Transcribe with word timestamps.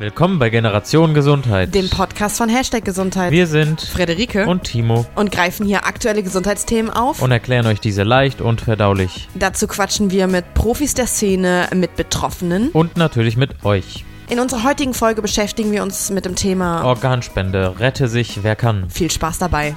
Willkommen 0.00 0.38
bei 0.38 0.48
Generation 0.48 1.12
Gesundheit. 1.12 1.74
dem 1.74 1.90
Podcast 1.90 2.38
von 2.38 2.48
Hashtag 2.48 2.86
Gesundheit. 2.86 3.32
Wir 3.32 3.46
sind 3.46 3.82
Friederike 3.82 4.46
und 4.46 4.64
Timo 4.64 5.04
und 5.14 5.30
greifen 5.30 5.66
hier 5.66 5.84
aktuelle 5.84 6.22
Gesundheitsthemen 6.22 6.90
auf. 6.90 7.20
und 7.20 7.30
erklären 7.30 7.66
euch 7.66 7.80
diese 7.80 8.02
leicht 8.02 8.40
und 8.40 8.62
verdaulich. 8.62 9.28
Dazu 9.34 9.66
quatschen 9.66 10.10
wir 10.10 10.26
mit 10.26 10.54
Profis 10.54 10.94
der 10.94 11.06
Szene, 11.06 11.68
mit 11.74 11.96
Betroffenen. 11.96 12.70
Und 12.70 12.96
natürlich 12.96 13.36
mit 13.36 13.62
euch. 13.62 14.06
In 14.30 14.40
unserer 14.40 14.64
heutigen 14.64 14.94
Folge 14.94 15.20
beschäftigen 15.20 15.70
wir 15.70 15.82
uns 15.82 16.08
mit 16.08 16.24
dem 16.24 16.34
Thema 16.34 16.82
Organspende. 16.82 17.78
Rette 17.78 18.08
sich, 18.08 18.42
wer 18.42 18.56
kann. 18.56 18.88
viel 18.88 19.10
Spaß 19.10 19.36
dabei. 19.36 19.74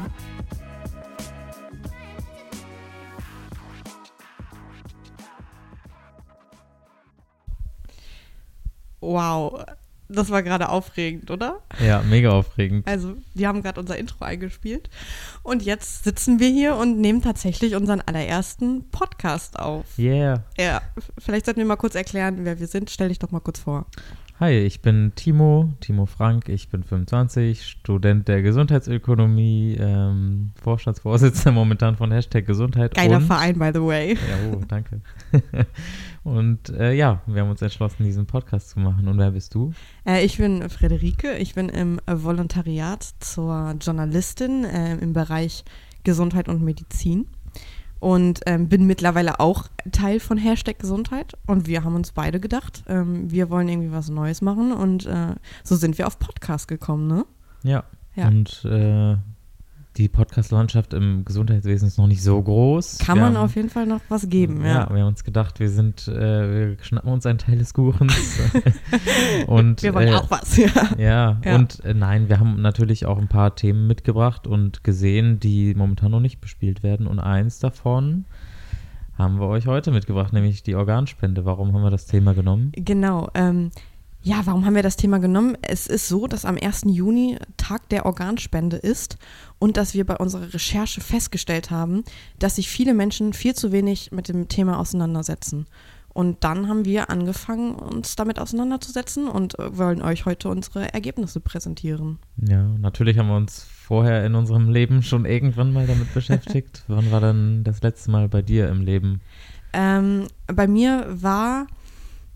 Wow, 9.01 9.65
das 10.13 10.29
war 10.29 10.43
gerade 10.43 10.69
aufregend, 10.69 11.31
oder? 11.31 11.59
Ja, 11.83 12.01
mega 12.01 12.29
aufregend. 12.29 12.87
Also, 12.87 13.15
wir 13.33 13.47
haben 13.47 13.61
gerade 13.61 13.79
unser 13.79 13.97
Intro 13.97 14.23
eingespielt 14.23 14.89
und 15.43 15.63
jetzt 15.63 16.03
sitzen 16.03 16.39
wir 16.39 16.49
hier 16.49 16.75
und 16.75 16.99
nehmen 16.99 17.21
tatsächlich 17.21 17.75
unseren 17.75 18.01
allerersten 18.01 18.89
Podcast 18.89 19.59
auf. 19.59 19.85
Yeah. 19.97 20.43
Ja, 20.57 20.81
vielleicht 21.17 21.45
sollten 21.45 21.59
wir 21.59 21.65
mal 21.65 21.75
kurz 21.75 21.95
erklären, 21.95 22.45
wer 22.45 22.59
wir 22.59 22.67
sind. 22.67 22.89
Stell 22.89 23.09
dich 23.09 23.19
doch 23.19 23.31
mal 23.31 23.39
kurz 23.39 23.59
vor. 23.59 23.85
Hi, 24.39 24.51
ich 24.51 24.81
bin 24.81 25.13
Timo, 25.15 25.71
Timo 25.79 26.05
Frank, 26.05 26.49
ich 26.49 26.67
bin 26.67 26.83
25, 26.83 27.65
Student 27.65 28.27
der 28.27 28.41
Gesundheitsökonomie, 28.41 29.77
ähm, 29.79 30.51
Vorstandsvorsitzender 30.61 31.51
momentan 31.51 31.95
von 31.95 32.11
Hashtag 32.11 32.45
Gesundheit. 32.45 32.95
Geiler 32.95 33.21
Verein, 33.21 33.59
by 33.59 33.69
the 33.73 33.81
way. 33.81 34.13
Ja, 34.15 34.51
oh, 34.51 34.61
danke. 34.67 35.01
und 36.23 36.69
äh, 36.69 36.93
ja, 36.93 37.21
wir 37.25 37.41
haben 37.41 37.49
uns 37.49 37.61
entschlossen, 37.61 38.03
diesen 38.03 38.25
Podcast 38.25 38.69
zu 38.69 38.79
machen. 38.79 39.07
Und 39.07 39.17
wer 39.17 39.31
bist 39.31 39.53
du? 39.55 39.73
Äh, 40.05 40.23
ich 40.23 40.37
bin 40.37 40.69
Frederike. 40.69 41.37
Ich 41.37 41.55
bin 41.55 41.69
im 41.69 41.99
Volontariat 42.07 43.03
zur 43.19 43.75
Journalistin 43.79 44.63
äh, 44.63 44.95
im 44.97 45.13
Bereich 45.13 45.65
Gesundheit 46.03 46.49
und 46.49 46.61
Medizin 46.61 47.27
und 47.99 48.41
ähm, 48.45 48.67
bin 48.67 48.85
mittlerweile 48.85 49.39
auch 49.39 49.69
Teil 49.91 50.19
von 50.19 50.37
Hashtag 50.37 50.79
Gesundheit. 50.79 51.37
Und 51.47 51.67
wir 51.67 51.83
haben 51.83 51.95
uns 51.95 52.11
beide 52.11 52.39
gedacht, 52.39 52.83
ähm, 52.87 53.31
wir 53.31 53.49
wollen 53.49 53.69
irgendwie 53.69 53.91
was 53.91 54.09
Neues 54.09 54.41
machen 54.41 54.73
und 54.73 55.05
äh, 55.05 55.35
so 55.63 55.75
sind 55.75 55.97
wir 55.97 56.07
auf 56.07 56.19
Podcast 56.19 56.67
gekommen, 56.67 57.07
ne? 57.07 57.25
Ja. 57.63 57.85
Ja. 58.15 58.27
Und 58.27 58.65
äh, 58.65 59.15
die 59.97 60.07
Podcast-Landschaft 60.09 60.93
im 60.93 61.23
Gesundheitswesen 61.23 61.87
ist 61.87 61.97
noch 61.97 62.07
nicht 62.07 62.23
so 62.23 62.41
groß. 62.41 62.97
Kann 62.99 63.17
Wir 63.17 63.23
man 63.25 63.35
haben- 63.37 63.45
auf 63.45 63.55
jeden 63.55 63.69
Fall 63.69 63.85
noch 63.85 64.01
was 64.09 64.27
geben, 64.27 64.61
Ja, 64.61 64.67
ja. 64.67 64.89
wir 64.89 65.01
haben 65.01 65.07
uns 65.09 65.23
gedacht, 65.23 65.59
wir 65.59 65.69
sind, 65.69 66.07
äh, 66.07 66.13
wir 66.71 66.77
schnappen 66.83 67.11
uns 67.11 67.25
einen 67.25 67.37
Teil 67.37 67.57
des 67.59 67.73
Kuchens. 67.73 68.13
und, 69.47 69.83
Wir 69.83 69.93
wollen 69.93 70.07
äh, 70.09 70.13
auch 70.15 70.29
was, 70.31 70.57
ja. 70.57 70.67
Ja, 70.97 71.37
Ja. 71.43 71.55
und 71.55 71.83
äh, 71.85 71.93
nein, 71.93 72.29
wir 72.29 72.39
haben 72.39 72.61
natürlich 72.61 73.05
auch 73.05 73.17
ein 73.17 73.27
paar 73.27 73.55
Themen 73.55 73.87
mitgebracht 73.87 74.47
und 74.47 74.83
gesehen, 74.83 75.39
die 75.39 75.73
momentan 75.75 76.11
noch 76.11 76.19
nicht 76.19 76.41
bespielt 76.41 76.83
werden. 76.83 77.07
Und 77.07 77.19
eins 77.19 77.59
davon 77.59 78.25
haben 79.17 79.39
wir 79.39 79.47
euch 79.47 79.67
heute 79.67 79.91
mitgebracht, 79.91 80.33
nämlich 80.33 80.63
die 80.63 80.75
Organspende. 80.75 81.45
Warum 81.45 81.73
haben 81.73 81.83
wir 81.83 81.91
das 81.91 82.07
Thema 82.07 82.33
genommen? 82.33 82.71
Genau. 82.75 83.29
Ähm, 83.35 83.69
ja, 84.23 84.41
warum 84.45 84.65
haben 84.65 84.75
wir 84.75 84.83
das 84.83 84.95
Thema 84.95 85.19
genommen? 85.19 85.57
Es 85.61 85.85
ist 85.85 86.07
so, 86.07 86.27
dass 86.27 86.45
am 86.45 86.57
1. 86.57 86.83
Juni 86.87 87.37
Tag 87.57 87.89
der 87.89 88.05
Organspende 88.05 88.77
ist 88.77 89.17
und 89.59 89.75
dass 89.75 89.93
wir 89.93 90.05
bei 90.05 90.15
unserer 90.15 90.53
Recherche 90.53 91.01
festgestellt 91.01 91.71
haben, 91.71 92.03
dass 92.39 92.55
sich 92.55 92.69
viele 92.69 92.93
Menschen 92.93 93.33
viel 93.33 93.53
zu 93.53 93.73
wenig 93.73 94.11
mit 94.13 94.29
dem 94.29 94.47
Thema 94.47 94.79
auseinandersetzen. 94.79 95.67
Und 96.13 96.43
dann 96.43 96.69
haben 96.69 96.85
wir 96.85 97.09
angefangen, 97.09 97.73
uns 97.75 98.15
damit 98.15 98.39
auseinanderzusetzen 98.39 99.27
und 99.27 99.57
äh, 99.59 99.77
wollen 99.77 100.01
euch 100.01 100.25
heute 100.25 100.47
unsere 100.47 100.93
Ergebnisse 100.93 101.39
präsentieren. 101.39 102.19
Ja, 102.37 102.63
natürlich 102.79 103.17
haben 103.17 103.27
wir 103.27 103.35
uns 103.35 103.63
vorher 103.63 104.23
in 104.25 104.35
unserem 104.35 104.69
Leben 104.69 105.01
schon 105.01 105.25
irgendwann 105.25 105.73
mal 105.73 105.87
damit 105.87 106.13
beschäftigt. 106.13 106.83
Wann 106.87 107.11
war 107.11 107.19
dann 107.19 107.63
das 107.63 107.81
letzte 107.81 108.11
Mal 108.11 108.29
bei 108.29 108.41
dir 108.41 108.69
im 108.69 108.81
Leben? 108.81 109.21
Ähm, 109.73 110.27
bei 110.45 110.67
mir 110.67 111.07
war, 111.09 111.65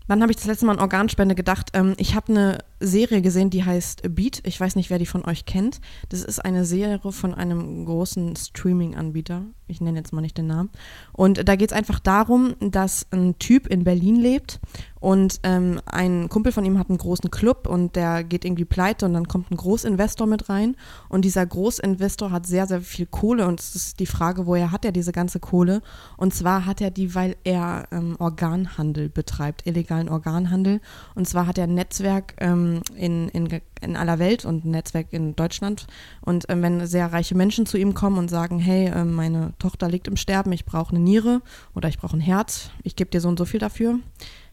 wann 0.08 0.22
habe 0.22 0.32
ich 0.32 0.36
das 0.36 0.46
letzte 0.46 0.66
Mal 0.66 0.72
an 0.72 0.80
Organspende 0.80 1.34
gedacht? 1.34 1.70
Ähm, 1.74 1.94
ich 1.98 2.14
habe 2.14 2.32
eine 2.32 2.58
Serie 2.80 3.22
gesehen, 3.22 3.50
die 3.50 3.64
heißt 3.64 4.14
Beat. 4.14 4.40
Ich 4.44 4.60
weiß 4.60 4.76
nicht, 4.76 4.90
wer 4.90 4.98
die 4.98 5.06
von 5.06 5.24
euch 5.24 5.46
kennt. 5.46 5.80
Das 6.08 6.22
ist 6.22 6.44
eine 6.44 6.64
Serie 6.64 7.00
von 7.10 7.34
einem 7.34 7.84
großen 7.84 8.36
Streaming-Anbieter. 8.36 9.42
Ich 9.66 9.80
nenne 9.80 9.98
jetzt 9.98 10.12
mal 10.12 10.20
nicht 10.20 10.38
den 10.38 10.46
Namen. 10.46 10.70
Und 11.12 11.46
da 11.48 11.56
geht 11.56 11.70
es 11.70 11.76
einfach 11.76 11.98
darum, 11.98 12.54
dass 12.60 13.06
ein 13.10 13.38
Typ 13.38 13.66
in 13.66 13.84
Berlin 13.84 14.16
lebt 14.16 14.60
und 15.00 15.40
ähm, 15.44 15.80
ein 15.86 16.28
Kumpel 16.28 16.52
von 16.52 16.64
ihm 16.64 16.78
hat 16.78 16.88
einen 16.88 16.98
großen 16.98 17.30
Club 17.30 17.68
und 17.68 17.94
der 17.94 18.24
geht 18.24 18.44
irgendwie 18.44 18.64
pleite 18.64 19.06
und 19.06 19.12
dann 19.12 19.28
kommt 19.28 19.50
ein 19.50 19.56
Großinvestor 19.56 20.26
mit 20.26 20.48
rein 20.48 20.76
und 21.08 21.24
dieser 21.24 21.46
Großinvestor 21.46 22.30
hat 22.30 22.46
sehr, 22.46 22.66
sehr 22.66 22.80
viel 22.80 23.06
Kohle 23.06 23.46
und 23.46 23.60
es 23.60 23.76
ist 23.76 24.00
die 24.00 24.06
Frage, 24.06 24.46
woher 24.46 24.72
hat 24.72 24.84
er 24.84 24.92
diese 24.92 25.12
ganze 25.12 25.38
Kohle? 25.38 25.82
Und 26.16 26.34
zwar 26.34 26.66
hat 26.66 26.80
er 26.80 26.90
die, 26.90 27.14
weil 27.14 27.36
er 27.44 27.86
ähm, 27.92 28.16
Organhandel 28.18 29.08
betreibt, 29.08 29.66
illegalen 29.66 30.08
Organhandel. 30.08 30.80
Und 31.14 31.28
zwar 31.28 31.46
hat 31.46 31.58
er 31.58 31.64
ein 31.64 31.74
Netzwerk 31.74 32.34
ähm, 32.38 32.67
in, 32.96 33.28
in, 33.28 33.60
in 33.80 33.96
aller 33.96 34.18
Welt 34.18 34.44
und 34.44 34.64
ein 34.64 34.70
Netzwerk 34.70 35.12
in 35.12 35.34
Deutschland. 35.36 35.86
Und 36.20 36.46
ähm, 36.48 36.62
wenn 36.62 36.86
sehr 36.86 37.12
reiche 37.12 37.34
Menschen 37.34 37.66
zu 37.66 37.76
ihm 37.76 37.94
kommen 37.94 38.18
und 38.18 38.28
sagen, 38.28 38.58
hey, 38.58 38.90
ähm, 38.94 39.14
meine 39.14 39.52
Tochter 39.58 39.88
liegt 39.88 40.08
im 40.08 40.16
Sterben, 40.16 40.52
ich 40.52 40.64
brauche 40.64 40.90
eine 40.90 41.00
Niere 41.00 41.42
oder 41.74 41.88
ich 41.88 41.98
brauche 41.98 42.16
ein 42.16 42.20
Herz, 42.20 42.70
ich 42.82 42.96
gebe 42.96 43.10
dir 43.10 43.20
so 43.20 43.28
und 43.28 43.38
so 43.38 43.44
viel 43.44 43.60
dafür, 43.60 43.98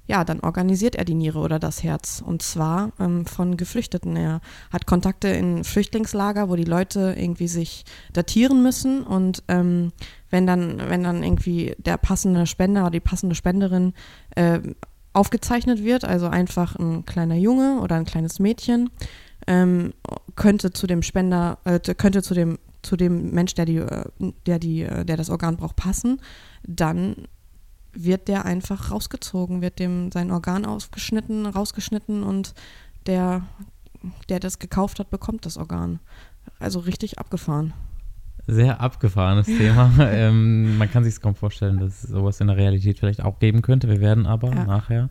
ja, 0.07 0.23
dann 0.23 0.39
organisiert 0.41 0.95
er 0.95 1.05
die 1.05 1.15
Niere 1.15 1.39
oder 1.39 1.57
das 1.57 1.83
Herz. 1.83 2.21
Und 2.25 2.41
zwar 2.43 2.91
ähm, 2.99 3.25
von 3.25 3.57
Geflüchteten. 3.57 4.15
Er 4.15 4.41
hat 4.71 4.85
Kontakte 4.85 5.29
in 5.29 5.63
Flüchtlingslager, 5.63 6.47
wo 6.49 6.55
die 6.55 6.63
Leute 6.63 7.15
irgendwie 7.17 7.47
sich 7.47 7.85
datieren 8.13 8.61
müssen. 8.61 9.03
Und 9.03 9.43
ähm, 9.47 9.91
wenn 10.29 10.45
dann, 10.45 10.77
wenn 10.89 11.03
dann 11.03 11.23
irgendwie 11.23 11.75
der 11.79 11.97
passende 11.97 12.45
Spender 12.45 12.81
oder 12.81 12.91
die 12.91 12.99
passende 12.99 13.35
Spenderin 13.35 13.93
äh, 14.35 14.59
aufgezeichnet 15.15 15.83
wird, 15.83 16.05
also 16.05 16.27
einfach 16.27 16.75
ein 16.75 17.05
kleiner 17.05 17.35
Junge 17.35 17.79
oder 17.81 17.95
ein 17.95 18.05
kleines 18.05 18.39
Mädchen, 18.39 18.89
ähm, 19.47 19.93
könnte 20.35 20.71
zu 20.71 20.87
dem 20.87 21.01
Spender, 21.01 21.57
äh, 21.65 21.79
könnte 21.79 22.21
zu 22.21 22.33
dem 22.33 22.57
zu 22.85 22.95
dem 22.95 23.31
Mensch, 23.31 23.55
der 23.55 23.65
die, 23.65 23.77
äh, 23.77 24.05
der 24.45 24.59
die, 24.59 24.83
äh, 24.83 25.03
der 25.03 25.17
das 25.17 25.29
Organ 25.29 25.57
braucht, 25.57 25.75
passen, 25.75 26.21
dann 26.63 27.27
wird 27.93 28.27
der 28.27 28.45
einfach 28.45 28.91
rausgezogen, 28.91 29.61
wird 29.61 29.79
dem 29.79 30.11
sein 30.11 30.31
Organ 30.31 30.65
aufgeschnitten, 30.65 31.45
rausgeschnitten 31.45 32.23
und 32.23 32.53
der, 33.07 33.43
der 34.29 34.39
das 34.39 34.59
gekauft 34.59 34.99
hat, 34.99 35.09
bekommt 35.09 35.45
das 35.45 35.57
Organ. 35.57 35.99
Also 36.59 36.79
richtig 36.79 37.17
abgefahren. 37.17 37.73
Sehr 38.47 38.79
abgefahrenes 38.79 39.47
Thema. 39.47 39.91
ähm, 39.99 40.77
man 40.77 40.89
kann 40.91 41.03
sich 41.03 41.19
kaum 41.19 41.35
vorstellen, 41.35 41.79
dass 41.79 42.03
es 42.03 42.09
sowas 42.09 42.39
in 42.41 42.47
der 42.47 42.57
Realität 42.57 42.99
vielleicht 42.99 43.23
auch 43.23 43.39
geben 43.39 43.61
könnte. 43.61 43.87
Wir 43.89 44.01
werden 44.01 44.25
aber 44.25 44.49
Ja. 44.53 44.65
nachher 44.65 45.09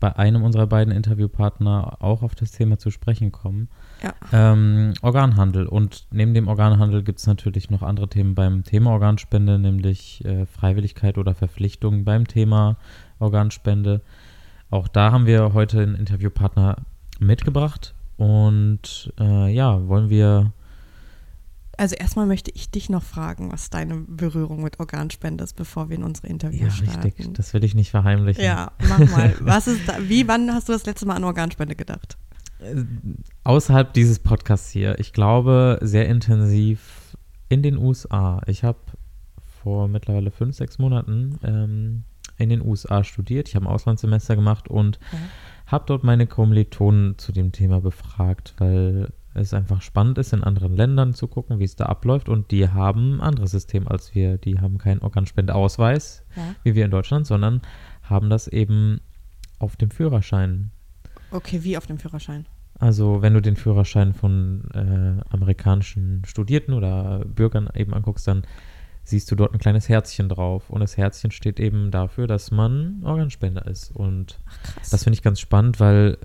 bei 0.00 0.14
einem 0.16 0.42
unserer 0.42 0.66
beiden 0.66 0.92
Interviewpartner 0.92 1.98
auch 2.00 2.22
auf 2.22 2.34
das 2.34 2.50
Thema 2.50 2.78
zu 2.78 2.90
sprechen 2.90 3.30
kommen. 3.32 3.68
Ja. 4.02 4.14
Ähm, 4.32 4.94
Organhandel. 5.02 5.66
Und 5.66 6.06
neben 6.10 6.34
dem 6.34 6.48
Organhandel 6.48 7.02
gibt 7.02 7.20
es 7.20 7.26
natürlich 7.26 7.70
noch 7.70 7.82
andere 7.82 8.08
Themen 8.08 8.34
beim 8.34 8.64
Thema 8.64 8.90
Organspende, 8.90 9.58
nämlich 9.58 10.24
äh, 10.24 10.46
Freiwilligkeit 10.46 11.18
oder 11.18 11.34
Verpflichtung 11.34 12.04
beim 12.04 12.26
Thema 12.26 12.76
Organspende. 13.18 14.00
Auch 14.70 14.88
da 14.88 15.12
haben 15.12 15.26
wir 15.26 15.54
heute 15.54 15.80
einen 15.80 15.94
Interviewpartner 15.94 16.76
mitgebracht. 17.20 17.94
Und 18.16 19.12
äh, 19.20 19.52
ja, 19.52 19.86
wollen 19.88 20.10
wir 20.10 20.52
Also 21.78 21.94
erstmal 21.96 22.26
möchte 22.26 22.50
ich 22.54 22.70
dich 22.70 22.88
noch 22.88 23.02
fragen, 23.02 23.52
was 23.52 23.68
deine 23.70 23.96
Berührung 23.96 24.62
mit 24.62 24.80
Organspende 24.80 25.44
ist, 25.44 25.54
bevor 25.56 25.88
wir 25.88 25.96
in 25.96 26.04
unsere 26.04 26.26
Interviews 26.28 26.78
Ja, 26.80 26.84
starten. 26.86 27.00
richtig. 27.02 27.34
Das 27.34 27.52
will 27.54 27.64
ich 27.64 27.74
nicht 27.74 27.90
verheimlichen. 27.90 28.42
Ja, 28.42 28.72
mach 28.88 28.98
mal. 29.10 29.34
Was 29.40 29.66
ist 29.66 29.86
da, 29.88 29.96
wie, 30.00 30.26
wann 30.26 30.52
hast 30.52 30.68
du 30.68 30.72
das 30.72 30.86
letzte 30.86 31.06
Mal 31.06 31.14
an 31.16 31.24
Organspende 31.24 31.76
gedacht? 31.76 32.16
Äh, 32.60 32.84
Außerhalb 33.44 33.92
dieses 33.92 34.18
Podcasts 34.18 34.70
hier, 34.70 34.98
ich 34.98 35.12
glaube, 35.12 35.78
sehr 35.82 36.08
intensiv 36.08 37.16
in 37.48 37.62
den 37.62 37.76
USA. 37.76 38.40
Ich 38.46 38.64
habe 38.64 38.78
vor 39.62 39.88
mittlerweile 39.88 40.30
fünf, 40.30 40.56
sechs 40.56 40.78
Monaten 40.78 41.38
ähm, 41.44 42.04
in 42.38 42.48
den 42.48 42.64
USA 42.66 43.04
studiert. 43.04 43.48
Ich 43.48 43.56
habe 43.56 43.66
ein 43.66 43.70
Auslandssemester 43.72 44.34
gemacht 44.36 44.68
und 44.68 44.98
Ja. 45.12 45.18
habe 45.66 45.84
dort 45.86 46.04
meine 46.04 46.26
Kommilitonen 46.26 47.18
zu 47.18 47.32
dem 47.32 47.52
Thema 47.52 47.80
befragt, 47.80 48.54
weil 48.58 49.10
es 49.36 49.54
einfach 49.54 49.82
spannend 49.82 50.18
ist, 50.18 50.32
in 50.32 50.42
anderen 50.44 50.74
Ländern 50.76 51.14
zu 51.14 51.28
gucken, 51.28 51.58
wie 51.58 51.64
es 51.64 51.76
da 51.76 51.86
abläuft. 51.86 52.28
Und 52.28 52.50
die 52.50 52.68
haben 52.68 53.16
ein 53.16 53.20
anderes 53.20 53.50
System 53.52 53.86
als 53.88 54.14
wir. 54.14 54.38
Die 54.38 54.60
haben 54.60 54.78
keinen 54.78 55.00
Organspendeausweis, 55.02 56.24
Ja. 56.36 56.54
wie 56.64 56.74
wir 56.74 56.84
in 56.84 56.90
Deutschland, 56.90 57.26
sondern 57.26 57.62
haben 58.02 58.30
das 58.30 58.48
eben 58.48 59.00
auf 59.58 59.76
dem 59.76 59.90
Führerschein. 59.90 60.70
Okay, 61.30 61.62
wie 61.64 61.76
auf 61.76 61.86
dem 61.86 61.98
Führerschein? 61.98 62.46
Also 62.78 63.22
wenn 63.22 63.32
du 63.34 63.40
den 63.40 63.56
Führerschein 63.56 64.12
von 64.12 64.64
äh, 64.74 65.22
amerikanischen 65.32 66.22
Studierten 66.26 66.74
oder 66.74 67.24
Bürgern 67.24 67.68
eben 67.74 67.94
anguckst, 67.94 68.28
dann 68.28 68.42
siehst 69.02 69.30
du 69.30 69.34
dort 69.34 69.52
ein 69.54 69.58
kleines 69.58 69.88
Herzchen 69.88 70.28
drauf. 70.28 70.68
Und 70.68 70.80
das 70.80 70.96
Herzchen 70.96 71.30
steht 71.30 71.58
eben 71.60 71.90
dafür, 71.90 72.26
dass 72.26 72.50
man 72.50 73.02
Organspender 73.04 73.66
ist. 73.66 73.90
Und 73.94 74.40
Ach 74.46 74.90
das 74.90 75.04
finde 75.04 75.14
ich 75.16 75.22
ganz 75.22 75.40
spannend, 75.40 75.80
weil 75.80 76.18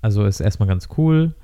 also 0.00 0.24
ist 0.26 0.40
erstmal 0.40 0.68
ganz 0.68 0.88
cool, 0.98 1.34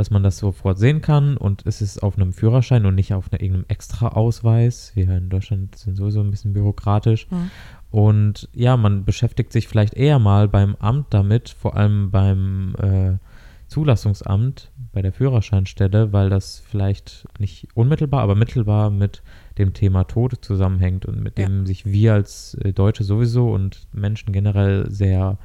dass 0.00 0.10
man 0.10 0.22
das 0.22 0.38
sofort 0.38 0.78
sehen 0.78 1.02
kann 1.02 1.36
und 1.36 1.66
es 1.66 1.82
ist 1.82 2.02
auf 2.02 2.16
einem 2.16 2.32
Führerschein 2.32 2.86
und 2.86 2.94
nicht 2.94 3.12
auf 3.12 3.30
einer, 3.30 3.42
irgendeinem 3.42 3.66
Extra-Ausweis. 3.68 4.92
Wir 4.94 5.10
in 5.14 5.28
Deutschland 5.28 5.76
sind 5.76 5.94
sowieso 5.94 6.22
ein 6.22 6.30
bisschen 6.30 6.54
bürokratisch. 6.54 7.26
Mhm. 7.30 7.50
Und 7.90 8.48
ja, 8.54 8.78
man 8.78 9.04
beschäftigt 9.04 9.52
sich 9.52 9.68
vielleicht 9.68 9.92
eher 9.92 10.18
mal 10.18 10.48
beim 10.48 10.74
Amt 10.76 11.08
damit, 11.10 11.50
vor 11.50 11.76
allem 11.76 12.10
beim 12.10 12.74
äh, 12.78 13.18
Zulassungsamt, 13.68 14.70
bei 14.94 15.02
der 15.02 15.12
Führerscheinstelle, 15.12 16.14
weil 16.14 16.30
das 16.30 16.62
vielleicht 16.66 17.28
nicht 17.38 17.68
unmittelbar, 17.74 18.22
aber 18.22 18.34
mittelbar 18.34 18.88
mit 18.88 19.22
dem 19.58 19.74
Thema 19.74 20.04
Tod 20.04 20.42
zusammenhängt 20.42 21.04
und 21.04 21.22
mit 21.22 21.38
Ja. 21.38 21.46
dem 21.46 21.66
sich 21.66 21.84
wir 21.84 22.14
als 22.14 22.54
äh, 22.54 22.72
Deutsche 22.72 23.04
sowieso 23.04 23.50
und 23.52 23.86
Menschen 23.92 24.32
generell 24.32 24.90
sehr 24.90 25.36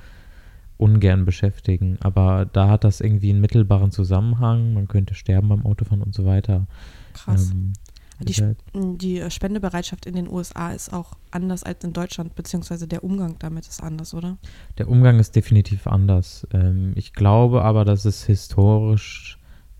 ungern 0.77 1.25
beschäftigen. 1.25 1.97
Aber 2.01 2.45
da 2.45 2.67
hat 2.69 2.83
das 2.83 3.01
irgendwie 3.01 3.29
einen 3.29 3.41
mittelbaren 3.41 3.91
Zusammenhang. 3.91 4.73
Man 4.73 4.87
könnte 4.87 5.13
sterben 5.13 5.49
beim 5.49 5.65
Autofahren 5.65 6.01
und 6.01 6.13
so 6.13 6.25
weiter. 6.25 6.67
Krass. 7.13 7.51
Ähm, 7.51 7.73
Die, 8.21 8.33
halt- 8.33 8.57
die 8.73 9.19
äh, 9.19 9.29
Spendebereitschaft 9.29 10.05
in 10.05 10.15
den 10.15 10.29
USA 10.29 10.71
ist 10.71 10.93
auch 10.93 11.13
anders 11.31 11.63
als 11.63 11.83
in 11.83 11.91
Deutschland, 11.91 12.33
beziehungsweise 12.35 12.87
der 12.87 13.03
Umgang 13.03 13.35
damit 13.39 13.67
ist 13.67 13.83
anders, 13.83 14.13
oder? 14.13 14.37
Der 14.77 14.87
Umgang 14.89 15.19
ist 15.19 15.35
definitiv 15.35 15.85
anders. 15.87 16.47
Ähm, 16.53 16.93
ich 16.95 17.11
glaube 17.13 17.63
aber, 17.63 17.83
dass 17.83 18.05
es 18.05 18.23
historisch 18.25 19.37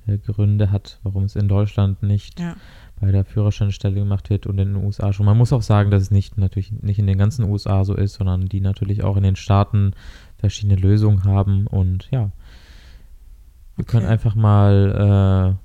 äh, 0.08 0.18
Gründe 0.18 0.72
hat, 0.72 1.00
warum 1.04 1.24
es 1.24 1.36
in 1.36 1.48
Deutschland 1.48 2.04
nicht 2.04 2.40
Ja. 2.40 2.56
bei 3.00 3.12
der 3.12 3.24
Führerscheinstelle 3.26 3.96
gemacht 3.96 4.30
wird 4.30 4.48
und 4.48 4.58
in 4.60 4.74
den 4.74 4.84
USA 4.84 5.14
schon. 5.14 5.26
Man 5.26 5.38
muss 5.38 5.54
auch 5.54 5.62
sagen, 5.62 5.90
dass 5.90 6.02
es 6.04 6.12
nicht 6.12 6.38
natürlich 6.38 6.72
nicht 6.74 7.00
in 7.00 7.08
den 7.08 7.18
ganzen 7.18 7.46
USA 7.50 7.84
so 7.86 7.94
ist, 7.96 8.16
sondern 8.16 8.48
die 8.48 8.60
natürlich 8.62 9.04
auch 9.04 9.16
in 9.18 9.24
den 9.24 9.36
Staaten 9.38 9.92
verschiedene 10.38 10.76
Lösungen 10.76 11.24
haben 11.24 11.68
und 11.68 12.10
ja. 12.12 12.32
Wir 13.76 13.84
Okay. 13.84 13.92
können 13.92 14.06
einfach 14.06 14.36
mal 14.36 15.58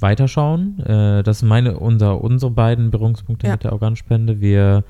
äh, 0.00 0.02
weiterschauen. 0.02 0.80
Äh, 0.80 1.22
das 1.22 1.40
sind 1.40 1.48
meine, 1.48 1.78
unser, 1.78 2.20
unsere 2.22 2.50
beiden 2.50 2.90
Berührungspunkte 2.90 3.46
Ja. 3.46 3.52
mit 3.52 3.64
der 3.64 3.72
Organspende. 3.72 4.40
Wir 4.40 4.84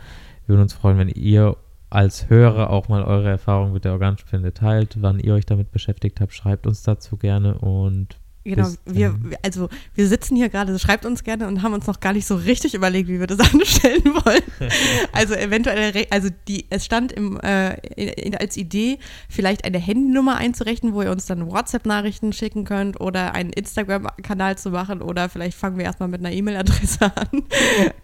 würden 0.47 0.63
uns 0.63 0.73
freuen, 0.75 0.99
wenn 0.99 1.09
ihr 1.09 1.57
als 1.91 2.29
Hörer 2.29 2.71
auch 2.71 2.89
mal 2.89 3.03
eure 3.03 3.29
Erfahrungen 3.29 3.73
mit 3.73 3.85
der 3.85 3.93
Organspende 3.93 4.53
teilt, 4.53 5.01
wann 5.01 5.19
ihr 5.21 5.35
euch 5.35 5.47
damit 5.47 5.71
beschäftigt 5.73 6.21
habt. 6.21 6.33
Schreibt 6.35 6.67
uns 6.67 6.83
dazu 6.83 7.17
gerne 7.17 7.55
und 7.59 8.19
Genau, 8.47 8.71
wir, 8.85 9.19
also 9.43 9.69
wir 9.97 10.07
sitzen 10.07 10.37
hier 10.37 10.49
gerade, 10.49 10.79
schreibt 10.79 11.05
uns 11.05 11.25
gerne 11.25 11.49
und 11.49 11.63
haben 11.63 11.75
uns 11.75 11.89
noch 11.89 11.99
gar 11.99 12.13
nicht 12.13 12.27
so 12.27 12.37
richtig 12.37 12.75
überlegt, 12.75 13.09
wie 13.09 13.19
wir 13.19 13.27
das 13.27 13.41
anstellen 13.53 14.05
wollen. 14.05 14.43
also 15.13 15.35
eventuell, 15.35 16.07
also 16.11 16.29
die, 16.47 16.67
es 16.71 16.85
stand 16.85 17.11
im, 17.11 17.41
äh, 17.41 17.75
in, 17.97 18.37
als 18.37 18.57
Idee, 18.57 18.99
vielleicht 19.29 19.65
eine 19.65 19.79
Handynummer 19.79 20.37
einzurechnen, 20.37 20.95
wo 20.95 21.03
ihr 21.03 21.11
uns 21.11 21.27
dann 21.27 21.51
WhatsApp-Nachrichten 21.51 22.33
schicken 22.33 22.65
könnt 22.65 23.01
oder 23.01 23.35
einen 23.35 23.51
Instagram-Kanal 23.51 24.57
zu 24.59 24.71
machen 24.71 25.03
oder 25.03 25.29
vielleicht 25.29 25.59
fangen 25.59 25.77
wir 25.79 25.85
erstmal 25.85 26.09
mit 26.09 26.21
einer 26.21 26.31
E-Mail-Adresse 26.31 27.17
an. 27.17 27.43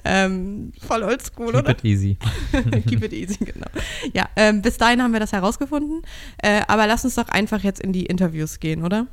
ähm, 0.05 0.73
voll 0.85 1.05
oldschool, 1.05 1.53
keep 1.53 1.63
oder? 1.63 1.71
it 1.71 1.85
easy. 1.85 2.19
Keep 2.89 3.05
it 3.05 3.13
easy, 3.13 3.45
genau. 3.45 3.69
Ja, 4.13 4.29
ähm, 4.35 4.61
bis 4.61 4.77
dahin 4.77 5.01
haben 5.01 5.13
wir 5.13 5.21
das 5.21 5.33
herausgefunden. 5.33 6.03
Äh, 6.39 6.63
aber 6.67 6.89
lass 6.89 7.05
uns 7.05 7.15
doch 7.15 7.29
einfach 7.29 7.63
jetzt 7.63 7.81
in 7.81 7.93
die 7.93 8.07
Interviews 8.07 8.59
gehen, 8.59 8.83
oder? 8.83 9.07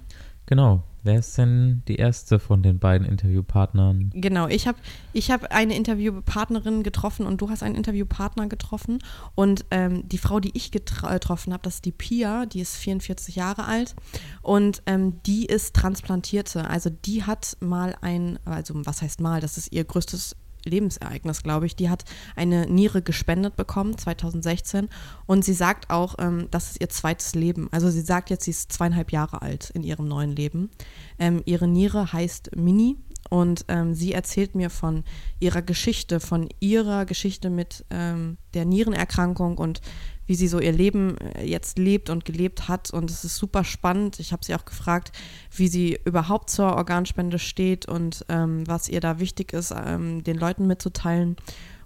Genau. 0.47 0.83
Wer 1.03 1.19
ist 1.19 1.37
denn 1.37 1.83
die 1.87 1.95
erste 1.95 2.39
von 2.39 2.61
den 2.61 2.79
beiden 2.79 3.07
Interviewpartnern? 3.07 4.11
Genau, 4.13 4.47
ich 4.47 4.67
habe 4.67 4.77
ich 5.13 5.31
hab 5.31 5.51
eine 5.51 5.75
Interviewpartnerin 5.75 6.83
getroffen 6.83 7.25
und 7.25 7.41
du 7.41 7.49
hast 7.49 7.63
einen 7.63 7.75
Interviewpartner 7.75 8.47
getroffen. 8.47 8.99
Und 9.35 9.65
ähm, 9.71 10.07
die 10.07 10.17
Frau, 10.17 10.39
die 10.39 10.51
ich 10.55 10.67
getra- 10.71 11.13
getroffen 11.13 11.53
habe, 11.53 11.63
das 11.63 11.75
ist 11.75 11.85
die 11.85 11.91
Pia, 11.91 12.45
die 12.45 12.61
ist 12.61 12.75
44 12.75 13.35
Jahre 13.35 13.65
alt 13.65 13.95
und 14.41 14.81
ähm, 14.85 15.21
die 15.25 15.45
ist 15.45 15.75
Transplantierte. 15.75 16.69
Also 16.69 16.89
die 16.89 17.23
hat 17.23 17.57
mal 17.59 17.95
ein, 18.01 18.39
also 18.45 18.73
was 18.85 19.01
heißt 19.01 19.21
mal, 19.21 19.41
das 19.41 19.57
ist 19.57 19.71
ihr 19.71 19.83
größtes 19.83 20.35
Lebensereignis, 20.69 21.43
glaube 21.43 21.65
ich. 21.65 21.75
Die 21.75 21.89
hat 21.89 22.05
eine 22.35 22.67
Niere 22.67 23.01
gespendet 23.01 23.55
bekommen, 23.55 23.97
2016. 23.97 24.89
Und 25.25 25.43
sie 25.43 25.53
sagt 25.53 25.89
auch, 25.89 26.15
ähm, 26.19 26.47
das 26.51 26.71
ist 26.71 26.81
ihr 26.81 26.89
zweites 26.89 27.35
Leben. 27.35 27.67
Also 27.71 27.89
sie 27.89 28.01
sagt 28.01 28.29
jetzt, 28.29 28.45
sie 28.45 28.51
ist 28.51 28.71
zweieinhalb 28.71 29.11
Jahre 29.11 29.41
alt 29.41 29.69
in 29.71 29.83
ihrem 29.83 30.07
neuen 30.07 30.35
Leben. 30.35 30.69
Ähm, 31.17 31.41
ihre 31.45 31.67
Niere 31.67 32.13
heißt 32.13 32.55
Mini 32.55 32.97
und 33.29 33.65
ähm, 33.67 33.93
sie 33.93 34.13
erzählt 34.13 34.55
mir 34.55 34.69
von 34.69 35.03
ihrer 35.39 35.61
Geschichte, 35.61 36.19
von 36.19 36.49
ihrer 36.59 37.05
Geschichte 37.05 37.49
mit 37.49 37.85
ähm, 37.89 38.37
der 38.53 38.65
Nierenerkrankung 38.65 39.57
und 39.57 39.81
wie 40.29 40.35
sie 40.35 40.47
so 40.47 40.59
ihr 40.59 40.71
Leben 40.71 41.17
äh, 41.17 41.43
jetzt 41.43 41.79
lebt 41.79 42.11
und 42.11 42.23
gelebt 42.23 42.67
hat. 42.67 42.91
Und 42.91 43.09
es 43.09 43.25
ist 43.25 43.35
super 43.35 43.63
spannend. 43.63 44.19
Ich 44.19 44.31
habe 44.31 44.45
sie 44.45 44.53
auch 44.53 44.63
gefragt, 44.63 45.11
wie 45.51 45.67
sie 45.67 45.99
überhaupt 46.05 46.51
zur 46.51 46.75
Organspende 46.75 47.39
steht 47.39 47.87
und 47.87 48.25
ähm, 48.29 48.67
was 48.67 48.89
ihr 48.89 49.01
da 49.01 49.19
wichtig 49.19 49.53
ist, 49.53 49.73
ähm, 49.75 50.23
den 50.23 50.37
Leuten 50.37 50.67
mitzuteilen. 50.67 51.35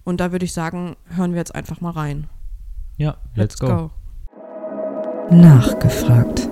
Und 0.04 0.20
da 0.20 0.34
würde 0.34 0.44
ich 0.44 0.52
sagen, 0.52 0.98
hören 1.08 1.32
wir 1.32 1.38
jetzt 1.38 1.56
einfach 1.56 1.80
mal 1.80 1.92
rein. 1.92 2.28
Ja, 2.98 3.16
let's, 3.34 3.58
go. 3.58 3.92
Nachgefragt. 5.32 6.50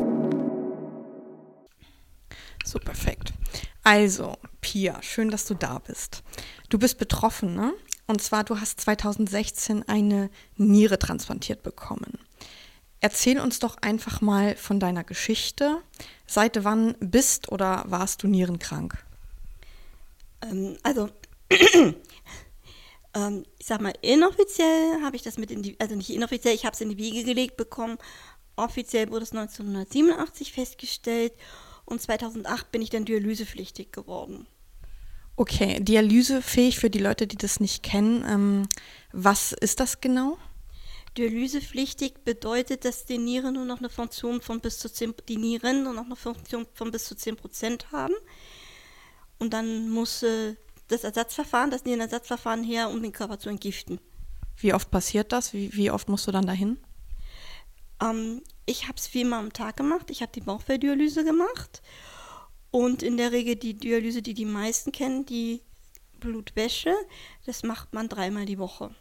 So, 2.64 2.80
perfekt. 2.80 3.34
Also, 3.84 4.38
Pia, 4.62 5.02
schön, 5.02 5.30
dass 5.30 5.44
du 5.44 5.56
da 5.56 5.80
bist. 5.80 6.24
Du 6.70 6.80
bist 6.80 6.98
betroffen, 7.00 7.54
ne? 7.54 7.74
Und 8.08 8.22
zwar, 8.22 8.44
du 8.44 8.60
hast 8.60 8.82
2016 8.82 9.88
eine 9.88 10.30
Niere 10.58 11.00
transplantiert 11.00 11.64
bekommen. 11.64 12.20
Erzähl 13.00 13.40
uns 13.40 13.60
doch 13.60 13.78
einfach 13.78 14.22
mal 14.22 14.56
von 14.56 14.80
deiner 14.80 15.04
Geschichte. 15.04 15.82
Seit 16.28 16.64
wann 16.64 16.96
bist 17.00 17.52
oder 17.52 17.84
warst 17.88 18.22
du 18.22 18.28
nierenkrank? 18.28 19.04
Ähm, 20.44 20.78
also, 20.84 21.10
ähm, 23.16 23.46
ich 23.58 23.66
sag 23.66 23.82
mal, 23.82 23.94
inoffiziell 24.02 25.02
habe 25.04 25.16
ich 25.16 25.24
das 25.24 25.38
mit 25.38 25.50
in 25.50 25.64
die, 25.64 25.80
also 25.80 25.96
nicht 25.96 26.12
inoffiziell, 26.12 26.54
ich 26.54 26.66
habe 26.66 26.76
es 26.76 26.82
in 26.82 26.90
die 26.90 26.98
Wiege 26.98 27.24
gelegt 27.24 27.58
bekommen. 27.58 27.98
Offiziell 28.56 29.10
wurde 29.10 29.24
es 29.24 29.32
1987 29.32 30.52
festgestellt 30.54 31.34
und 31.86 32.02
2008 32.02 32.72
bin 32.72 32.84
ich 32.84 32.92
dann 32.92 33.06
dialysepflichtig 33.06 33.92
geworden. 33.92 34.46
Okay, 35.36 35.80
dialysefähig 35.80 36.78
für 36.80 36.90
die 36.90 37.00
Leute, 37.00 37.26
die 37.28 37.38
das 37.38 37.60
nicht 37.60 37.84
kennen. 37.84 38.24
Ähm, 38.28 38.70
was 39.12 39.54
ist 39.54 39.80
das 39.80 40.02
genau? 40.02 40.38
Dialysepflichtig 41.18 42.24
bedeutet, 42.24 42.86
dass 42.86 43.06
die 43.06 43.18
Nieren 43.18 43.56
nur 43.56 43.66
noch 43.66 43.80
eine 43.80 43.90
Funktion 43.90 44.42
von 44.42 44.62
bis 44.62 44.80
zu 44.80 44.90
10, 44.90 45.16
die 45.28 45.38
Nieren 45.38 45.84
nur 45.84 45.94
noch 45.94 46.06
eine 46.06 46.16
Funktion 46.16 46.66
von 46.74 46.92
bis 46.92 47.06
zu 47.06 47.16
10 47.16 47.36
Prozent 47.36 47.92
haben. 47.92 48.14
Und 49.40 49.54
dann 49.54 49.90
muss 49.90 50.24
äh, 50.24 50.56
das 50.88 51.04
Ersatzverfahren, 51.04 51.72
das 51.72 51.86
Nierenersatzverfahren 51.86 52.64
her, 52.64 52.90
um 52.90 53.02
den 53.02 53.12
Körper 53.12 53.40
zu 53.40 53.50
entgiften. 53.50 54.00
Wie 54.58 54.74
oft 54.74 54.92
passiert 54.92 55.32
das? 55.32 55.54
Wie, 55.54 55.74
wie 55.74 55.92
oft 55.92 56.08
musst 56.10 56.28
du 56.28 56.32
dann 56.32 56.46
dahin? 56.46 56.78
Ähm, 58.02 58.42
ich 58.66 58.84
habe 58.84 58.96
es 58.98 59.08
viermal 59.08 59.40
am 59.40 59.54
Tag 59.54 59.78
gemacht. 59.78 60.12
Ich 60.12 60.22
habe 60.22 60.32
die 60.32 60.42
Bauchfelldialyse 60.42 61.24
gemacht. 61.24 61.82
Und 62.72 63.04
in 63.04 63.18
der 63.18 63.32
Regel 63.32 63.56
die 63.56 63.74
Dialyse, 63.74 64.22
die 64.22 64.34
die 64.34 64.46
meisten 64.46 64.92
kennen, 64.92 65.26
die 65.26 65.62
Blutwäsche, 66.20 66.96
das 67.46 67.64
macht 67.64 67.94
man 67.94 68.08
dreimal 68.08 68.46
die 68.46 68.58
Woche. 68.58 68.96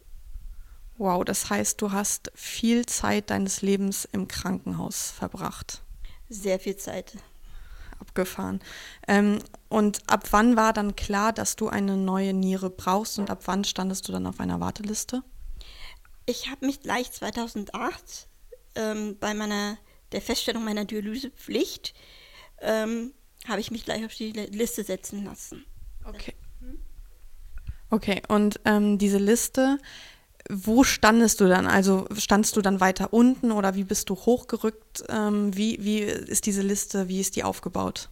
Wow, 0.99 1.25
das 1.25 1.49
heißt, 1.49 1.81
du 1.81 1.93
hast 1.93 2.31
viel 2.35 2.85
Zeit 2.85 3.31
deines 3.31 3.63
Lebens 3.63 4.07
im 4.11 4.29
Krankenhaus 4.29 5.11
verbracht. 5.11 5.83
Sehr 6.29 6.61
viel 6.61 6.77
Zeit. 6.77 7.17
Abgefahren. 7.99 8.61
Ähm, 9.07 9.39
und 9.69 10.03
ab 10.11 10.29
wann 10.33 10.57
war 10.57 10.73
dann 10.73 10.97
klar, 10.97 11.33
dass 11.33 11.57
du 11.57 11.69
eine 11.69 11.97
neue 11.97 12.33
Niere 12.33 12.71
brauchst 12.71 13.19
und 13.19 13.31
ab 13.31 13.43
wann 13.47 13.65
standest 13.65 14.09
du 14.09 14.13
dann 14.13 14.27
auf 14.27 14.41
einer 14.41 14.61
Warteliste? 14.61 15.23
Ich 16.27 16.51
habe 16.51 16.67
mich 16.67 16.81
gleich 16.81 17.11
2008 17.13 18.29
ähm, 18.75 19.17
bei 19.19 19.35
meiner 19.35 19.79
der 20.13 20.21
Feststellung 20.21 20.65
meiner 20.65 20.85
Dialysepflicht 20.85 21.95
ähm, 22.61 23.13
habe 23.47 23.61
ich 23.61 23.71
mich 23.71 23.85
gleich 23.85 24.05
auf 24.05 24.15
die 24.15 24.33
Liste 24.33 24.85
setzen 24.85 25.25
lassen. 25.25 25.65
Okay. 26.05 26.35
Okay, 27.91 28.23
und 28.29 28.61
ähm, 28.65 28.99
diese 28.99 29.19
Liste, 29.19 29.79
wo 30.49 30.85
standest 30.85 31.41
du 31.41 31.49
dann? 31.49 31.67
Also 31.67 32.07
standst 32.17 32.57
du 32.57 32.63
dann 32.63 32.81
weiter 32.81 33.13
unten 33.13 33.51
oder 33.51 33.75
wie 33.75 33.85
bist 33.85 34.09
du 34.11 34.15
hochgerückt? 34.15 35.05
Ähm, 35.09 35.57
wie, 35.57 35.83
wie 35.85 36.01
ist 36.01 36.47
diese 36.47 36.63
Liste, 36.63 37.09
wie 37.09 37.21
ist 37.21 37.37
die 37.37 37.43
aufgebaut? 37.43 38.09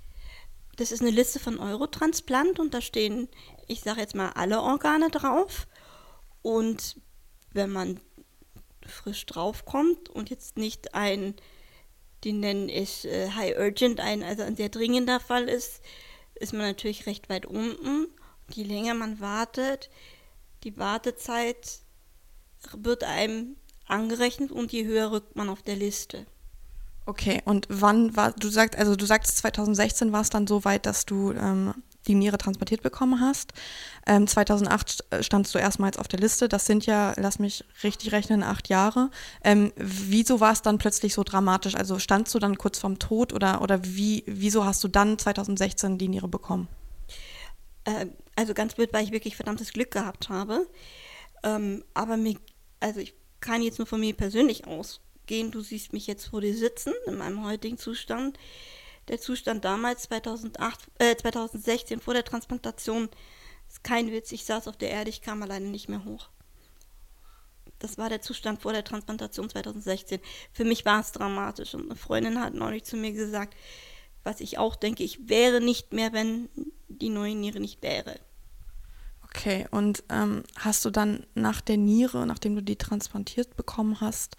Das 0.76 0.92
ist 0.92 1.00
eine 1.00 1.10
Liste 1.10 1.38
von 1.38 1.58
Eurotransplant 1.58 2.58
und 2.58 2.74
da 2.74 2.80
stehen, 2.80 3.28
ich 3.66 3.80
sage 3.80 4.00
jetzt 4.00 4.14
mal, 4.14 4.30
alle 4.30 4.60
Organe 4.62 5.10
drauf. 5.10 5.66
Und 6.42 6.96
wenn 7.52 7.70
man 7.70 8.00
frisch 8.86 9.26
draufkommt 9.26 10.08
und 10.08 10.30
jetzt 10.30 10.56
nicht 10.56 10.94
ein, 10.94 11.34
die 12.24 12.32
nennen 12.32 12.68
es 12.68 13.04
äh, 13.04 13.30
High 13.30 13.56
Urgent, 13.58 14.00
ein, 14.00 14.22
also 14.22 14.42
ein 14.42 14.56
sehr 14.56 14.68
dringender 14.68 15.20
Fall 15.20 15.48
ist, 15.48 15.80
ist 16.34 16.52
man 16.52 16.62
natürlich 16.62 17.06
recht 17.06 17.28
weit 17.28 17.46
unten. 17.46 18.08
Je 18.50 18.64
länger 18.64 18.94
man 18.94 19.20
wartet, 19.20 19.90
die 20.64 20.76
Wartezeit 20.76 21.80
wird 22.76 23.04
einem 23.04 23.56
angerechnet 23.86 24.50
und 24.50 24.72
je 24.72 24.84
höher 24.84 25.12
rückt 25.12 25.36
man 25.36 25.48
auf 25.48 25.62
der 25.62 25.76
Liste. 25.76 26.26
Okay, 27.06 27.40
und 27.44 27.66
wann 27.70 28.16
war, 28.16 28.32
du 28.32 28.48
sagst, 28.48 28.78
also 28.78 28.94
du 28.94 29.06
sagst 29.06 29.38
2016 29.38 30.12
war 30.12 30.20
es 30.20 30.30
dann 30.30 30.46
so 30.46 30.64
weit, 30.64 30.84
dass 30.84 31.06
du 31.06 31.32
ähm, 31.32 31.72
die 32.08 32.14
Niere 32.14 32.38
transportiert 32.38 32.82
bekommen 32.82 33.20
hast. 33.20 33.52
Ähm, 34.06 34.26
2008 34.26 35.04
standst 35.20 35.54
du 35.54 35.58
erstmals 35.58 35.98
auf 35.98 36.08
der 36.08 36.18
Liste. 36.18 36.48
Das 36.48 36.66
sind 36.66 36.86
ja, 36.86 37.14
lass 37.16 37.38
mich 37.38 37.64
richtig 37.82 38.12
rechnen, 38.12 38.42
acht 38.42 38.68
Jahre. 38.68 39.10
Ähm, 39.44 39.72
wieso 39.76 40.40
war 40.40 40.52
es 40.52 40.62
dann 40.62 40.78
plötzlich 40.78 41.14
so 41.14 41.22
dramatisch? 41.22 41.76
Also 41.76 41.98
standst 41.98 42.34
du 42.34 42.38
dann 42.38 42.58
kurz 42.58 42.78
vorm 42.78 42.98
Tod 42.98 43.32
oder, 43.32 43.62
oder 43.62 43.84
wie, 43.84 44.24
wieso 44.26 44.64
hast 44.64 44.82
du 44.82 44.88
dann 44.88 45.18
2016 45.18 45.98
die 45.98 46.08
Niere 46.08 46.28
bekommen? 46.28 46.68
Äh, 47.84 48.06
also 48.34 48.54
ganz 48.54 48.74
blöd, 48.74 48.92
weil 48.92 49.04
ich 49.04 49.12
wirklich 49.12 49.36
verdammtes 49.36 49.72
Glück 49.72 49.90
gehabt 49.90 50.28
habe. 50.28 50.66
Ähm, 51.42 51.84
aber 51.94 52.16
mir, 52.16 52.36
also 52.80 53.00
ich 53.00 53.14
kann 53.40 53.62
jetzt 53.62 53.78
nur 53.78 53.86
von 53.86 54.00
mir 54.00 54.14
persönlich 54.14 54.66
aus 54.66 55.00
gehen. 55.26 55.50
Du 55.50 55.60
siehst 55.60 55.92
mich 55.92 56.06
jetzt 56.06 56.26
vor 56.26 56.40
dir 56.40 56.56
sitzen, 56.56 56.92
in 57.06 57.16
meinem 57.16 57.44
heutigen 57.44 57.78
Zustand. 57.78 58.38
Der 59.08 59.20
Zustand 59.20 59.64
damals, 59.64 60.02
2008, 60.02 60.80
äh, 60.98 61.16
2016, 61.16 62.00
vor 62.00 62.14
der 62.14 62.24
Transplantation, 62.24 63.08
ist 63.68 63.84
kein 63.84 64.10
Witz. 64.12 64.32
Ich 64.32 64.44
saß 64.44 64.68
auf 64.68 64.76
der 64.76 64.90
Erde, 64.90 65.10
ich 65.10 65.22
kam 65.22 65.42
alleine 65.42 65.68
nicht 65.68 65.88
mehr 65.88 66.04
hoch. 66.04 66.28
Das 67.78 67.96
war 67.96 68.08
der 68.08 68.20
Zustand 68.20 68.60
vor 68.60 68.72
der 68.72 68.84
Transplantation 68.84 69.48
2016. 69.48 70.20
Für 70.52 70.64
mich 70.64 70.84
war 70.84 71.00
es 71.00 71.12
dramatisch. 71.12 71.74
Und 71.74 71.84
eine 71.84 71.96
Freundin 71.96 72.40
hat 72.40 72.54
neulich 72.54 72.84
zu 72.84 72.96
mir 72.96 73.12
gesagt, 73.12 73.54
was 74.24 74.40
ich 74.40 74.58
auch 74.58 74.76
denke, 74.76 75.04
ich 75.04 75.28
wäre 75.28 75.60
nicht 75.60 75.92
mehr, 75.92 76.12
wenn 76.12 76.48
die 76.88 77.08
neue 77.08 77.34
Niere 77.34 77.60
nicht 77.60 77.82
wäre. 77.82 78.18
Okay, 79.22 79.66
und 79.70 80.02
ähm, 80.08 80.42
hast 80.56 80.84
du 80.84 80.90
dann 80.90 81.26
nach 81.34 81.60
der 81.60 81.76
Niere, 81.76 82.26
nachdem 82.26 82.56
du 82.56 82.62
die 82.62 82.76
transplantiert 82.76 83.56
bekommen 83.56 84.00
hast, 84.00 84.36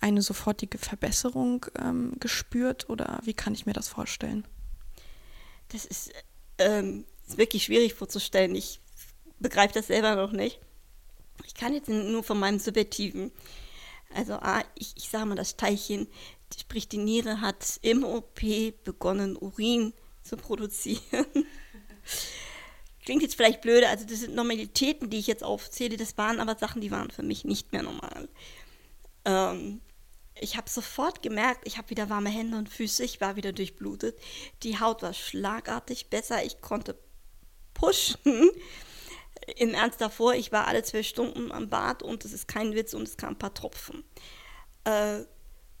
eine 0.00 0.22
sofortige 0.22 0.78
Verbesserung 0.78 1.66
ähm, 1.78 2.14
gespürt 2.18 2.88
oder 2.88 3.20
wie 3.24 3.34
kann 3.34 3.54
ich 3.54 3.66
mir 3.66 3.72
das 3.72 3.88
vorstellen? 3.88 4.46
Das 5.68 5.84
ist, 5.84 6.12
ähm, 6.58 7.04
ist 7.26 7.38
wirklich 7.38 7.64
schwierig 7.64 7.94
vorzustellen. 7.94 8.54
Ich 8.54 8.80
begreife 9.38 9.74
das 9.74 9.88
selber 9.88 10.16
noch 10.16 10.32
nicht. 10.32 10.58
Ich 11.46 11.54
kann 11.54 11.74
jetzt 11.74 11.88
nur 11.88 12.22
von 12.22 12.38
meinem 12.38 12.58
Subjektiven. 12.58 13.30
Also, 14.14 14.34
ah, 14.34 14.64
ich, 14.74 14.94
ich 14.96 15.08
sage 15.08 15.26
mal, 15.26 15.36
das 15.36 15.56
Teilchen, 15.56 16.08
sprich 16.58 16.88
die 16.88 16.98
Niere, 16.98 17.40
hat 17.40 17.78
im 17.82 18.04
OP 18.04 18.40
begonnen, 18.84 19.36
Urin 19.36 19.92
zu 20.22 20.36
produzieren. 20.36 21.26
Klingt 23.04 23.22
jetzt 23.22 23.36
vielleicht 23.36 23.62
blöde, 23.62 23.88
also 23.88 24.04
das 24.04 24.20
sind 24.20 24.34
Normalitäten, 24.34 25.10
die 25.10 25.18
ich 25.18 25.26
jetzt 25.26 25.42
aufzähle, 25.42 25.96
das 25.96 26.18
waren 26.18 26.40
aber 26.40 26.56
Sachen, 26.56 26.80
die 26.80 26.90
waren 26.90 27.10
für 27.10 27.22
mich 27.22 27.44
nicht 27.44 27.72
mehr 27.72 27.82
normal. 27.82 28.28
Ähm, 29.24 29.80
ich 30.40 30.56
habe 30.56 30.68
sofort 30.70 31.22
gemerkt, 31.22 31.60
ich 31.64 31.76
habe 31.76 31.90
wieder 31.90 32.08
warme 32.08 32.30
Hände 32.30 32.56
und 32.56 32.68
Füße, 32.68 33.04
ich 33.04 33.20
war 33.20 33.36
wieder 33.36 33.52
durchblutet. 33.52 34.18
Die 34.62 34.80
Haut 34.80 35.02
war 35.02 35.12
schlagartig 35.12 36.08
besser, 36.08 36.44
ich 36.44 36.60
konnte 36.60 36.98
pushen. 37.74 38.50
Im 39.56 39.74
Ernst 39.74 40.00
davor, 40.00 40.34
ich 40.34 40.52
war 40.52 40.66
alle 40.66 40.82
zwölf 40.82 41.06
Stunden 41.06 41.52
am 41.52 41.68
Bad 41.68 42.02
und 42.02 42.24
es 42.24 42.32
ist 42.32 42.48
kein 42.48 42.74
Witz 42.74 42.94
und 42.94 43.06
es 43.06 43.16
kamen 43.16 43.34
ein 43.34 43.38
paar 43.38 43.54
Tropfen. 43.54 44.04
Äh, 44.84 45.24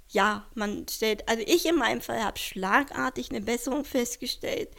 ja, 0.08 0.46
man 0.54 0.86
stellt, 0.88 1.28
also 1.28 1.42
ich 1.46 1.66
in 1.66 1.76
meinem 1.76 2.00
Fall 2.00 2.22
habe 2.22 2.38
schlagartig 2.38 3.30
eine 3.30 3.40
Besserung 3.40 3.84
festgestellt. 3.84 4.70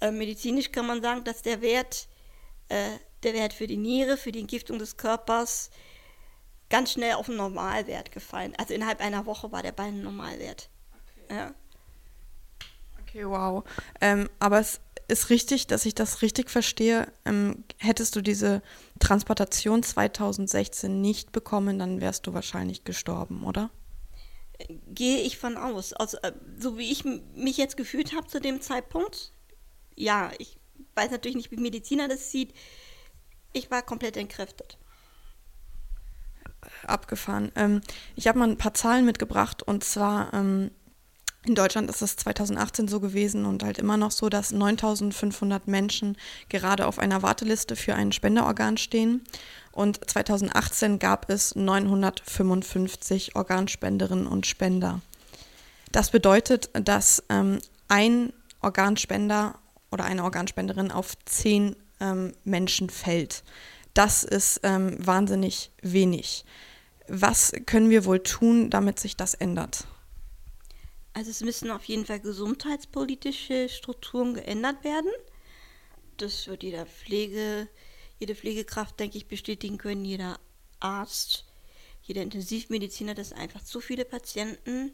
Äh, 0.00 0.10
medizinisch 0.10 0.72
kann 0.72 0.86
man 0.86 1.02
sagen, 1.02 1.24
dass 1.24 1.42
der 1.42 1.60
Wert, 1.60 2.08
äh, 2.68 2.98
der 3.22 3.34
Wert 3.34 3.52
für 3.52 3.66
die 3.66 3.76
Niere, 3.76 4.16
für 4.16 4.32
die 4.32 4.40
Entgiftung 4.40 4.78
des 4.78 4.96
Körpers 4.96 5.70
ganz 6.70 6.92
schnell 6.92 7.14
auf 7.14 7.28
einen 7.28 7.38
Normalwert 7.38 8.12
gefallen. 8.12 8.54
Also 8.58 8.74
innerhalb 8.74 9.00
einer 9.00 9.26
Woche 9.26 9.52
war 9.52 9.62
der 9.62 9.72
bei 9.72 9.84
einem 9.84 10.02
Normalwert. 10.02 10.68
Okay. 10.92 11.36
Ja. 11.36 11.54
Okay, 13.02 13.26
wow. 13.26 13.64
Ähm, 14.00 14.28
aber 14.38 14.58
es 14.58 14.80
ist 15.06 15.30
richtig, 15.30 15.66
dass 15.66 15.86
ich 15.86 15.94
das 15.94 16.22
richtig 16.22 16.50
verstehe. 16.50 17.12
Ähm, 17.24 17.64
hättest 17.78 18.16
du 18.16 18.22
diese 18.22 18.62
Transplantation 18.98 19.82
2016 19.82 21.00
nicht 21.00 21.32
bekommen, 21.32 21.78
dann 21.78 22.00
wärst 22.00 22.26
du 22.26 22.34
wahrscheinlich 22.34 22.84
gestorben, 22.84 23.44
oder? 23.44 23.70
Gehe 24.88 25.18
ich 25.18 25.38
von 25.38 25.56
aus. 25.56 25.92
Also, 25.92 26.16
äh, 26.18 26.32
so 26.58 26.78
wie 26.78 26.90
ich 26.90 27.04
mich 27.04 27.56
jetzt 27.56 27.76
gefühlt 27.76 28.14
habe 28.14 28.26
zu 28.28 28.40
dem 28.40 28.60
Zeitpunkt, 28.60 29.32
ja, 29.96 30.32
ich 30.38 30.58
weiß 30.94 31.10
natürlich 31.10 31.36
nicht, 31.36 31.50
wie 31.50 31.56
Mediziner 31.56 32.08
das 32.08 32.30
sieht. 32.30 32.54
Ich 33.52 33.70
war 33.70 33.82
komplett 33.82 34.16
entkräftet 34.16 34.78
abgefahren. 36.86 37.52
Ähm, 37.56 37.80
ich 38.16 38.26
habe 38.28 38.38
mal 38.38 38.48
ein 38.48 38.58
paar 38.58 38.74
Zahlen 38.74 39.04
mitgebracht 39.04 39.62
und 39.62 39.84
zwar 39.84 40.32
ähm, 40.34 40.70
in 41.46 41.54
Deutschland 41.54 41.90
ist 41.90 42.00
es 42.00 42.16
2018 42.16 42.88
so 42.88 43.00
gewesen 43.00 43.44
und 43.44 43.62
halt 43.62 43.78
immer 43.78 43.98
noch 43.98 44.10
so, 44.10 44.30
dass 44.30 44.50
9500 44.50 45.68
Menschen 45.68 46.16
gerade 46.48 46.86
auf 46.86 46.98
einer 46.98 47.22
Warteliste 47.22 47.76
für 47.76 47.94
ein 47.94 48.12
Spenderorgan 48.12 48.78
stehen. 48.78 49.22
Und 49.70 50.08
2018 50.08 50.98
gab 50.98 51.28
es 51.28 51.54
955 51.54 53.36
Organspenderinnen 53.36 54.26
und 54.26 54.46
Spender. 54.46 55.02
Das 55.92 56.10
bedeutet, 56.10 56.70
dass 56.72 57.22
ähm, 57.28 57.58
ein 57.88 58.32
Organspender 58.62 59.58
oder 59.90 60.04
eine 60.04 60.24
Organspenderin 60.24 60.90
auf 60.90 61.12
zehn 61.26 61.76
ähm, 62.00 62.32
Menschen 62.44 62.88
fällt. 62.88 63.44
Das 63.94 64.24
ist 64.24 64.60
ähm, 64.64 64.96
wahnsinnig 65.04 65.70
wenig. 65.80 66.44
Was 67.06 67.52
können 67.66 67.90
wir 67.90 68.04
wohl 68.04 68.22
tun, 68.22 68.70
damit 68.70 68.98
sich 68.98 69.16
das 69.16 69.34
ändert? 69.34 69.86
Also 71.12 71.30
es 71.30 71.42
müssen 71.42 71.70
auf 71.70 71.84
jeden 71.84 72.04
Fall 72.04 72.18
gesundheitspolitische 72.18 73.68
Strukturen 73.68 74.34
geändert 74.34 74.82
werden. 74.82 75.10
Das 76.16 76.48
wird 76.48 76.64
jeder 76.64 76.86
Pflege, 76.86 77.68
jede 78.18 78.34
Pflegekraft, 78.34 78.98
denke 78.98 79.16
ich, 79.16 79.28
bestätigen 79.28 79.78
können, 79.78 80.04
jeder 80.04 80.40
Arzt, 80.80 81.44
jeder 82.02 82.22
Intensivmediziner, 82.22 83.14
dass 83.14 83.32
einfach 83.32 83.62
zu 83.62 83.80
viele 83.80 84.04
Patienten 84.04 84.92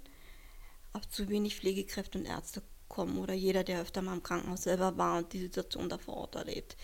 auf 0.93 1.09
zu 1.09 1.29
wenig 1.31 1.57
Pflegekräfte 1.57 2.19
und 2.19 2.27
Ärzte 2.27 2.63
kommen 2.89 3.19
oder 3.19 3.33
jeder, 3.33 3.65
der 3.65 3.81
öfter 3.81 4.03
mal 4.03 4.15
im 4.15 4.23
Krankenhaus 4.23 4.65
selber 4.65 4.99
war 4.99 5.19
und 5.19 5.33
die 5.33 5.41
Situation 5.41 5.89
da 5.89 5.97
vor 5.97 6.17
Ort 6.17 6.35
erlebt. 6.35 6.77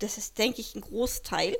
Das 0.00 0.18
ist, 0.18 0.38
denke 0.38 0.60
ich, 0.60 0.74
ein 0.74 0.80
Großteil 0.80 1.56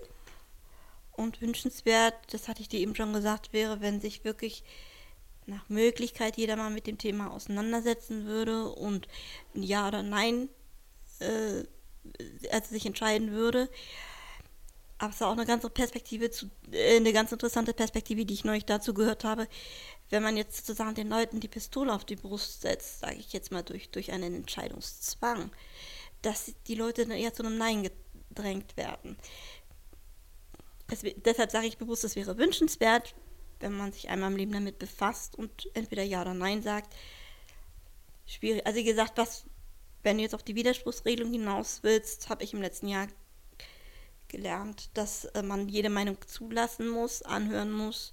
und 1.12 1.40
wünschenswert, 1.40 2.14
das 2.32 2.48
hatte 2.48 2.62
ich 2.62 2.68
dir 2.68 2.80
eben 2.80 2.94
schon 2.94 3.12
gesagt, 3.12 3.52
wäre, 3.52 3.80
wenn 3.80 4.00
sich 4.00 4.24
wirklich 4.24 4.64
nach 5.46 5.68
Möglichkeit 5.68 6.36
jeder 6.36 6.56
mal 6.56 6.70
mit 6.70 6.86
dem 6.86 6.98
Thema 6.98 7.30
auseinandersetzen 7.30 8.26
würde 8.26 8.68
und 8.68 9.08
ein 9.54 9.62
Ja 9.62 9.88
oder 9.88 10.02
Nein 10.02 10.48
äh, 11.20 11.64
also 12.50 12.70
sich 12.70 12.86
entscheiden 12.86 13.32
würde. 13.32 13.68
Aber 14.98 15.10
es 15.10 15.16
ist 15.16 15.22
auch 15.22 15.32
eine 15.32 15.46
ganz 15.46 15.68
Perspektive 15.70 16.30
zu, 16.30 16.50
äh, 16.72 16.96
eine 16.96 17.12
ganz 17.12 17.32
interessante 17.32 17.72
Perspektive, 17.72 18.26
die 18.26 18.34
ich 18.34 18.44
neulich 18.44 18.66
dazu 18.66 18.94
gehört 18.94 19.24
habe. 19.24 19.48
Wenn 20.10 20.22
man 20.22 20.36
jetzt 20.36 20.66
sozusagen 20.66 20.94
den 20.94 21.08
Leuten 21.08 21.40
die 21.40 21.48
Pistole 21.48 21.92
auf 21.92 22.04
die 22.04 22.16
Brust 22.16 22.62
setzt, 22.62 23.00
sage 23.00 23.16
ich 23.16 23.32
jetzt 23.32 23.52
mal 23.52 23.62
durch, 23.62 23.90
durch 23.90 24.12
einen 24.12 24.34
Entscheidungszwang, 24.34 25.50
dass 26.22 26.52
die 26.66 26.74
Leute 26.74 27.06
dann 27.06 27.16
eher 27.16 27.32
zu 27.32 27.42
einem 27.42 27.56
Nein 27.56 27.88
gedrängt 28.30 28.76
werden 28.78 29.18
es, 30.92 31.04
deshalb 31.24 31.50
sage 31.50 31.66
ich 31.66 31.78
bewusst, 31.78 32.04
es 32.04 32.16
wäre 32.16 32.38
wünschenswert, 32.38 33.14
wenn 33.60 33.76
man 33.76 33.92
sich 33.92 34.08
einmal 34.08 34.30
im 34.30 34.36
Leben 34.36 34.52
damit 34.52 34.78
befasst 34.78 35.36
und 35.36 35.68
entweder 35.74 36.02
Ja 36.02 36.22
oder 36.22 36.34
Nein 36.34 36.62
sagt. 36.62 36.94
Schwierig. 38.26 38.66
Also 38.66 38.78
wie 38.78 38.84
gesagt, 38.84 39.18
was, 39.18 39.44
wenn 40.02 40.16
du 40.16 40.22
jetzt 40.22 40.34
auf 40.34 40.42
die 40.42 40.54
Widerspruchsregelung 40.54 41.32
hinaus 41.32 41.80
willst, 41.82 42.28
habe 42.28 42.44
ich 42.44 42.54
im 42.54 42.62
letzten 42.62 42.88
Jahr 42.88 43.08
gelernt, 44.28 44.90
dass 44.94 45.24
äh, 45.26 45.42
man 45.42 45.68
jede 45.68 45.90
Meinung 45.90 46.16
zulassen 46.26 46.88
muss, 46.88 47.22
anhören 47.22 47.72
muss. 47.72 48.12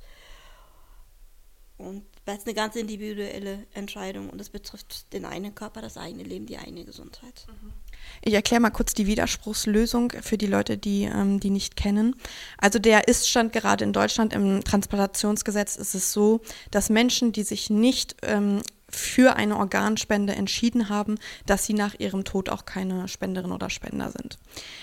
Und 1.78 2.04
weil 2.26 2.38
es 2.38 2.46
eine 2.46 2.56
ganz 2.56 2.76
individuelle 2.76 3.68
Entscheidung 3.74 4.32
und 4.32 4.42
es 4.42 4.50
betrifft 4.50 5.14
den 5.14 5.26
eigenen 5.26 5.54
Körper, 5.54 5.82
das 5.82 5.96
eigene 5.96 6.24
Leben, 6.24 6.48
die 6.48 6.58
eigene 6.58 6.84
Gesundheit. 6.86 7.46
Mhm. 7.48 7.74
Ich 8.22 8.34
erkläre 8.34 8.62
mal 8.62 8.72
kurz 8.72 8.94
die 8.94 9.08
Widerspruchslösung 9.08 10.12
für 10.22 10.38
die 10.38 10.48
Leute, 10.48 10.77
die 10.77 11.04
ähm, 11.04 11.39
die 11.39 11.50
nicht 11.50 11.75
kennen. 11.75 12.16
Also 12.58 12.80
der 12.80 13.08
Iststand 13.08 13.54
gerade 13.54 13.84
in 13.84 13.94
Deutschland 13.94 14.34
im 14.34 14.63
Transplantationsgesetz 14.63 15.75
ist 15.75 15.96
es 15.96 16.12
so, 16.13 16.42
dass 16.72 16.89
Menschen, 16.89 17.32
die 17.32 17.44
sich 17.44 17.70
nicht 17.70 18.16
ähm, 18.24 18.62
für 18.89 19.36
eine 19.36 19.58
Organspende 19.58 20.34
entschieden 20.34 20.89
haben, 20.89 21.15
dass 21.46 21.65
sie 21.65 21.74
nach 21.74 21.96
ihrem 22.00 22.24
Tod 22.24 22.50
auch 22.50 22.65
keine 22.65 23.08
Spenderin 23.08 23.51
oder 23.51 23.70
Spender 23.70 24.12
sind. 24.12 24.38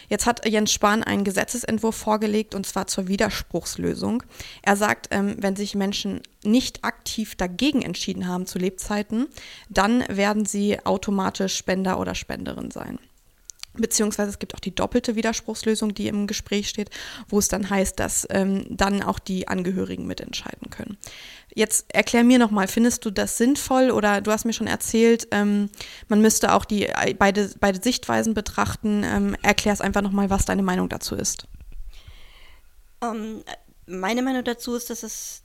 Jetzt 0.09 0.27
hat 0.27 0.47
Jens 0.47 0.73
Spahn 0.73 1.03
einen 1.03 1.25
Gesetzesentwurf 1.25 1.97
vorgelegt 1.97 2.55
und 2.55 2.67
zwar 2.67 2.87
zur 2.87 3.09
Widerspruchslösung. 3.09 4.23
Er 4.63 4.77
sagt, 4.77 5.09
ähm, 5.11 5.37
wenn 5.39 5.57
sich 5.57 5.75
Menschen 5.75 6.21
nicht 6.43 6.85
aktiv 6.85 7.35
dagegen 7.35 7.83
entschieden 7.83 8.29
haben 8.29 8.47
zu 8.47 8.59
Lebzeiten, 8.59 9.27
dann 9.71 10.05
werden 10.09 10.45
sie 10.45 10.85
automatisch 10.85 11.57
Spender 11.57 11.99
oder 11.99 12.15
Spenderin 12.15 12.71
sein. 12.71 12.99
Beziehungsweise 13.77 14.31
es 14.31 14.39
gibt 14.39 14.55
auch 14.55 14.61
die 14.61 14.75
doppelte 14.75 15.17
Widerspruchslösung, 15.17 15.95
die 15.95 16.07
im 16.07 16.29
Gespräch 16.29 16.69
steht, 16.69 16.91
wo 17.29 17.41
es 17.41 17.49
dann 17.49 17.69
heißt, 17.69 17.99
dass 17.99 18.27
ähm, 18.31 18.67
dann 18.71 19.03
auch 19.03 19.19
die 19.19 19.49
Angehörigen 19.49 20.07
mitentscheiden 20.07 20.71
können. 20.71 20.97
Jetzt 21.55 21.87
erklär 21.95 22.25
mir 22.25 22.39
nochmal, 22.39 22.67
findest 22.67 23.05
du 23.05 23.11
das 23.11 23.39
sinnvoll 23.39 23.93
oder 23.93 24.21
du 24.21 24.33
hast 24.33 24.45
mir 24.45 24.53
schon 24.53 24.67
erzählt, 24.67 25.29
ähm, 25.31 25.71
man 26.09 26.21
müsste 26.21 26.53
auch 26.53 26.65
die 26.65 26.87
äh, 26.87 27.15
beide, 27.17 27.49
beide 27.61 27.81
Sichtweisen 27.81 28.35
betrachten. 28.35 29.05
Ähm, 29.05 29.37
erklär 29.41 29.73
es 29.73 29.81
einfach 29.81 30.03
nochmal, 30.03 30.31
was 30.31 30.45
deine 30.45 30.65
Meinung 30.65 30.89
dazu 30.89 31.15
ist. 31.15 31.47
Ähm, 33.03 33.45
meine 33.87 34.23
Meinung 34.23 34.43
dazu 34.43 34.75
ist, 34.75 34.91
dass 34.91 35.05
es 35.05 35.43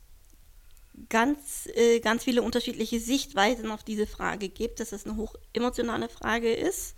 ganz, 1.10 1.70
äh, 1.76 2.00
ganz 2.00 2.24
viele 2.24 2.42
unterschiedliche 2.42 3.00
Sichtweisen 3.00 3.70
auf 3.70 3.84
diese 3.84 4.08
Frage 4.08 4.50
gibt, 4.50 4.80
dass 4.80 4.92
es 4.92 5.06
eine 5.06 5.16
hoch 5.16 5.36
emotionale 5.54 6.10
Frage 6.10 6.52
ist 6.52 6.96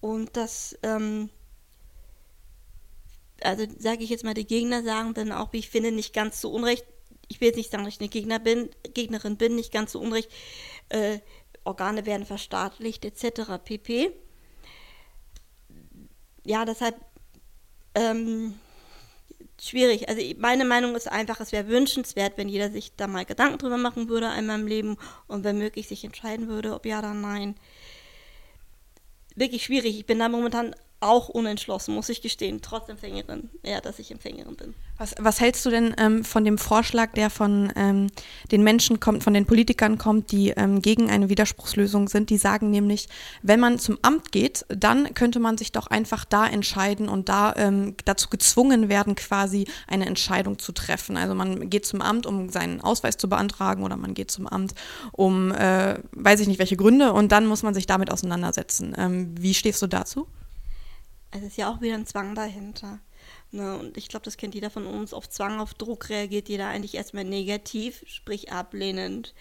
und 0.00 0.36
dass, 0.36 0.76
ähm, 0.82 1.30
also 3.42 3.64
sage 3.78 4.02
ich 4.02 4.10
jetzt 4.10 4.24
mal, 4.24 4.34
die 4.34 4.46
Gegner 4.46 4.82
sagen 4.82 5.14
dann 5.14 5.30
auch, 5.30 5.52
wie 5.52 5.58
ich 5.58 5.70
finde, 5.70 5.92
nicht 5.92 6.12
ganz 6.12 6.40
so 6.40 6.50
unrecht, 6.50 6.84
ich 7.28 7.40
will 7.40 7.48
jetzt 7.48 7.56
nicht 7.56 7.70
sagen, 7.70 7.84
dass 7.84 7.94
ich 7.94 8.00
eine 8.00 8.08
Gegner 8.08 8.38
bin, 8.38 8.70
Gegnerin 8.94 9.36
bin, 9.36 9.54
nicht 9.54 9.72
ganz 9.72 9.92
so 9.92 10.00
unrecht, 10.00 10.30
äh, 10.88 11.18
Organe 11.64 12.06
werden 12.06 12.26
verstaatlicht 12.26 13.04
etc. 13.04 13.62
pp. 13.62 14.10
Ja, 16.44 16.64
deshalb 16.64 16.96
ähm, 17.94 18.54
schwierig. 19.60 20.08
Also 20.08 20.22
meine 20.38 20.64
Meinung 20.64 20.94
ist 20.94 21.10
einfach, 21.10 21.40
es 21.40 21.52
wäre 21.52 21.68
wünschenswert, 21.68 22.38
wenn 22.38 22.48
jeder 22.48 22.70
sich 22.70 22.96
da 22.96 23.06
mal 23.06 23.24
Gedanken 23.24 23.58
drüber 23.58 23.76
machen 23.76 24.08
würde 24.08 24.28
einmal 24.28 24.60
im 24.60 24.66
Leben 24.66 24.96
und 25.26 25.44
wenn 25.44 25.58
möglich 25.58 25.88
sich 25.88 26.04
entscheiden 26.04 26.48
würde, 26.48 26.74
ob 26.74 26.86
ja 26.86 27.00
oder 27.00 27.14
nein. 27.14 27.56
Wirklich 29.34 29.64
schwierig. 29.64 29.98
Ich 29.98 30.06
bin 30.06 30.18
da 30.18 30.28
momentan 30.28 30.74
auch 31.00 31.28
unentschlossen, 31.28 31.94
muss 31.94 32.08
ich 32.08 32.22
gestehen, 32.22 32.60
trotz 32.60 32.88
Empfängerin, 32.88 33.50
ja, 33.62 33.80
dass 33.80 33.98
ich 33.98 34.10
Empfängerin 34.10 34.56
bin. 34.56 34.74
Was, 34.96 35.14
was 35.20 35.40
hältst 35.40 35.64
du 35.64 35.70
denn 35.70 35.94
ähm, 35.96 36.24
von 36.24 36.44
dem 36.44 36.58
Vorschlag, 36.58 37.12
der 37.12 37.30
von 37.30 37.72
ähm, 37.76 38.08
den 38.50 38.64
Menschen 38.64 38.98
kommt, 38.98 39.22
von 39.22 39.32
den 39.32 39.46
Politikern 39.46 39.96
kommt, 39.96 40.32
die 40.32 40.50
ähm, 40.50 40.82
gegen 40.82 41.08
eine 41.08 41.28
Widerspruchslösung 41.28 42.08
sind? 42.08 42.30
Die 42.30 42.36
sagen 42.36 42.70
nämlich, 42.70 43.08
wenn 43.42 43.60
man 43.60 43.78
zum 43.78 43.98
Amt 44.02 44.32
geht, 44.32 44.66
dann 44.68 45.14
könnte 45.14 45.38
man 45.38 45.56
sich 45.56 45.70
doch 45.70 45.86
einfach 45.86 46.24
da 46.24 46.48
entscheiden 46.48 47.08
und 47.08 47.28
da 47.28 47.54
ähm, 47.56 47.94
dazu 48.04 48.28
gezwungen 48.28 48.88
werden, 48.88 49.14
quasi 49.14 49.66
eine 49.86 50.06
Entscheidung 50.06 50.58
zu 50.58 50.72
treffen. 50.72 51.16
Also 51.16 51.32
man 51.36 51.70
geht 51.70 51.86
zum 51.86 52.02
Amt, 52.02 52.26
um 52.26 52.48
seinen 52.48 52.80
Ausweis 52.80 53.16
zu 53.16 53.28
beantragen 53.28 53.84
oder 53.84 53.96
man 53.96 54.14
geht 54.14 54.32
zum 54.32 54.48
Amt, 54.48 54.74
um 55.12 55.52
äh, 55.52 56.00
weiß 56.10 56.40
ich 56.40 56.48
nicht 56.48 56.58
welche 56.58 56.76
Gründe 56.76 57.12
und 57.12 57.30
dann 57.30 57.46
muss 57.46 57.62
man 57.62 57.72
sich 57.72 57.86
damit 57.86 58.10
auseinandersetzen. 58.10 58.96
Ähm, 58.98 59.34
wie 59.38 59.54
stehst 59.54 59.80
du 59.80 59.86
dazu? 59.86 60.26
Es 61.30 61.42
ist 61.42 61.56
ja 61.56 61.70
auch 61.70 61.80
wieder 61.80 61.94
ein 61.94 62.06
Zwang 62.06 62.34
dahinter. 62.34 63.00
Ne? 63.50 63.78
Und 63.78 63.96
ich 63.96 64.08
glaube, 64.08 64.24
das 64.24 64.36
kennt 64.36 64.54
jeder 64.54 64.70
von 64.70 64.86
uns. 64.86 65.12
Auf 65.12 65.28
Zwang, 65.28 65.60
auf 65.60 65.74
Druck 65.74 66.08
reagiert 66.08 66.48
jeder 66.48 66.68
eigentlich 66.68 66.94
erstmal 66.94 67.24
negativ, 67.24 68.02
sprich 68.06 68.52
ablehnend. 68.52 69.34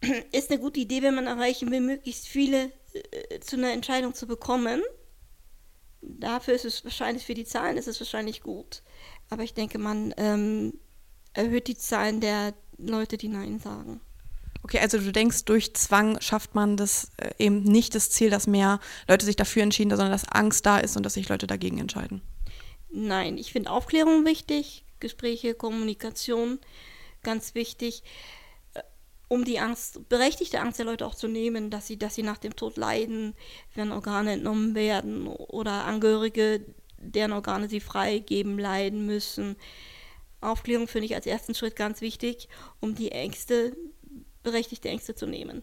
Ist 0.32 0.50
eine 0.50 0.60
gute 0.60 0.80
Idee, 0.80 1.02
wenn 1.02 1.14
man 1.14 1.26
erreichen 1.26 1.70
will, 1.70 1.80
möglichst 1.80 2.26
viele 2.26 2.72
äh, 2.92 3.40
zu 3.40 3.56
einer 3.56 3.72
Entscheidung 3.72 4.14
zu 4.14 4.26
bekommen. 4.26 4.82
Dafür 6.06 6.52
ist 6.52 6.66
es 6.66 6.84
wahrscheinlich, 6.84 7.24
für 7.24 7.32
die 7.32 7.46
Zahlen 7.46 7.78
ist 7.78 7.88
es 7.88 7.98
wahrscheinlich 7.98 8.42
gut. 8.42 8.82
Aber 9.30 9.42
ich 9.42 9.54
denke, 9.54 9.78
man 9.78 10.12
ähm, 10.18 10.78
erhöht 11.32 11.66
die 11.66 11.78
Zahlen 11.78 12.20
der 12.20 12.52
Leute, 12.76 13.16
die 13.16 13.28
Nein 13.28 13.58
sagen. 13.58 14.02
Okay, 14.64 14.78
also 14.78 14.96
du 14.96 15.12
denkst, 15.12 15.44
durch 15.44 15.74
Zwang 15.74 16.18
schafft 16.22 16.54
man 16.54 16.78
das 16.78 17.10
äh, 17.18 17.30
eben 17.38 17.62
nicht 17.62 17.94
das 17.94 18.08
Ziel, 18.08 18.30
dass 18.30 18.46
mehr 18.46 18.80
Leute 19.06 19.26
sich 19.26 19.36
dafür 19.36 19.62
entschieden, 19.62 19.90
sondern 19.90 20.10
dass 20.10 20.26
Angst 20.26 20.64
da 20.64 20.78
ist 20.78 20.96
und 20.96 21.04
dass 21.04 21.14
sich 21.14 21.28
Leute 21.28 21.46
dagegen 21.46 21.78
entscheiden. 21.78 22.22
Nein, 22.88 23.36
ich 23.36 23.52
finde 23.52 23.70
Aufklärung 23.70 24.24
wichtig, 24.24 24.86
Gespräche, 25.00 25.52
Kommunikation 25.54 26.60
ganz 27.22 27.54
wichtig, 27.54 28.04
äh, 28.72 28.80
um 29.28 29.44
die 29.44 29.58
Angst, 29.58 30.08
berechtigte 30.08 30.60
Angst 30.60 30.78
der 30.78 30.86
Leute 30.86 31.06
auch 31.06 31.14
zu 31.14 31.28
nehmen, 31.28 31.68
dass 31.68 31.86
sie, 31.86 31.98
dass 31.98 32.14
sie 32.14 32.22
nach 32.22 32.38
dem 32.38 32.56
Tod 32.56 32.78
leiden, 32.78 33.34
wenn 33.74 33.92
Organe 33.92 34.32
entnommen 34.32 34.74
werden 34.74 35.26
oder 35.26 35.84
Angehörige, 35.84 36.64
deren 36.96 37.32
Organe 37.32 37.68
sie 37.68 37.80
freigeben, 37.80 38.58
leiden 38.58 39.04
müssen. 39.04 39.56
Aufklärung 40.40 40.88
finde 40.88 41.04
ich 41.04 41.14
als 41.14 41.26
ersten 41.26 41.54
Schritt 41.54 41.76
ganz 41.76 42.00
wichtig, 42.00 42.48
um 42.80 42.94
die 42.94 43.12
Ängste 43.12 43.76
berechtigte 44.44 44.88
Ängste 44.88 45.14
zu 45.14 45.26
nehmen. 45.26 45.62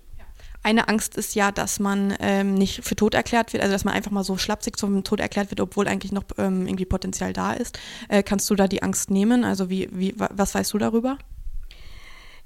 Eine 0.63 0.89
Angst 0.89 1.15
ist 1.17 1.33
ja, 1.33 1.51
dass 1.51 1.79
man 1.79 2.15
ähm, 2.19 2.53
nicht 2.53 2.83
für 2.83 2.95
tot 2.95 3.15
erklärt 3.15 3.51
wird, 3.51 3.63
also 3.63 3.73
dass 3.73 3.83
man 3.83 3.95
einfach 3.95 4.11
mal 4.11 4.23
so 4.23 4.37
schlapsig 4.37 4.77
zum 4.77 5.03
Tod 5.03 5.19
erklärt 5.19 5.49
wird, 5.49 5.59
obwohl 5.59 5.87
eigentlich 5.87 6.11
noch 6.11 6.23
ähm, 6.37 6.67
irgendwie 6.67 6.85
Potenzial 6.85 7.33
da 7.33 7.53
ist. 7.53 7.79
Äh, 8.09 8.21
kannst 8.21 8.47
du 8.49 8.55
da 8.55 8.67
die 8.67 8.83
Angst 8.83 9.09
nehmen? 9.09 9.43
Also 9.43 9.69
wie, 9.69 9.89
wie, 9.91 10.13
was 10.17 10.53
weißt 10.53 10.73
du 10.73 10.77
darüber? 10.77 11.17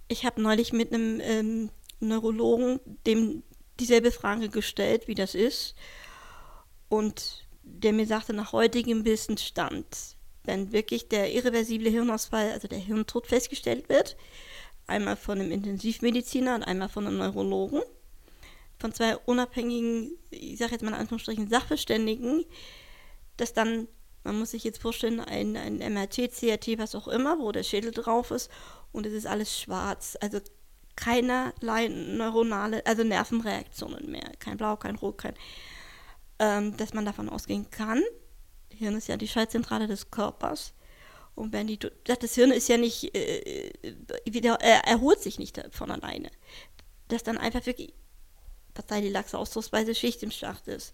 Ich 0.07 0.25
habe 0.25 0.41
neulich 0.41 0.71
mit 0.71 0.93
einem 0.93 1.19
ähm, 1.21 1.69
Neurologen 1.99 2.79
dem 3.05 3.43
dieselbe 3.79 4.11
Frage 4.11 4.47
gestellt, 4.49 5.07
wie 5.07 5.15
das 5.15 5.35
ist. 5.35 5.75
Und 6.87 7.45
der 7.63 7.91
mir 7.91 8.05
sagte, 8.05 8.33
nach 8.33 8.53
heutigem 8.53 9.03
Wissensstand, 9.03 9.85
wenn 10.43 10.71
wirklich 10.71 11.09
der 11.09 11.33
irreversible 11.33 11.89
Hirnausfall, 11.89 12.51
also 12.51 12.67
der 12.67 12.77
Hirntod 12.79 13.27
festgestellt 13.27 13.89
wird, 13.89 14.15
einmal 14.87 15.15
von 15.15 15.39
einem 15.39 15.51
Intensivmediziner 15.51 16.55
und 16.55 16.63
einmal 16.63 16.89
von 16.89 17.07
einem 17.07 17.17
Neurologen, 17.17 17.81
von 18.77 18.93
zwei 18.93 19.17
unabhängigen, 19.17 20.17
ich 20.29 20.57
sage 20.57 20.73
jetzt 20.73 20.81
mal 20.81 20.89
in 20.89 20.95
Anführungsstrichen, 20.95 21.49
Sachverständigen, 21.49 22.45
dass 23.37 23.53
dann, 23.53 23.87
man 24.23 24.37
muss 24.39 24.51
sich 24.51 24.63
jetzt 24.63 24.81
vorstellen, 24.81 25.19
ein, 25.19 25.55
ein 25.57 25.77
MRT, 25.77 26.31
CRT, 26.31 26.77
was 26.77 26.95
auch 26.95 27.07
immer, 27.07 27.39
wo 27.39 27.51
der 27.51 27.63
Schädel 27.63 27.91
drauf 27.91 28.31
ist 28.31 28.49
und 28.91 29.05
es 29.05 29.13
ist 29.13 29.27
alles 29.27 29.59
schwarz, 29.59 30.17
also 30.21 30.39
keinerlei 30.95 31.87
neuronale, 31.87 32.85
also 32.85 33.03
Nervenreaktionen 33.03 34.09
mehr, 34.09 34.31
kein 34.39 34.57
Blau, 34.57 34.77
kein 34.77 34.95
Rot, 34.95 35.17
kein, 35.17 35.33
ähm, 36.39 36.75
dass 36.77 36.93
man 36.93 37.05
davon 37.05 37.29
ausgehen 37.29 37.69
kann, 37.69 38.01
Hirn 38.75 38.97
ist 38.97 39.07
ja 39.07 39.17
die 39.17 39.27
Schaltzentrale 39.27 39.87
des 39.87 40.11
Körpers, 40.11 40.73
und 41.35 41.51
wenn 41.51 41.67
die, 41.67 41.77
das 42.05 42.35
Hirn 42.35 42.51
ist 42.51 42.69
ja 42.69 42.77
nicht, 42.77 43.13
äh, 43.15 43.71
wieder, 44.25 44.57
äh, 44.61 44.89
erholt 44.89 45.21
sich 45.21 45.37
nicht 45.37 45.61
von 45.71 45.91
alleine. 45.91 46.31
Dass 47.09 47.23
dann 47.23 47.37
einfach 47.37 47.65
wirklich, 47.65 47.93
Partei 48.73 49.01
die 49.01 49.09
laxe 49.09 49.37
Ausdrucksweise, 49.37 49.93
Schicht 49.93 50.23
im 50.23 50.31
Schacht 50.31 50.67
ist. 50.67 50.93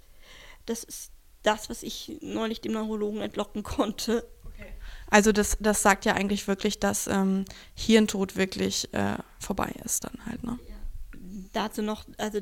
Das 0.66 0.84
ist 0.84 1.12
das, 1.44 1.70
was 1.70 1.84
ich 1.84 2.18
neulich 2.22 2.62
dem 2.62 2.74
Neurologen 2.74 3.22
entlocken 3.22 3.64
konnte. 3.64 4.28
Okay. 4.46 4.74
Also 5.10 5.32
das, 5.32 5.58
das 5.60 5.82
sagt 5.82 6.06
ja 6.06 6.14
eigentlich 6.14 6.48
wirklich, 6.48 6.80
dass 6.80 7.08
ähm, 7.08 7.46
Hirntod 7.76 8.36
wirklich 8.36 8.94
äh, 8.94 9.18
vorbei 9.40 9.74
ist 9.84 10.04
dann 10.04 10.26
halt, 10.26 10.44
ne? 10.44 10.60
Ja. 10.68 10.76
Dazu 11.54 11.82
noch, 11.82 12.06
also 12.18 12.40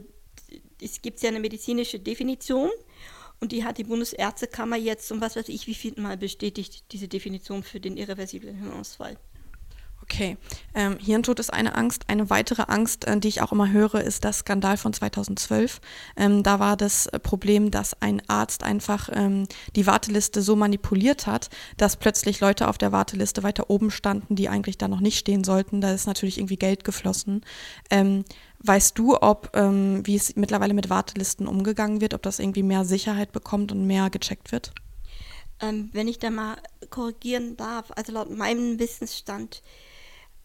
es 0.81 1.01
gibt 1.01 1.21
ja 1.21 1.29
eine 1.29 1.39
medizinische 1.39 1.99
Definition 1.99 2.69
und 3.39 3.51
die 3.51 3.63
hat 3.63 3.77
die 3.77 3.83
Bundesärztekammer 3.83 4.75
jetzt 4.75 5.11
um 5.11 5.21
was 5.21 5.35
weiß 5.35 5.49
ich 5.49 5.67
wie 5.67 5.73
viel 5.73 5.99
Mal 5.99 6.17
bestätigt, 6.17 6.83
diese 6.91 7.07
Definition 7.07 7.63
für 7.63 7.79
den 7.79 7.97
irreversiblen 7.97 8.55
Hirnausfall. 8.55 9.17
Okay, 10.11 10.37
ähm, 10.73 10.97
Hirntod 10.99 11.39
ist 11.39 11.53
eine 11.53 11.75
Angst. 11.75 12.05
Eine 12.07 12.31
weitere 12.31 12.63
Angst, 12.67 13.05
äh, 13.05 13.19
die 13.19 13.27
ich 13.27 13.41
auch 13.41 13.51
immer 13.51 13.71
höre, 13.71 14.01
ist 14.01 14.25
das 14.25 14.39
Skandal 14.39 14.75
von 14.77 14.91
2012. 14.91 15.79
Ähm, 16.17 16.41
da 16.41 16.59
war 16.59 16.77
das 16.77 17.09
Problem, 17.21 17.69
dass 17.69 18.01
ein 18.01 18.21
Arzt 18.27 18.63
einfach 18.63 19.09
ähm, 19.13 19.47
die 19.75 19.85
Warteliste 19.85 20.41
so 20.41 20.55
manipuliert 20.55 21.27
hat, 21.27 21.49
dass 21.77 21.95
plötzlich 21.95 22.39
Leute 22.39 22.69
auf 22.69 22.79
der 22.79 22.91
Warteliste 22.91 23.43
weiter 23.43 23.69
oben 23.69 23.91
standen, 23.91 24.35
die 24.35 24.49
eigentlich 24.49 24.79
da 24.79 24.87
noch 24.87 24.99
nicht 24.99 25.19
stehen 25.19 25.43
sollten. 25.43 25.79
Da 25.79 25.91
ist 25.91 26.07
natürlich 26.07 26.39
irgendwie 26.39 26.57
Geld 26.57 26.83
geflossen. 26.83 27.45
Weißt 28.61 28.97
du, 28.97 29.15
ob, 29.21 29.51
ähm, 29.55 30.05
wie 30.05 30.15
es 30.15 30.35
mittlerweile 30.35 30.73
mit 30.73 30.89
Wartelisten 30.89 31.47
umgegangen 31.47 32.01
wird, 32.01 32.13
ob 32.13 32.21
das 32.21 32.39
irgendwie 32.39 32.63
mehr 32.63 32.83
Sicherheit 32.83 33.31
bekommt 33.31 33.71
und 33.71 33.87
mehr 33.87 34.09
gecheckt 34.09 34.51
wird? 34.51 34.73
Ähm, 35.61 35.89
wenn 35.93 36.07
ich 36.07 36.19
da 36.19 36.29
mal 36.29 36.57
korrigieren 36.89 37.55
darf, 37.57 37.91
also 37.95 38.11
laut 38.11 38.29
meinem 38.29 38.79
Wissensstand 38.79 39.61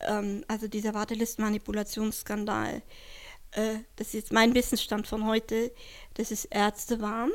ähm, 0.00 0.44
also 0.48 0.68
dieser 0.68 0.94
Wartelistenmanipulationsskandal, 0.94 2.83
äh, 3.53 3.77
das 3.96 4.09
ist 4.09 4.14
jetzt 4.14 4.33
mein 4.33 4.55
Wissensstand 4.55 5.07
von 5.07 5.27
heute, 5.27 5.72
dass 6.14 6.31
es 6.31 6.44
Ärzte 6.44 7.00
waren. 7.00 7.31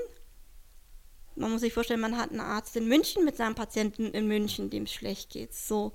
Man 1.39 1.51
muss 1.51 1.61
sich 1.61 1.73
vorstellen, 1.73 2.01
man 2.01 2.17
hat 2.17 2.31
einen 2.31 2.41
Arzt 2.41 2.75
in 2.75 2.87
München 2.87 3.23
mit 3.23 3.37
seinem 3.37 3.55
Patienten 3.55 4.11
in 4.11 4.27
München, 4.27 4.69
dem 4.69 4.83
es 4.83 4.93
schlecht 4.93 5.29
geht. 5.29 5.53
So, 5.53 5.93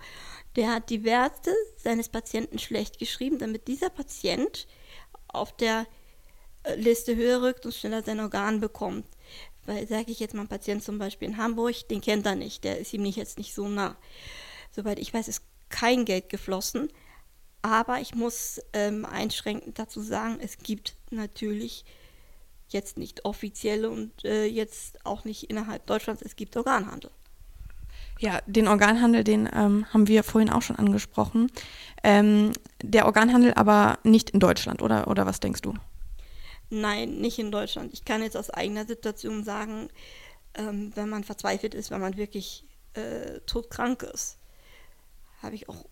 der 0.56 0.72
hat 0.72 0.90
die 0.90 1.04
Werte 1.04 1.52
seines 1.76 2.08
Patienten 2.08 2.58
schlecht 2.58 2.98
geschrieben, 2.98 3.38
damit 3.38 3.68
dieser 3.68 3.90
Patient 3.90 4.66
auf 5.28 5.54
der 5.56 5.86
äh, 6.62 6.76
Liste 6.76 7.14
höher 7.14 7.42
rückt 7.42 7.66
und 7.66 7.74
schneller 7.74 8.02
sein 8.02 8.20
Organ 8.20 8.60
bekommt. 8.60 9.06
Weil, 9.66 9.86
sage 9.86 10.10
ich 10.10 10.20
jetzt 10.20 10.34
mal, 10.34 10.42
ein 10.42 10.48
Patient 10.48 10.82
zum 10.82 10.98
Beispiel 10.98 11.28
in 11.28 11.36
Hamburg, 11.36 11.88
den 11.88 12.00
kennt 12.00 12.26
er 12.26 12.36
nicht, 12.36 12.64
der 12.64 12.78
ist 12.78 12.92
ihm 12.92 13.02
nicht 13.02 13.16
jetzt 13.16 13.38
nicht 13.38 13.54
so 13.54 13.68
nah. 13.68 13.96
Soweit 14.72 14.98
ich 14.98 15.12
weiß, 15.12 15.28
ist 15.28 15.42
kein 15.68 16.04
Geld 16.04 16.28
geflossen. 16.28 16.90
Aber 17.60 18.00
ich 18.00 18.14
muss 18.14 18.60
ähm, 18.72 19.04
einschränkend 19.06 19.78
dazu 19.78 20.00
sagen, 20.00 20.38
es 20.40 20.58
gibt 20.58 20.96
natürlich 21.10 21.84
jetzt 22.74 22.98
nicht 22.98 23.24
offizielle 23.24 23.88
und 23.88 24.24
äh, 24.24 24.44
jetzt 24.44 25.04
auch 25.06 25.24
nicht 25.24 25.44
innerhalb 25.44 25.86
Deutschlands, 25.86 26.22
es 26.22 26.36
gibt 26.36 26.56
Organhandel. 26.56 27.10
Ja, 28.18 28.40
den 28.46 28.68
Organhandel, 28.68 29.24
den 29.24 29.48
ähm, 29.52 29.86
haben 29.92 30.06
wir 30.06 30.22
vorhin 30.22 30.50
auch 30.50 30.62
schon 30.62 30.76
angesprochen. 30.76 31.50
Ähm, 32.02 32.52
der 32.82 33.06
Organhandel 33.06 33.54
aber 33.54 33.98
nicht 34.04 34.30
in 34.30 34.40
Deutschland, 34.40 34.82
oder, 34.82 35.08
oder 35.08 35.26
was 35.26 35.40
denkst 35.40 35.62
du? 35.62 35.74
Nein, 36.70 37.16
nicht 37.18 37.38
in 37.38 37.50
Deutschland. 37.50 37.92
Ich 37.92 38.04
kann 38.04 38.22
jetzt 38.22 38.36
aus 38.36 38.50
eigener 38.50 38.86
Situation 38.86 39.44
sagen, 39.44 39.88
ähm, 40.54 40.92
wenn 40.94 41.08
man 41.08 41.24
verzweifelt 41.24 41.74
ist, 41.74 41.90
wenn 41.90 42.00
man 42.00 42.16
wirklich 42.16 42.64
äh, 42.94 43.40
todkrank 43.46 44.02
ist, 44.02 44.38
habe 45.42 45.56
ich 45.56 45.68
auch, 45.68 45.84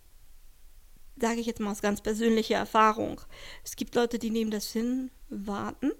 sage 1.20 1.40
ich 1.40 1.46
jetzt 1.46 1.60
mal 1.60 1.72
aus 1.72 1.82
ganz 1.82 2.00
persönlicher 2.00 2.56
Erfahrung. 2.56 3.20
Es 3.64 3.76
gibt 3.76 3.94
Leute, 3.94 4.18
die 4.18 4.30
nehmen 4.30 4.50
das 4.50 4.70
hin, 4.72 5.10
warten. 5.28 5.92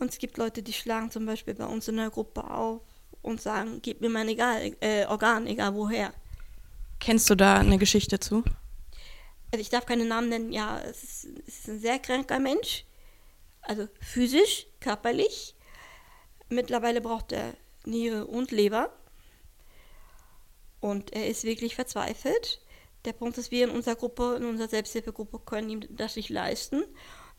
Und 0.00 0.10
es 0.10 0.18
gibt 0.18 0.38
Leute, 0.38 0.62
die 0.62 0.72
schlagen 0.72 1.10
zum 1.10 1.26
Beispiel 1.26 1.54
bei 1.54 1.66
uns 1.66 1.86
in 1.86 1.98
der 1.98 2.10
Gruppe 2.10 2.42
auf 2.50 2.80
und 3.22 3.40
sagen, 3.40 3.80
gib 3.82 4.00
mir 4.00 4.08
mein 4.08 4.28
egal, 4.28 4.74
äh, 4.80 5.04
Organ, 5.04 5.46
egal 5.46 5.74
woher. 5.74 6.12
Kennst 6.98 7.28
du 7.28 7.34
da 7.34 7.58
eine 7.58 7.78
Geschichte 7.78 8.18
zu? 8.18 8.42
Also 9.52 9.60
ich 9.60 9.68
darf 9.68 9.84
keine 9.84 10.06
Namen 10.06 10.30
nennen, 10.30 10.52
ja, 10.52 10.80
es 10.80 11.02
ist, 11.02 11.28
es 11.46 11.58
ist 11.58 11.68
ein 11.68 11.80
sehr 11.80 11.98
kranker 11.98 12.38
Mensch. 12.38 12.84
Also 13.60 13.88
physisch, 14.00 14.66
körperlich. 14.80 15.54
Mittlerweile 16.48 17.02
braucht 17.02 17.32
er 17.32 17.54
Niere 17.84 18.26
und 18.26 18.52
Leber. 18.52 18.90
Und 20.80 21.12
er 21.12 21.28
ist 21.28 21.44
wirklich 21.44 21.74
verzweifelt. 21.74 22.62
Der 23.04 23.12
Punkt 23.12 23.36
ist, 23.36 23.50
wir 23.50 23.64
in 23.64 23.70
unserer 23.70 23.96
Gruppe, 23.96 24.36
in 24.36 24.46
unserer 24.46 24.68
Selbsthilfegruppe 24.68 25.40
können 25.40 25.68
ihm 25.68 25.80
das 25.90 26.16
nicht 26.16 26.30
leisten. 26.30 26.84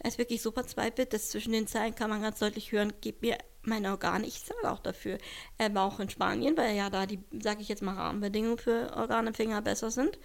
Er 0.04 0.08
ist 0.08 0.18
wirklich 0.18 0.42
so 0.42 0.52
verzweifelt, 0.52 1.14
dass 1.14 1.30
zwischen 1.30 1.54
den 1.54 1.68
Zeilen 1.68 1.94
kann 1.94 2.10
man 2.10 2.24
ganz 2.24 2.40
deutlich 2.40 2.72
hören, 2.72 2.92
gib 3.02 3.22
mir 3.22 3.38
meine 3.62 3.92
Organe, 3.92 4.26
ich 4.26 4.44
zahle 4.44 4.72
auch 4.72 4.80
dafür. 4.80 5.20
Er 5.60 5.74
war 5.76 5.86
auch 5.86 6.00
in 6.00 6.10
Spanien, 6.10 6.58
weil 6.58 6.76
ja 6.76 6.90
da 6.90 7.06
die, 7.06 7.20
sage 7.40 7.62
ich 7.62 7.70
jetzt 7.70 7.84
mal, 7.84 7.94
Rahmenbedingungen 7.94 8.58
für 8.58 8.92
Organempfänger 8.96 9.62
besser 9.62 9.92
sind. 9.92 10.18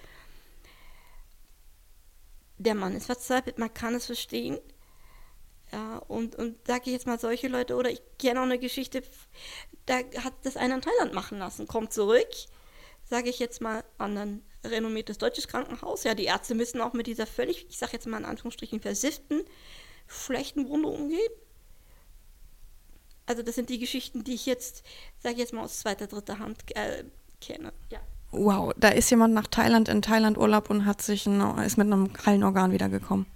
Der 2.57 2.75
Mann 2.75 2.97
ist 2.97 3.05
verzweifelt, 3.05 3.59
man 3.59 3.75
kann 3.75 3.95
es 3.95 4.07
verstehen. 4.07 4.59
Ja, 5.73 5.99
und, 5.99 6.37
und 6.37 6.67
sage 6.67 6.85
ich 6.87 6.93
jetzt 6.93 7.07
mal 7.07 7.21
solche 7.21 7.49
Leute, 7.49 7.75
oder 7.75 7.91
ich 7.91 8.01
kenne 8.19 8.41
auch 8.41 8.45
eine 8.45 8.59
Geschichte, 8.59 9.03
da 9.85 9.97
hat 9.99 10.33
das 10.45 10.57
einer 10.57 10.77
in 10.77 10.81
Thailand 10.81 11.13
machen 11.13 11.39
lassen, 11.39 11.67
kommt 11.67 11.93
zurück, 11.93 12.29
sage 13.05 13.29
ich 13.29 13.41
jetzt 13.41 13.61
mal, 13.61 13.85
an 13.99 14.17
ein 14.17 14.43
renommiertes 14.65 15.19
deutsches 15.19 15.49
Krankenhaus. 15.49 16.05
Ja, 16.05 16.15
die 16.15 16.25
Ärzte 16.25 16.55
müssen 16.55 16.81
auch 16.81 16.93
mit 16.93 17.07
dieser 17.07 17.27
völlig, 17.27 17.67
ich 17.69 17.79
sage 17.79 17.93
jetzt 17.93 18.07
mal 18.07 18.19
in 18.19 18.25
Anführungsstrichen, 18.25 18.81
versifften, 18.81 19.43
schlechten 20.07 20.69
Wunde 20.69 20.89
umgehen. 20.89 21.33
Also 23.27 23.43
das 23.43 23.57
sind 23.57 23.71
die 23.71 23.79
Geschichten, 23.79 24.23
die 24.25 24.35
ich 24.35 24.47
jetzt, 24.47 24.85
sage 25.19 25.35
ich 25.35 25.41
jetzt 25.41 25.53
mal 25.53 25.65
aus 25.65 25.81
zweiter, 25.81 26.07
dritter 26.07 26.39
Hand 26.39 26.77
äh, 26.77 27.05
kenne. 27.41 27.73
Ja. 27.91 27.99
Wow, 28.31 28.73
da 28.77 28.89
ist 28.89 29.11
jemand 29.11 29.35
nach 29.35 29.47
Thailand 29.47 29.89
in 29.89 30.03
Thailand 30.03 30.37
Urlaub 30.39 30.71
und 30.71 30.85
hat 30.85 31.03
sich 31.03 31.27
ein, 31.27 31.41
ist 31.59 31.77
mit 31.77 31.87
einem 31.87 32.11
Hallenorgan 32.25 32.73
wiedergekommen. 32.73 33.27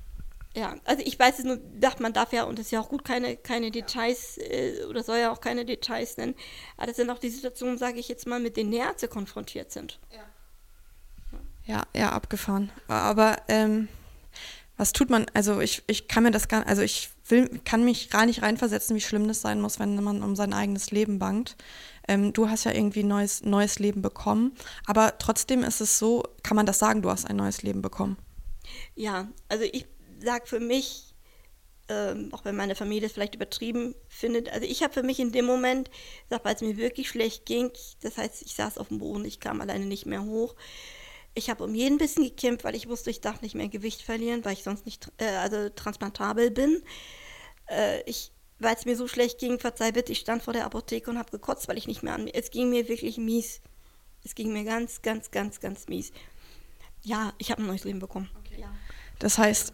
Ja, 0.54 0.74
also 0.85 1.02
ich 1.06 1.16
weiß 1.16 1.38
es 1.38 1.44
nur, 1.44 1.59
dachte 1.59 2.02
man 2.02 2.12
darf 2.12 2.33
ja, 2.33 2.42
und 2.42 2.59
das 2.59 2.66
ist 2.66 2.72
ja 2.72 2.80
auch 2.80 2.88
gut, 2.88 3.04
keine, 3.04 3.37
keine 3.37 3.70
Details 3.70 4.37
äh, 4.38 4.85
oder 4.88 5.04
soll 5.04 5.18
ja 5.18 5.30
auch 5.30 5.40
keine 5.40 5.64
Details 5.64 6.16
nennen. 6.16 6.35
Aber 6.76 6.88
das 6.88 6.96
sind 6.96 7.09
auch 7.09 7.18
die 7.18 7.30
Situationen, 7.30 7.78
sage 7.78 8.00
ich 8.00 8.09
jetzt 8.09 8.26
mal, 8.26 8.40
mit 8.40 8.56
denen 8.56 8.72
Ärzte 8.72 9.06
konfrontiert 9.06 9.70
sind. 9.70 10.00
Ja. 10.12 10.24
Ja, 11.70 11.87
ja, 11.94 12.11
abgefahren. 12.11 12.72
Aber 12.88 13.37
ähm, 13.46 13.87
was 14.76 14.92
tut 14.92 15.09
man? 15.09 15.26
Also 15.35 15.61
ich, 15.61 15.85
ich 15.87 16.09
kann 16.09 16.24
mir 16.24 16.33
das 16.33 16.48
gar 16.48 16.66
also 16.66 16.83
ich 16.83 17.11
will, 17.28 17.61
kann 17.64 17.85
mich 17.85 18.11
gar 18.11 18.26
nicht 18.26 18.42
reinversetzen, 18.42 18.96
wie 18.96 19.00
schlimm 19.00 19.28
das 19.28 19.40
sein 19.40 19.61
muss, 19.61 19.78
wenn 19.78 20.02
man 20.02 20.24
um 20.24 20.35
sein 20.35 20.52
eigenes 20.52 20.90
Leben 20.90 21.20
bangt. 21.20 21.56
Ähm, 22.09 22.33
du 22.33 22.48
hast 22.48 22.64
ja 22.64 22.72
irgendwie 22.72 23.04
neues, 23.04 23.44
neues 23.44 23.78
Leben 23.78 24.02
bekommen, 24.02 24.56
aber 24.85 25.16
trotzdem 25.18 25.62
ist 25.62 25.80
es 25.80 25.96
so, 25.96 26.24
kann 26.42 26.56
man 26.56 26.66
das 26.66 26.80
sagen, 26.80 27.02
du 27.02 27.11
hast 27.11 27.24
ein 27.30 27.37
neues 27.37 27.62
Leben 27.62 27.83
bekommen? 27.83 28.16
Ja, 28.96 29.28
also 29.48 29.62
ich 29.62 29.87
sage 30.18 30.46
für 30.46 30.59
mich, 30.59 31.14
ähm, 31.88 32.30
auch 32.33 32.44
wenn 32.44 32.56
meine 32.56 32.74
Familie 32.74 33.02
das 33.02 33.12
vielleicht 33.12 33.37
übertrieben 33.37 33.94
findet, 34.09 34.52
also 34.52 34.66
ich 34.66 34.83
habe 34.83 34.92
für 34.92 35.04
mich 35.04 35.20
in 35.20 35.30
dem 35.30 35.44
Moment, 35.44 35.88
weil 36.30 36.54
es 36.56 36.62
mir 36.62 36.76
wirklich 36.76 37.09
schlecht 37.09 37.46
ging, 37.46 37.70
das 38.02 38.16
heißt, 38.18 38.42
ich 38.42 38.54
saß 38.54 38.76
auf 38.76 38.88
dem 38.88 38.98
Boden, 38.98 39.24
ich 39.24 39.38
kam 39.38 39.61
alleine 39.61 39.87
nicht 39.87 40.06
mehr 40.06 40.24
hoch, 40.24 40.56
ich 41.34 41.50
habe 41.50 41.64
um 41.64 41.74
jeden 41.74 41.98
bisschen 41.98 42.24
gekämpft, 42.24 42.64
weil 42.64 42.74
ich 42.74 42.88
wusste, 42.88 43.10
ich 43.10 43.20
darf 43.20 43.42
nicht 43.42 43.54
mehr 43.54 43.68
Gewicht 43.68 44.02
verlieren, 44.02 44.44
weil 44.44 44.54
ich 44.54 44.62
sonst 44.62 44.84
nicht 44.84 45.10
äh, 45.18 45.26
also 45.36 45.68
transplantabel 45.68 46.50
bin. 46.50 46.82
Äh, 47.68 48.02
ich, 48.08 48.32
weil 48.58 48.74
es 48.74 48.84
mir 48.84 48.96
so 48.96 49.08
schlecht 49.08 49.38
ging, 49.38 49.58
verzeih 49.58 49.92
bitte, 49.92 50.12
ich 50.12 50.18
stand 50.18 50.42
vor 50.42 50.52
der 50.52 50.66
Apotheke 50.66 51.10
und 51.10 51.18
habe 51.18 51.30
gekotzt, 51.30 51.68
weil 51.68 51.78
ich 51.78 51.86
nicht 51.86 52.02
mehr 52.02 52.14
an 52.14 52.24
mir. 52.24 52.34
Es 52.34 52.50
ging 52.50 52.70
mir 52.70 52.88
wirklich 52.88 53.16
mies. 53.18 53.60
Es 54.24 54.34
ging 54.34 54.52
mir 54.52 54.64
ganz, 54.64 55.02
ganz, 55.02 55.30
ganz, 55.30 55.60
ganz 55.60 55.88
mies. 55.88 56.12
Ja, 57.02 57.32
ich 57.38 57.50
habe 57.50 57.62
ein 57.62 57.66
neues 57.66 57.84
Leben 57.84 58.00
bekommen. 58.00 58.28
Okay. 58.38 58.60
Ja. 58.60 58.74
Das 59.18 59.38
heißt, 59.38 59.72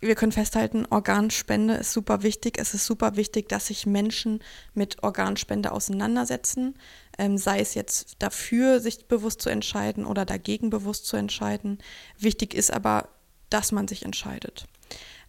wir 0.00 0.14
können 0.14 0.32
festhalten, 0.32 0.86
Organspende 0.88 1.74
ist 1.74 1.92
super 1.92 2.22
wichtig. 2.22 2.58
Es 2.58 2.72
ist 2.74 2.86
super 2.86 3.16
wichtig, 3.16 3.48
dass 3.48 3.66
sich 3.66 3.86
Menschen 3.86 4.42
mit 4.74 5.02
Organspende 5.02 5.72
auseinandersetzen, 5.72 6.74
ähm, 7.20 7.36
sei 7.36 7.60
es 7.60 7.74
jetzt 7.74 8.16
dafür, 8.18 8.80
sich 8.80 9.06
bewusst 9.06 9.42
zu 9.42 9.50
entscheiden 9.50 10.06
oder 10.06 10.24
dagegen 10.24 10.70
bewusst 10.70 11.04
zu 11.04 11.18
entscheiden. 11.18 11.78
Wichtig 12.18 12.54
ist 12.54 12.72
aber, 12.72 13.10
dass 13.50 13.72
man 13.72 13.86
sich 13.86 14.06
entscheidet. 14.06 14.66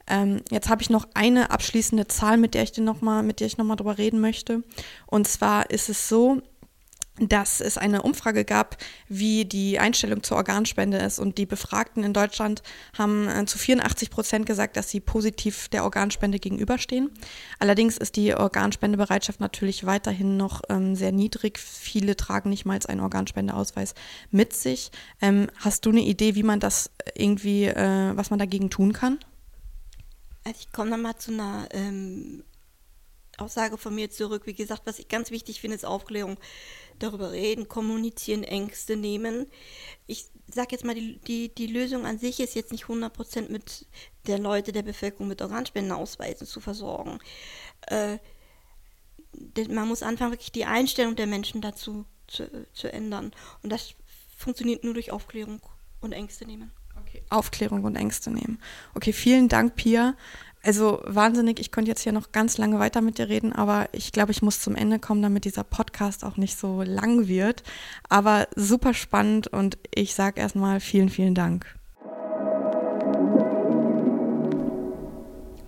Ähm, 0.08 0.41
jetzt 0.49 0.69
habe 0.69 0.82
ich 0.82 0.89
noch 0.89 1.10
eine 1.15 1.51
abschließende 1.51 2.08
Zahl, 2.08 2.38
mit 2.38 2.54
der 2.54 2.63
ich 2.63 2.77
noch 2.77 3.01
mal, 3.01 3.23
mit 3.23 3.41
der 3.41 3.47
ich 3.47 3.58
nochmal 3.58 3.75
drüber 3.75 3.97
reden 3.97 4.21
möchte. 4.21 4.63
Und 5.06 5.27
zwar 5.27 5.69
ist 5.69 5.89
es 5.89 6.08
so, 6.08 6.41
dass 7.29 7.62
es 7.62 7.77
eine 7.77 8.01
Umfrage 8.01 8.45
gab, 8.45 8.77
wie 9.07 9.45
die 9.45 9.79
Einstellung 9.79 10.23
zur 10.23 10.38
Organspende 10.38 10.97
ist. 10.97 11.19
Und 11.19 11.38
die 11.38 11.45
Befragten 11.45 12.03
in 12.03 12.13
Deutschland 12.13 12.63
haben 12.97 13.27
äh, 13.27 13.45
zu 13.45 13.57
84 13.57 14.10
Prozent 14.10 14.45
gesagt, 14.45 14.77
dass 14.77 14.89
sie 14.89 14.99
positiv 14.99 15.69
der 15.69 15.84
Organspende 15.84 16.39
gegenüberstehen. 16.39 17.10
Allerdings 17.60 17.97
ist 17.97 18.15
die 18.15 18.34
Organspendebereitschaft 18.34 19.39
natürlich 19.39 19.86
weiterhin 19.86 20.38
noch 20.38 20.62
ähm, 20.69 20.95
sehr 20.95 21.12
niedrig. 21.12 21.60
Viele 21.60 22.15
tragen 22.15 22.49
nicht 22.49 22.65
mal 22.65 22.79
einen 22.88 23.01
Organspendeausweis 23.01 23.93
mit 24.31 24.53
sich. 24.53 24.91
Ähm, 25.21 25.47
hast 25.57 25.86
du 25.86 25.91
eine 25.91 26.01
Idee, 26.01 26.36
wie 26.36 26.43
man 26.43 26.60
das 26.60 26.89
irgendwie, 27.15 27.65
äh, 27.65 28.15
was 28.15 28.29
man 28.29 28.39
dagegen 28.39 28.69
tun 28.69 28.93
kann? 28.93 29.19
Also 30.43 30.57
ich 30.60 30.71
komme 30.71 30.89
nochmal 30.89 31.17
zu 31.17 31.31
einer 31.31 31.67
ähm, 31.71 32.43
Aussage 33.41 33.77
von 33.77 33.93
mir 33.95 34.10
zurück. 34.10 34.43
Wie 34.45 34.54
gesagt, 34.54 34.84
was 34.86 34.99
ich 34.99 35.08
ganz 35.08 35.32
wichtig 35.32 35.62
finde, 35.62 35.75
ist 35.75 35.86
Aufklärung 35.86 36.38
darüber 36.99 37.32
reden, 37.32 37.67
kommunizieren, 37.67 38.43
Ängste 38.43 38.95
nehmen. 38.95 39.47
Ich 40.08 40.25
sage 40.54 40.69
jetzt 40.71 40.86
mal, 40.86 40.95
die, 40.95 41.19
die, 41.19 41.54
die 41.54 41.67
Lösung 41.67 42.06
an 42.06 42.19
sich 42.19 42.39
ist 42.39 42.56
jetzt 42.56 42.71
nicht 42.71 42.86
100% 42.86 43.49
mit 43.49 43.86
der 44.27 44.39
Leute 44.39 44.71
der 44.71 44.84
Bevölkerung 44.84 45.27
mit 45.27 45.41
Organspendenausweisen 45.41 46.45
zu 46.45 46.62
versorgen. 46.62 47.19
Äh, 47.88 48.17
man 49.69 49.88
muss 49.88 50.04
anfangen, 50.04 50.32
wirklich 50.32 50.51
die 50.51 50.65
Einstellung 50.65 51.15
der 51.15 51.27
Menschen 51.27 51.62
dazu 51.62 52.06
zu, 52.27 52.67
zu 52.73 52.91
ändern. 52.91 53.32
Und 53.63 53.71
das 53.71 53.95
funktioniert 54.38 54.84
nur 54.84 54.93
durch 54.93 55.12
Aufklärung 55.12 55.62
und 56.01 56.12
Ängste 56.12 56.45
nehmen. 56.45 56.71
Okay. 56.99 57.23
Aufklärung 57.30 57.84
und 57.84 57.95
Ängste 57.95 58.32
nehmen. 58.32 58.62
Okay, 58.93 59.13
vielen 59.13 59.47
Dank, 59.47 59.75
Pia. 59.75 60.15
Also 60.63 61.02
wahnsinnig, 61.08 61.60
ich 61.60 61.71
könnte 61.71 61.89
jetzt 61.89 62.04
hier 62.04 62.12
noch 62.12 62.32
ganz 62.32 62.60
lange 62.60 62.78
weiter 62.78 63.02
mit 63.02 63.17
dir 63.17 63.30
reden, 63.30 63.52
aber 63.52 63.89
ich 63.93 64.12
glaube, 64.12 64.32
ich 64.32 64.43
muss 64.43 64.62
zum 64.62 64.76
Ende 64.76 65.00
kommen, 65.00 65.24
damit 65.24 65.45
dieser 65.45 65.63
Podcast 65.63 66.24
auch 66.24 66.38
nicht 66.38 66.56
so 66.56 66.84
lang 66.84 67.28
wird. 67.28 67.63
Aber 68.10 68.47
super 68.56 68.93
spannend 68.93 69.47
und 69.47 69.80
ich 69.93 70.13
sage 70.13 70.39
erstmal 70.39 70.80
vielen, 70.80 71.10
vielen 71.10 71.34
Dank. 71.34 71.65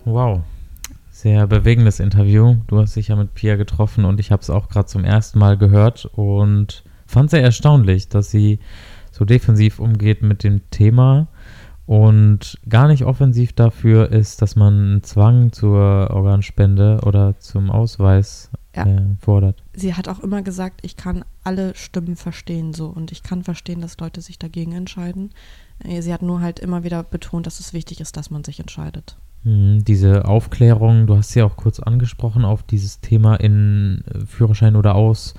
Wow, 0.04 0.42
sehr 1.10 1.48
bewegendes 1.48 1.98
Interview. 1.98 2.56
Du 2.68 2.78
hast 2.78 2.94
dich 2.94 3.08
ja 3.08 3.16
mit 3.16 3.34
Pia 3.34 3.56
getroffen 3.56 4.04
und 4.04 4.20
ich 4.20 4.30
habe 4.30 4.42
es 4.42 4.50
auch 4.50 4.68
gerade 4.68 4.86
zum 4.86 5.04
ersten 5.04 5.40
Mal 5.40 5.58
gehört 5.58 6.04
und 6.04 6.84
fand 7.04 7.30
sehr 7.30 7.42
erstaunlich, 7.42 8.08
dass 8.10 8.30
sie 8.30 8.60
so 9.10 9.24
defensiv 9.24 9.80
umgeht 9.80 10.22
mit 10.22 10.44
dem 10.44 10.70
Thema 10.70 11.26
und 11.86 12.58
gar 12.68 12.88
nicht 12.88 13.04
offensiv 13.04 13.52
dafür 13.52 14.10
ist, 14.10 14.40
dass 14.40 14.56
man 14.56 14.74
einen 14.74 15.02
Zwang 15.02 15.52
zur 15.52 16.10
Organspende 16.10 17.00
oder 17.04 17.38
zum 17.40 17.70
Ausweis 17.70 18.50
ja. 18.74 18.86
äh, 18.86 19.02
fordert. 19.20 19.62
Sie 19.74 19.94
hat 19.94 20.08
auch 20.08 20.20
immer 20.20 20.42
gesagt, 20.42 20.80
ich 20.82 20.96
kann 20.96 21.24
alle 21.42 21.74
Stimmen 21.74 22.16
verstehen 22.16 22.72
so 22.72 22.86
und 22.86 23.12
ich 23.12 23.22
kann 23.22 23.44
verstehen, 23.44 23.80
dass 23.80 23.98
Leute 23.98 24.20
sich 24.22 24.38
dagegen 24.38 24.72
entscheiden. 24.72 25.30
Äh, 25.84 26.00
sie 26.00 26.12
hat 26.12 26.22
nur 26.22 26.40
halt 26.40 26.58
immer 26.58 26.84
wieder 26.84 27.02
betont, 27.02 27.46
dass 27.46 27.60
es 27.60 27.72
wichtig 27.74 28.00
ist, 28.00 28.16
dass 28.16 28.30
man 28.30 28.44
sich 28.44 28.60
entscheidet. 28.60 29.16
Mhm, 29.44 29.84
diese 29.84 30.24
Aufklärung, 30.24 31.06
du 31.06 31.16
hast 31.16 31.30
sie 31.30 31.42
auch 31.42 31.56
kurz 31.56 31.80
angesprochen 31.80 32.46
auf 32.46 32.62
dieses 32.62 33.00
Thema 33.00 33.36
in 33.36 34.02
äh, 34.06 34.24
Führerschein 34.26 34.74
oder 34.74 34.94
aus 34.94 35.34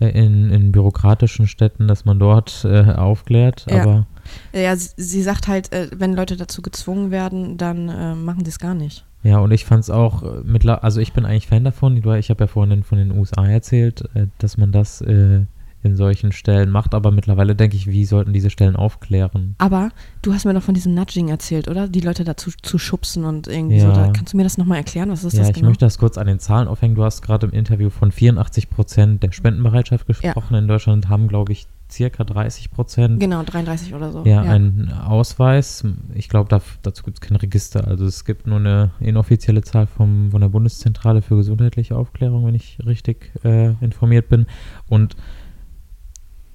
äh, 0.00 0.08
in, 0.08 0.50
in 0.50 0.72
bürokratischen 0.72 1.46
Städten, 1.46 1.86
dass 1.86 2.04
man 2.04 2.18
dort 2.18 2.64
äh, 2.64 2.82
aufklärt, 2.94 3.66
ja. 3.70 3.82
aber 3.82 4.06
ja, 4.52 4.74
sie, 4.76 4.90
sie 4.96 5.22
sagt 5.22 5.48
halt, 5.48 5.72
äh, 5.72 5.88
wenn 5.94 6.14
Leute 6.14 6.36
dazu 6.36 6.62
gezwungen 6.62 7.10
werden, 7.10 7.56
dann 7.56 7.88
äh, 7.88 8.14
machen 8.14 8.44
sie 8.44 8.50
es 8.50 8.58
gar 8.58 8.74
nicht. 8.74 9.04
Ja, 9.22 9.38
und 9.38 9.52
ich 9.52 9.64
fand 9.64 9.82
es 9.82 9.90
auch 9.90 10.22
äh, 10.22 10.42
mittler, 10.44 10.84
also 10.84 11.00
ich 11.00 11.12
bin 11.12 11.24
eigentlich 11.24 11.46
Fan 11.46 11.64
davon. 11.64 11.96
Ich 11.96 12.30
habe 12.30 12.44
ja 12.44 12.46
vorhin 12.46 12.82
von 12.82 12.98
den 12.98 13.10
USA 13.10 13.46
erzählt, 13.46 14.04
äh, 14.14 14.26
dass 14.38 14.58
man 14.58 14.70
das 14.70 15.00
äh, 15.00 15.46
in 15.82 15.96
solchen 15.96 16.32
Stellen 16.32 16.70
macht, 16.70 16.94
aber 16.94 17.10
mittlerweile 17.10 17.54
denke 17.54 17.76
ich, 17.76 17.86
wie 17.86 18.06
sollten 18.06 18.32
diese 18.32 18.48
Stellen 18.48 18.74
aufklären? 18.74 19.54
Aber 19.58 19.90
du 20.22 20.32
hast 20.32 20.46
mir 20.46 20.54
doch 20.54 20.62
von 20.62 20.74
diesem 20.74 20.94
Nudging 20.94 21.28
erzählt, 21.28 21.68
oder? 21.68 21.88
Die 21.88 22.00
Leute 22.00 22.24
dazu 22.24 22.50
zu 22.62 22.78
schubsen 22.78 23.24
und 23.24 23.48
irgendwie 23.48 23.76
Ja. 23.76 23.94
so. 23.94 24.00
Da, 24.00 24.10
kannst 24.10 24.32
du 24.32 24.38
mir 24.38 24.44
das 24.44 24.56
nochmal 24.56 24.78
erklären? 24.78 25.10
Was 25.10 25.24
ist 25.24 25.34
ja, 25.34 25.40
das 25.40 25.48
ich 25.50 25.54
genau? 25.56 25.68
möchte 25.68 25.84
das 25.84 25.98
kurz 25.98 26.16
an 26.16 26.26
den 26.26 26.38
Zahlen 26.38 26.68
aufhängen. 26.68 26.94
Du 26.94 27.04
hast 27.04 27.20
gerade 27.20 27.46
im 27.46 27.52
Interview 27.52 27.90
von 27.90 28.12
84 28.12 28.70
Prozent 28.70 29.22
der 29.22 29.32
Spendenbereitschaft 29.32 30.06
gesprochen. 30.06 30.54
In 30.54 30.68
Deutschland 30.68 31.10
haben, 31.10 31.28
glaube 31.28 31.52
ich, 31.52 31.66
circa 31.94 32.24
30 32.24 32.70
Prozent 32.70 33.20
genau, 33.20 33.42
33 33.42 33.94
oder 33.94 34.10
so. 34.12 34.24
ja, 34.24 34.42
einen 34.42 34.90
Ausweis. 34.90 35.84
Ich 36.14 36.28
glaube, 36.28 36.48
da, 36.48 36.60
dazu 36.82 37.04
gibt 37.04 37.18
es 37.18 37.20
kein 37.20 37.36
Register. 37.36 37.86
Also 37.86 38.04
es 38.06 38.24
gibt 38.24 38.46
nur 38.46 38.58
eine 38.58 38.90
inoffizielle 39.00 39.62
Zahl 39.62 39.86
vom, 39.86 40.30
von 40.30 40.40
der 40.40 40.48
Bundeszentrale 40.48 41.22
für 41.22 41.36
gesundheitliche 41.36 41.96
Aufklärung, 41.96 42.46
wenn 42.46 42.54
ich 42.54 42.78
richtig 42.84 43.32
äh, 43.44 43.74
informiert 43.80 44.28
bin. 44.28 44.46
Und 44.88 45.16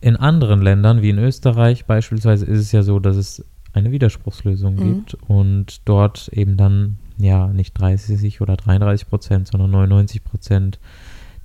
in 0.01 0.15
anderen 0.15 0.61
Ländern, 0.61 1.01
wie 1.01 1.09
in 1.09 1.17
Österreich 1.19 1.85
beispielsweise, 1.85 2.45
ist 2.45 2.59
es 2.59 2.71
ja 2.71 2.83
so, 2.83 2.99
dass 2.99 3.15
es 3.15 3.45
eine 3.73 3.91
Widerspruchslösung 3.91 4.75
Mhm. 4.75 4.79
gibt 4.83 5.13
und 5.27 5.87
dort 5.87 6.29
eben 6.29 6.57
dann 6.57 6.97
ja 7.17 7.47
nicht 7.47 7.73
30 7.79 8.41
oder 8.41 8.55
33 8.55 9.07
Prozent, 9.07 9.47
sondern 9.47 9.71
99 9.71 10.23
Prozent 10.23 10.79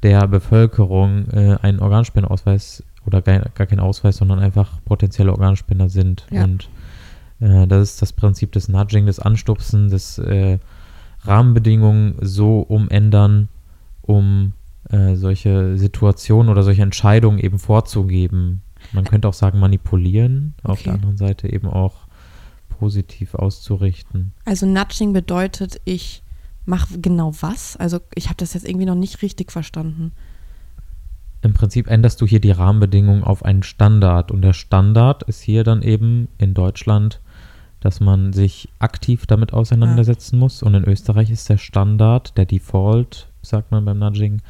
der 0.03 0.27
Bevölkerung 0.29 1.27
äh, 1.33 1.57
einen 1.63 1.81
Organspendeausweis 1.81 2.85
oder 3.07 3.23
gar, 3.23 3.41
gar 3.55 3.67
keinen 3.67 3.81
Ausweis, 3.81 4.17
sondern 4.17 4.39
einfach 4.39 4.79
potenzielle 4.85 5.33
Organspender 5.33 5.89
sind. 5.89 6.27
Ja. 6.31 6.45
Und 6.45 6.69
äh, 7.41 7.67
das 7.67 7.91
ist 7.91 8.03
das 8.03 8.13
Prinzip 8.13 8.53
des 8.53 8.69
Nudging, 8.69 9.07
des 9.07 9.19
Anstupsen, 9.19 9.91
des 9.91 10.19
äh, 10.19 10.59
Rahmenbedingungen 11.23 12.17
so 12.21 12.61
umändern, 12.61 13.49
um 14.03 14.53
äh, 14.91 15.15
solche 15.17 15.77
Situationen 15.79 16.51
oder 16.51 16.63
solche 16.63 16.83
Entscheidungen 16.83 17.39
eben 17.39 17.59
vorzugeben. 17.59 18.63
Man 18.93 19.05
könnte 19.05 19.29
auch 19.29 19.35
sagen, 19.35 19.59
manipulieren, 19.59 20.55
auf 20.63 20.81
Okay. 20.81 20.85
der 20.85 20.93
anderen 20.95 21.17
Seite 21.17 21.51
eben 21.51 21.69
auch 21.69 21.95
positiv 22.69 23.35
auszurichten. 23.35 24.33
Also 24.45 24.67
Nudging 24.67 25.13
bedeutet, 25.13 25.81
ich 25.85 26.23
mache 26.67 26.99
genau 26.99 27.33
was? 27.41 27.77
Also 27.77 28.01
ich 28.15 28.27
habe 28.27 28.37
das 28.37 28.55
jetzt 28.55 28.69
irgendwie 28.69 28.87
noch 28.87 28.95
nicht 28.95 29.23
richtig 29.23 29.53
verstanden. 29.53 30.13
Im 31.45 31.53
Prinzip 31.53 31.89
änderst 31.89 32.23
du 32.23 32.27
hier 32.27 32.41
die 32.41 32.53
Rahmenbedingungen 32.53 33.23
auf 33.23 33.45
einen 33.45 33.63
Standard. 33.63 34.33
Und 34.33 34.41
der 34.41 34.55
Standard 34.55 35.25
ist 35.25 35.43
hier 35.43 35.63
dann 35.63 35.83
eben 35.83 36.29
in 36.39 36.55
Deutschland, 36.55 37.21
dass 37.81 38.01
man 38.01 38.33
sich 38.33 38.71
aktiv 38.79 39.27
damit 39.27 39.53
auseinandersetzen 39.53 40.39
muss. 40.39 40.63
Und 40.63 40.73
in 40.73 40.85
Österreich 40.85 41.31
ist 41.31 41.51
der 41.51 41.59
Standard, 41.59 42.39
der 42.39 42.47
Default, 42.47 43.29
sagt 43.43 43.73
man 43.73 43.85
beim 43.85 43.99
Nudging, 43.99 44.41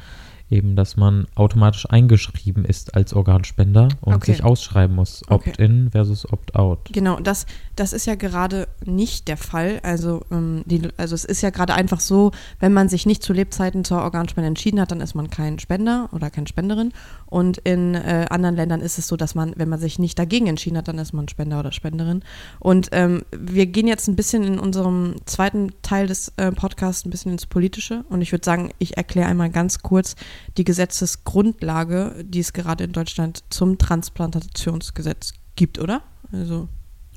eben, 0.49 0.75
dass 0.75 0.95
man 0.97 1.25
automatisch 1.35 1.89
eingeschrieben 1.89 2.65
ist 2.65 2.95
als 2.95 3.13
Organspender 3.13 3.87
und 4.01 4.15
Okay. 4.15 4.33
sich 4.33 4.43
ausschreiben 4.43 4.95
muss, 4.95 5.23
Okay. 5.27 5.49
Opt-in 5.51 5.91
versus 5.91 6.31
Opt-out. 6.31 6.89
Genau, 6.91 7.19
das, 7.19 7.45
das 7.75 7.93
ist 7.93 8.05
ja 8.05 8.15
gerade 8.15 8.67
nicht 8.85 9.27
der 9.27 9.37
Fall. 9.37 9.79
Also, 9.83 10.21
ähm, 10.31 10.63
die, 10.65 10.89
also 10.97 11.15
es 11.15 11.25
ist 11.25 11.41
ja 11.41 11.49
gerade 11.49 11.73
einfach 11.73 11.99
so, 11.99 12.31
wenn 12.59 12.73
man 12.73 12.89
sich 12.89 13.05
nicht 13.05 13.23
zu 13.23 13.33
Lebzeiten 13.33 13.83
zur 13.83 14.01
Organspende 14.01 14.47
entschieden 14.47 14.79
hat, 14.79 14.91
dann 14.91 15.01
ist 15.01 15.15
man 15.15 15.29
kein 15.29 15.59
Spender 15.59 16.09
oder 16.11 16.29
keine 16.29 16.47
Spenderin. 16.47 16.93
Und 17.25 17.57
in 17.59 17.95
äh, 17.95 18.27
anderen 18.29 18.55
Ländern 18.55 18.81
ist 18.81 18.97
es 18.97 19.07
so, 19.07 19.17
dass 19.17 19.35
man, 19.35 19.53
wenn 19.57 19.67
man 19.69 19.79
sich 19.79 19.99
nicht 19.99 20.17
dagegen 20.17 20.47
entschieden 20.47 20.77
hat, 20.77 20.87
dann 20.87 20.99
ist 20.99 21.13
man 21.13 21.27
Spender 21.27 21.59
oder 21.59 21.71
Spenderin. 21.71 22.23
Und 22.59 22.89
ähm, 22.91 23.23
wir 23.37 23.65
gehen 23.65 23.87
jetzt 23.87 24.07
ein 24.07 24.15
bisschen 24.15 24.43
in 24.43 24.59
unserem 24.59 25.15
zweiten 25.25 25.71
Teil 25.81 26.07
des 26.07 26.31
äh, 26.37 26.51
Podcasts 26.51 27.05
ein 27.05 27.09
bisschen 27.09 27.31
ins 27.31 27.45
Politische. 27.45 28.05
Und 28.09 28.21
ich 28.21 28.31
würde 28.31 28.45
sagen, 28.45 28.69
ich 28.77 28.95
erkläre 28.97 29.27
einmal 29.27 29.49
ganz 29.49 29.79
kurz 29.79 30.15
die 30.57 30.63
Gesetzesgrundlage, 30.63 32.23
die 32.23 32.39
es 32.39 32.53
gerade 32.53 32.83
in 32.83 32.91
Deutschland 32.91 33.43
zum 33.49 33.77
Transplantationsgesetz 33.77 35.33
gibt, 35.55 35.79
oder? 35.79 36.01
Also 36.31 36.67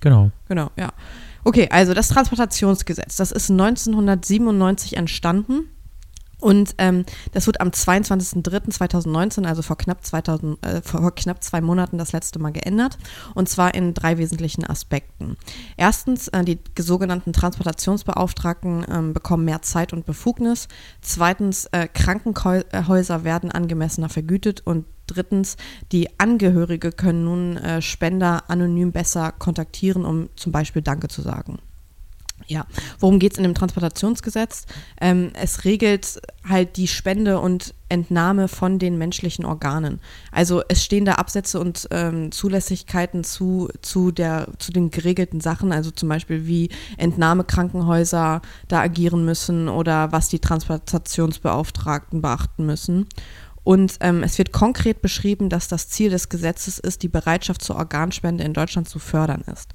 Genau. 0.00 0.30
Genau, 0.48 0.70
ja. 0.76 0.92
Okay, 1.44 1.68
also 1.70 1.94
das 1.94 2.08
Transportationsgesetz, 2.08 3.16
das 3.16 3.32
ist 3.32 3.50
1997 3.50 4.96
entstanden 4.96 5.68
und 6.40 6.74
ähm, 6.78 7.04
das 7.32 7.46
wird 7.46 7.60
am 7.60 7.68
22.03.2019, 7.68 9.44
also 9.44 9.62
vor 9.62 9.76
knapp, 9.76 10.04
2000, 10.04 10.64
äh, 10.64 10.82
vor 10.82 11.14
knapp 11.14 11.42
zwei 11.42 11.60
Monaten 11.60 11.98
das 11.98 12.12
letzte 12.12 12.38
Mal 12.38 12.52
geändert 12.52 12.98
und 13.34 13.48
zwar 13.48 13.74
in 13.74 13.94
drei 13.94 14.18
wesentlichen 14.18 14.64
Aspekten. 14.64 15.36
Erstens, 15.76 16.28
äh, 16.28 16.44
die 16.44 16.58
sogenannten 16.78 17.32
Transportationsbeauftragten 17.32 18.86
ähm, 18.88 19.12
bekommen 19.12 19.44
mehr 19.44 19.62
Zeit 19.62 19.92
und 19.92 20.06
Befugnis. 20.06 20.68
Zweitens, 21.00 21.66
äh, 21.66 21.88
Krankenhäuser 21.88 23.24
werden 23.24 23.50
angemessener 23.50 24.08
vergütet 24.08 24.62
und 24.64 24.84
drittens, 25.06 25.56
die 25.90 26.20
Angehörige 26.20 26.92
können 26.92 27.24
nun 27.24 27.56
äh, 27.56 27.82
Spender 27.82 28.48
anonym 28.48 28.92
besser 28.92 29.32
kontaktieren, 29.32 30.04
um 30.04 30.28
zum 30.36 30.52
Beispiel 30.52 30.82
Danke 30.82 31.08
zu 31.08 31.22
sagen. 31.22 31.58
Ja, 32.46 32.66
worum 32.98 33.18
geht 33.18 33.32
es 33.32 33.38
in 33.38 33.44
dem 33.44 33.54
Transportationsgesetz? 33.54 34.64
Ähm, 35.00 35.32
es 35.34 35.64
regelt 35.64 36.20
halt 36.48 36.76
die 36.76 36.88
Spende 36.88 37.40
und 37.40 37.74
Entnahme 37.90 38.48
von 38.48 38.78
den 38.78 38.96
menschlichen 38.96 39.44
Organen. 39.44 40.00
Also 40.32 40.62
es 40.68 40.82
stehen 40.82 41.04
da 41.04 41.14
Absätze 41.14 41.60
und 41.60 41.88
ähm, 41.90 42.32
Zulässigkeiten 42.32 43.22
zu, 43.24 43.68
zu, 43.82 44.12
der, 44.12 44.48
zu 44.58 44.72
den 44.72 44.90
geregelten 44.90 45.40
Sachen, 45.40 45.72
also 45.72 45.90
zum 45.90 46.08
Beispiel 46.08 46.46
wie 46.46 46.70
Entnahmekrankenhäuser 46.96 48.40
da 48.68 48.80
agieren 48.80 49.24
müssen 49.24 49.68
oder 49.68 50.12
was 50.12 50.28
die 50.28 50.38
Transplantationsbeauftragten 50.38 52.22
beachten 52.22 52.64
müssen. 52.64 53.06
Und 53.68 53.98
ähm, 54.00 54.22
es 54.22 54.38
wird 54.38 54.52
konkret 54.52 55.02
beschrieben, 55.02 55.50
dass 55.50 55.68
das 55.68 55.90
Ziel 55.90 56.08
des 56.08 56.30
Gesetzes 56.30 56.78
ist, 56.78 57.02
die 57.02 57.08
Bereitschaft 57.08 57.62
zur 57.62 57.76
Organspende 57.76 58.42
in 58.42 58.54
Deutschland 58.54 58.88
zu 58.88 58.98
fördern 58.98 59.44
ist. 59.52 59.74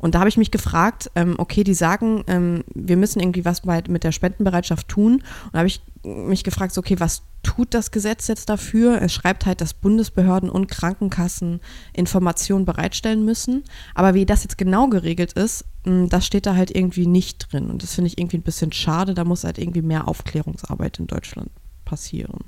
Und 0.00 0.14
da 0.14 0.20
habe 0.20 0.28
ich 0.28 0.36
mich 0.36 0.50
gefragt, 0.50 1.10
ähm, 1.14 1.34
okay, 1.38 1.62
die 1.62 1.74
sagen, 1.74 2.24
ähm, 2.26 2.64
wir 2.74 2.96
müssen 2.96 3.20
irgendwie 3.20 3.44
was 3.44 3.60
bei, 3.60 3.82
mit 3.88 4.02
der 4.02 4.12
Spendenbereitschaft 4.12 4.88
tun. 4.88 5.14
Und 5.14 5.52
da 5.52 5.58
habe 5.58 5.68
ich 5.68 5.80
mich 6.02 6.42
gefragt, 6.42 6.72
so, 6.72 6.80
okay, 6.80 6.98
was 6.98 7.22
tut 7.42 7.74
das 7.74 7.90
Gesetz 7.90 8.26
jetzt 8.26 8.48
dafür? 8.48 9.00
Es 9.02 9.12
schreibt 9.12 9.46
halt, 9.46 9.60
dass 9.60 9.74
Bundesbehörden 9.74 10.48
und 10.48 10.68
Krankenkassen 10.68 11.60
Informationen 11.92 12.64
bereitstellen 12.64 13.24
müssen. 13.24 13.64
Aber 13.94 14.14
wie 14.14 14.26
das 14.26 14.42
jetzt 14.42 14.58
genau 14.58 14.88
geregelt 14.88 15.34
ist, 15.34 15.64
mh, 15.84 16.08
das 16.08 16.26
steht 16.26 16.46
da 16.46 16.56
halt 16.56 16.74
irgendwie 16.74 17.06
nicht 17.06 17.52
drin. 17.52 17.70
Und 17.70 17.82
das 17.82 17.94
finde 17.94 18.08
ich 18.08 18.18
irgendwie 18.18 18.38
ein 18.38 18.42
bisschen 18.42 18.72
schade. 18.72 19.14
Da 19.14 19.24
muss 19.24 19.44
halt 19.44 19.58
irgendwie 19.58 19.82
mehr 19.82 20.08
Aufklärungsarbeit 20.08 20.98
in 20.98 21.06
Deutschland 21.06 21.50
passieren. 21.84 22.40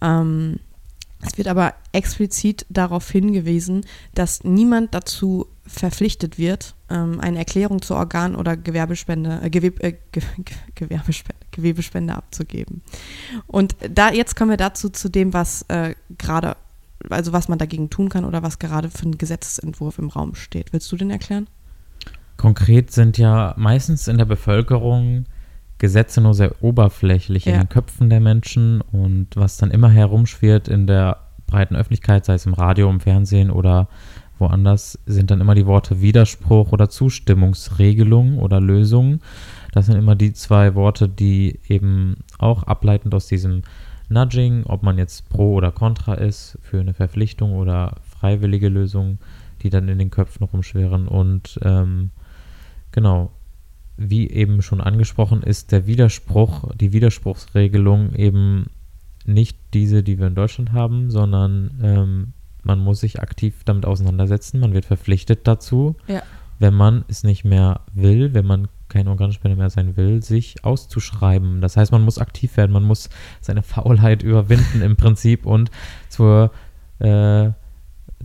Ähm, 0.00 0.60
es 1.22 1.36
wird 1.36 1.48
aber 1.48 1.74
explizit 1.92 2.64
darauf 2.70 3.10
hingewiesen, 3.10 3.84
dass 4.14 4.42
niemand 4.44 4.94
dazu 4.94 5.46
verpflichtet 5.70 6.36
wird, 6.38 6.74
ähm, 6.90 7.20
eine 7.20 7.38
Erklärung 7.38 7.80
zur 7.80 7.96
Organ- 7.96 8.34
oder 8.34 8.56
Gewerbespende, 8.56 9.40
äh, 9.42 9.50
Geweb, 9.50 9.82
äh, 9.82 9.92
Ge 10.12 10.22
Ge 10.38 10.54
Gewerbespende, 10.74 11.40
Gewebespende 11.52 12.14
abzugeben. 12.14 12.82
Und 13.46 13.76
da 13.88 14.10
jetzt 14.12 14.36
kommen 14.36 14.50
wir 14.50 14.56
dazu 14.56 14.88
zu 14.90 15.08
dem, 15.08 15.32
was 15.32 15.62
äh, 15.68 15.94
gerade, 16.18 16.56
also 17.08 17.32
was 17.32 17.48
man 17.48 17.58
dagegen 17.58 17.88
tun 17.90 18.08
kann 18.08 18.24
oder 18.24 18.42
was 18.42 18.58
gerade 18.58 18.90
für 18.90 19.08
ein 19.08 19.16
Gesetzesentwurf 19.18 19.98
im 19.98 20.08
Raum 20.08 20.34
steht. 20.34 20.72
Willst 20.72 20.90
du 20.90 20.96
den 20.96 21.10
erklären? 21.10 21.46
Konkret 22.36 22.90
sind 22.90 23.18
ja 23.18 23.54
meistens 23.56 24.08
in 24.08 24.18
der 24.18 24.24
Bevölkerung 24.24 25.26
Gesetze 25.78 26.20
nur 26.20 26.34
sehr 26.34 26.62
oberflächlich 26.62 27.46
in 27.46 27.54
Ja. 27.54 27.58
den 27.60 27.68
Köpfen 27.68 28.10
der 28.10 28.20
Menschen 28.20 28.80
und 28.80 29.28
was 29.34 29.56
dann 29.56 29.70
immer 29.70 29.88
herumschwirrt 29.90 30.68
in 30.68 30.86
der 30.86 31.18
breiten 31.46 31.74
Öffentlichkeit, 31.74 32.24
sei 32.24 32.34
es 32.34 32.46
im 32.46 32.54
Radio, 32.54 32.88
im 32.90 33.00
Fernsehen 33.00 33.50
oder 33.50 33.88
woanders, 34.40 34.98
sind 35.06 35.30
dann 35.30 35.40
immer 35.40 35.54
die 35.54 35.66
Worte 35.66 36.00
Widerspruch 36.00 36.72
oder 36.72 36.88
Zustimmungsregelung 36.88 38.38
oder 38.38 38.60
Lösung. 38.60 39.20
Das 39.72 39.86
sind 39.86 39.96
immer 39.96 40.16
die 40.16 40.32
zwei 40.32 40.74
Worte, 40.74 41.08
die 41.08 41.60
eben 41.68 42.16
auch 42.38 42.62
ableitend 42.64 43.14
aus 43.14 43.26
diesem 43.26 43.62
Nudging, 44.08 44.64
ob 44.64 44.82
man 44.82 44.98
jetzt 44.98 45.28
pro 45.28 45.54
oder 45.54 45.70
contra 45.70 46.14
ist 46.14 46.58
für 46.62 46.80
eine 46.80 46.94
Verpflichtung 46.94 47.52
oder 47.52 47.96
freiwillige 48.02 48.68
Lösung, 48.68 49.18
die 49.62 49.70
dann 49.70 49.88
in 49.88 49.98
den 49.98 50.10
Köpfen 50.10 50.44
rumschwirren 50.44 51.06
und 51.06 51.60
ähm, 51.62 52.10
genau, 52.90 53.30
wie 53.96 54.30
eben 54.30 54.62
schon 54.62 54.80
angesprochen, 54.80 55.42
ist 55.42 55.72
der 55.72 55.86
Widerspruch, 55.86 56.74
die 56.74 56.92
Widerspruchsregelung 56.92 58.14
eben 58.14 58.66
nicht 59.26 59.58
diese, 59.74 60.02
die 60.02 60.18
wir 60.18 60.26
in 60.26 60.34
Deutschland 60.34 60.72
haben, 60.72 61.10
sondern 61.10 61.78
ähm, 61.82 62.32
man 62.62 62.78
muss 62.78 63.00
sich 63.00 63.20
aktiv 63.20 63.62
damit 63.64 63.86
auseinandersetzen. 63.86 64.60
Man 64.60 64.72
wird 64.72 64.84
verpflichtet 64.84 65.46
dazu, 65.46 65.96
Ja. 66.06 66.22
wenn 66.58 66.74
man 66.74 67.04
es 67.08 67.24
nicht 67.24 67.44
mehr 67.44 67.80
will, 67.92 68.34
wenn 68.34 68.46
man 68.46 68.68
kein 68.88 69.08
Organspender 69.08 69.56
mehr 69.56 69.70
sein 69.70 69.96
will, 69.96 70.22
sich 70.22 70.64
auszuschreiben. 70.64 71.60
Das 71.60 71.76
heißt, 71.76 71.92
man 71.92 72.02
muss 72.02 72.18
aktiv 72.18 72.56
werden, 72.56 72.72
man 72.72 72.82
muss 72.82 73.08
seine 73.40 73.62
Faulheit 73.62 74.22
überwinden 74.22 74.82
im 74.82 74.96
Prinzip 74.96 75.46
und 75.46 75.70
zur, 76.08 76.50
äh, 76.98 77.50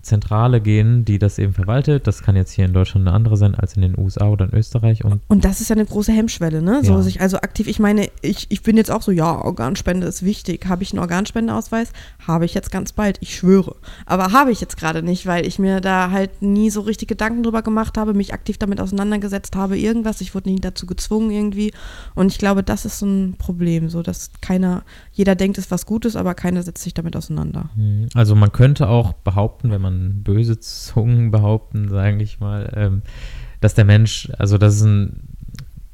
Zentrale 0.05 0.61
gehen, 0.61 1.03
die 1.03 1.19
das 1.19 1.39
eben 1.39 1.53
verwaltet. 1.53 2.07
Das 2.07 2.21
kann 2.21 2.35
jetzt 2.35 2.51
hier 2.51 2.65
in 2.65 2.73
Deutschland 2.73 3.07
eine 3.07 3.15
andere 3.15 3.37
sein 3.37 3.55
als 3.55 3.75
in 3.75 3.81
den 3.81 3.97
USA 3.97 4.29
oder 4.29 4.45
in 4.45 4.53
Österreich. 4.53 5.03
Und, 5.03 5.21
Und 5.27 5.43
das 5.43 5.61
ist 5.61 5.69
ja 5.69 5.75
eine 5.75 5.85
große 5.85 6.11
Hemmschwelle, 6.11 6.61
ne? 6.61 6.81
So 6.83 6.93
Ja. 6.93 7.01
sich 7.01 7.21
also 7.21 7.37
aktiv, 7.37 7.67
ich 7.67 7.79
meine, 7.79 8.07
ich, 8.21 8.45
ich 8.49 8.61
bin 8.63 8.77
jetzt 8.77 8.91
auch 8.91 9.01
so, 9.01 9.11
ja, 9.11 9.43
Organspende 9.43 10.07
ist 10.07 10.23
wichtig. 10.23 10.67
Habe 10.67 10.83
ich 10.83 10.93
einen 10.93 10.99
Organspendeausweis? 10.99 11.91
Habe 12.25 12.45
ich 12.45 12.53
jetzt 12.53 12.71
ganz 12.71 12.93
bald, 12.93 13.17
ich 13.21 13.35
schwöre. 13.35 13.75
Aber 14.05 14.31
habe 14.31 14.51
ich 14.51 14.61
jetzt 14.61 14.77
gerade 14.77 15.01
nicht, 15.01 15.25
weil 15.25 15.45
ich 15.45 15.59
mir 15.59 15.81
da 15.81 16.11
halt 16.11 16.41
nie 16.41 16.69
so 16.69 16.81
richtig 16.81 17.07
Gedanken 17.07 17.43
drüber 17.43 17.63
gemacht 17.63 17.97
habe, 17.97 18.13
mich 18.13 18.33
aktiv 18.33 18.57
damit 18.57 18.79
auseinandergesetzt 18.79 19.55
habe, 19.55 19.77
irgendwas. 19.77 20.21
Ich 20.21 20.35
wurde 20.35 20.49
nie 20.49 20.59
dazu 20.59 20.85
gezwungen 20.85 21.31
irgendwie. 21.31 21.73
Und 22.13 22.31
ich 22.31 22.37
glaube, 22.37 22.63
das 22.63 22.85
ist 22.85 22.99
so 22.99 23.05
ein 23.05 23.35
Problem, 23.37 23.89
so 23.89 24.03
dass 24.03 24.29
keiner, 24.41 24.83
jeder 25.11 25.35
denkt, 25.35 25.57
es 25.57 25.65
ist 25.65 25.71
was 25.71 25.85
Gutes, 25.85 26.15
aber 26.15 26.35
keiner 26.35 26.61
setzt 26.61 26.83
sich 26.83 26.93
damit 26.93 27.15
auseinander. 27.15 27.69
Hm, 27.75 28.07
also 28.13 28.35
man 28.35 28.51
könnte 28.51 28.87
auch 28.87 29.13
behaupten, 29.13 29.71
wenn 29.71 29.81
man 29.81 29.94
böse 30.23 30.59
Zungen 30.59 31.31
behaupten, 31.31 31.89
sage 31.89 32.21
ich 32.21 32.39
mal, 32.39 32.71
ähm, 32.75 33.01
dass 33.61 33.73
der 33.73 33.85
Mensch, 33.85 34.29
also 34.37 34.57
dass 34.57 34.75
es 34.75 34.83
ein 34.83 35.34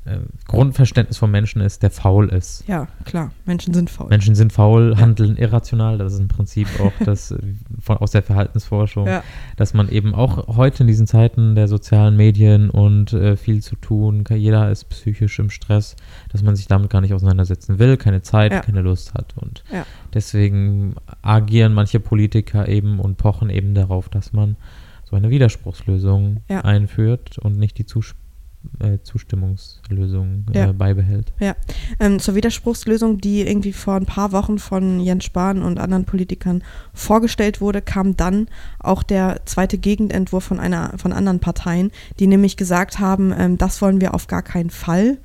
äh, 0.06 0.18
Grundverständnis 0.48 1.18
vom 1.20 1.30
Menschen 1.30 1.62
ist, 1.62 1.84
der 1.84 1.92
faul 1.92 2.30
ist. 2.30 2.64
Ja, 2.68 2.88
klar, 3.06 3.32
Menschen 3.46 3.74
sind 3.74 3.90
faul. 3.90 4.10
Menschen 4.10 4.34
sind 4.34 4.52
faul, 4.52 4.98
handeln 4.98 5.38
irrational. 5.38 5.98
Das 6.00 6.14
ist 6.14 6.20
im 6.20 6.28
Prinzip 6.28 6.68
auch 6.80 6.92
das 7.06 7.32
äh, 7.32 7.38
von, 7.80 7.98
aus 7.98 8.12
der 8.12 8.24
Verhaltensforschung, 8.24 9.06
Ja. 9.08 9.24
dass 9.58 9.74
man 9.76 9.90
eben 9.90 10.16
auch 10.16 10.56
heute 10.58 10.82
in 10.84 10.88
diesen 10.88 11.06
Zeiten 11.06 11.54
der 11.56 11.68
sozialen 11.68 12.16
Medien 12.18 12.70
und 12.72 13.14
äh, 13.14 13.38
viel 13.38 13.62
zu 13.62 13.76
tun, 13.76 14.24
jeder 14.30 14.72
ist 14.72 14.86
psychisch 14.90 15.38
im 15.40 15.50
Stress, 15.52 15.96
dass 16.32 16.42
man 16.42 16.56
sich 16.56 16.68
damit 16.68 16.90
gar 16.90 17.02
nicht 17.02 17.14
auseinandersetzen 17.14 17.78
will, 17.78 17.98
keine 17.98 18.22
Zeit, 18.24 18.52
Ja. 18.52 18.62
keine 18.62 18.82
Lust 18.82 19.14
hat. 19.14 19.34
Und 19.38 19.64
Ja. 19.72 19.86
deswegen 20.14 20.96
agieren 21.22 21.74
manche 21.74 22.00
Politiker 22.00 22.68
eben 22.68 23.00
und 23.00 23.18
pochen 23.18 23.50
eben 23.50 23.76
darauf, 23.76 24.10
dass 24.10 24.34
man 24.34 24.56
so 25.10 25.16
eine 25.16 25.30
Widerspruchslösung 25.30 26.38
Ja. 26.50 26.62
einführt 26.62 27.38
und 27.38 27.58
nicht 27.58 27.78
die 27.78 27.86
Zus 27.86 28.16
äh, 28.80 29.00
Zustimmungslösung 29.04 30.46
äh, 30.54 30.60
Ja. 30.60 30.72
beibehält. 30.72 31.34
Ähm, 32.00 32.20
zur 32.20 32.36
Widerspruchslösung, 32.36 33.20
die 33.20 33.42
irgendwie 33.42 33.74
vor 33.74 33.96
ein 33.96 34.06
paar 34.06 34.32
Wochen 34.32 34.60
von 34.60 35.00
Jens 35.00 35.26
Spahn 35.26 35.62
und 35.62 35.80
anderen 35.80 36.06
Politikern 36.06 36.64
vorgestellt 36.94 37.62
wurde, 37.62 37.82
kam 37.82 38.18
dann 38.18 38.48
auch 38.80 39.04
der 39.04 39.42
zweite 39.46 39.78
Gegenentwurf 39.78 40.44
von 40.44 40.60
einer 40.60 40.98
von 40.98 41.14
anderen 41.14 41.40
Parteien, 41.40 41.92
die 42.20 42.28
nämlich 42.28 42.58
gesagt 42.58 43.00
haben, 43.00 43.34
ähm, 43.38 43.58
das 43.58 43.82
wollen 43.82 44.02
wir 44.02 44.14
auf 44.14 44.28
gar 44.28 44.42
keinen 44.44 44.70
Fall. 44.70 45.18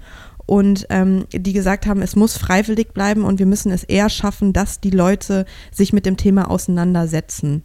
Und 0.47 0.87
ähm, 0.91 1.25
die 1.33 1.53
gesagt 1.53 1.87
haben, 1.87 2.03
es 2.03 2.15
muss 2.15 2.37
freiwillig 2.37 2.95
bleiben 2.95 3.25
und 3.25 3.41
wir 3.41 3.47
müssen 3.47 3.73
es 3.73 3.83
eher 3.83 4.09
schaffen, 4.09 4.53
dass 4.53 4.81
die 4.81 4.91
Leute 4.91 5.45
sich 5.73 5.93
mit 5.93 6.07
dem 6.07 6.17
Thema 6.17 6.49
auseinandersetzen. 6.49 7.65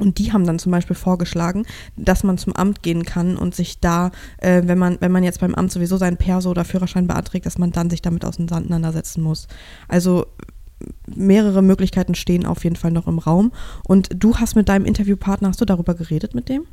Und 0.00 0.18
die 0.18 0.32
haben 0.32 0.46
dann 0.46 0.58
zum 0.58 0.72
Beispiel 0.72 0.96
vorgeschlagen, 0.96 1.64
dass 1.96 2.24
man 2.24 2.38
zum 2.38 2.54
Amt 2.56 2.82
gehen 2.82 3.04
kann 3.04 3.36
und 3.36 3.54
sich 3.54 3.80
da, 3.80 4.10
äh, 4.38 4.62
wenn 4.64 4.78
man, 4.78 4.98
wenn 5.00 5.12
man 5.12 5.22
jetzt 5.22 5.40
beim 5.40 5.54
Amt 5.54 5.72
sowieso 5.72 5.96
seinen 5.96 6.16
Perso 6.16 6.50
oder 6.50 6.64
Führerschein 6.64 7.06
beantragt, 7.06 7.46
dass 7.46 7.58
man 7.58 7.70
dann 7.70 7.90
sich 7.90 8.02
damit 8.02 8.24
auseinandersetzen 8.24 9.22
muss. 9.22 9.46
Also 9.88 10.26
mehrere 11.06 11.62
Möglichkeiten 11.62 12.14
stehen 12.14 12.46
auf 12.46 12.64
jeden 12.64 12.76
Fall 12.76 12.90
noch 12.90 13.06
im 13.06 13.18
Raum. 13.18 13.52
Und 13.84 14.08
du 14.14 14.36
hast 14.36 14.56
mit 14.56 14.68
deinem 14.68 14.84
Interviewpartner, 14.84 15.48
hast 15.48 15.60
du 15.60 15.64
darüber 15.64 15.94
geredet 15.94 16.34
mit 16.34 16.48
dem? 16.48 16.64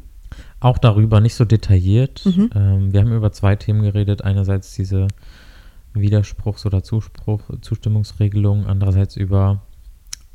Auch 0.60 0.78
darüber, 0.78 1.20
nicht 1.20 1.36
so 1.36 1.46
detailliert. 1.46 2.26
Mhm. 2.26 2.50
Ähm, 2.56 2.94
wir 2.94 3.02
haben 3.02 3.14
über 3.14 3.32
zwei 3.32 3.56
Themen 3.56 3.82
geredet. 3.82 4.24
Einerseits 4.24 4.74
diese 4.74 5.08
Widerspruchs- 5.94 6.66
oder 6.66 6.84
Zuspruch, 6.84 7.42
Zustimmungsregelung, 7.62 8.66
andererseits 8.66 9.16
über 9.16 9.62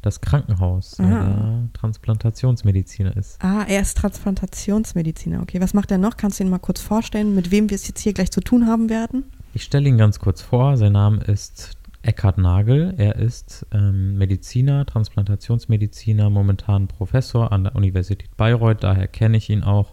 das 0.03 0.21
Krankenhaus, 0.21 0.99
weil 0.99 1.13
Ah. 1.13 1.25
er 1.25 1.69
Transplantationsmediziner 1.73 3.17
ist. 3.17 3.43
Ah, 3.43 3.65
er 3.69 3.81
ist 3.81 3.97
Transplantationsmediziner. 3.99 5.41
Okay, 5.43 5.61
was 5.61 5.75
macht 5.75 5.91
er 5.91 5.99
noch? 5.99 6.17
Kannst 6.17 6.39
du 6.41 6.45
ihn 6.45 6.51
mal 6.51 6.59
kurz 6.59 6.81
vorstellen, 6.81 7.35
mit 7.35 7.51
wem 7.51 7.71
wir 7.71 7.75
es 7.77 7.89
jetzt 7.89 8.01
hier 8.01 8.13
gleich 8.13 8.31
zu 8.31 8.41
tun 8.41 8.67
haben 8.67 8.91
werden? 8.91 9.25
Ich 9.55 9.65
stelle 9.65 9.89
ihn 9.89 9.99
ganz 9.99 10.19
kurz 10.19 10.43
vor. 10.43 10.77
Sein 10.77 10.93
Name 10.93 11.23
ist 11.25 11.77
Eckhard 12.03 12.39
Nagel. 12.39 12.95
Er 12.97 13.17
ist 13.17 13.65
ähm, 13.73 14.19
Mediziner, 14.19 14.85
Transplantationsmediziner, 14.87 16.31
momentan 16.31 16.89
Professor 16.89 17.53
an 17.53 17.65
der 17.65 17.77
Universität 17.77 18.37
Bayreuth. 18.37 18.83
Daher 18.83 19.07
kenne 19.09 19.37
ich 19.37 19.51
ihn 19.51 19.63
auch. 19.63 19.93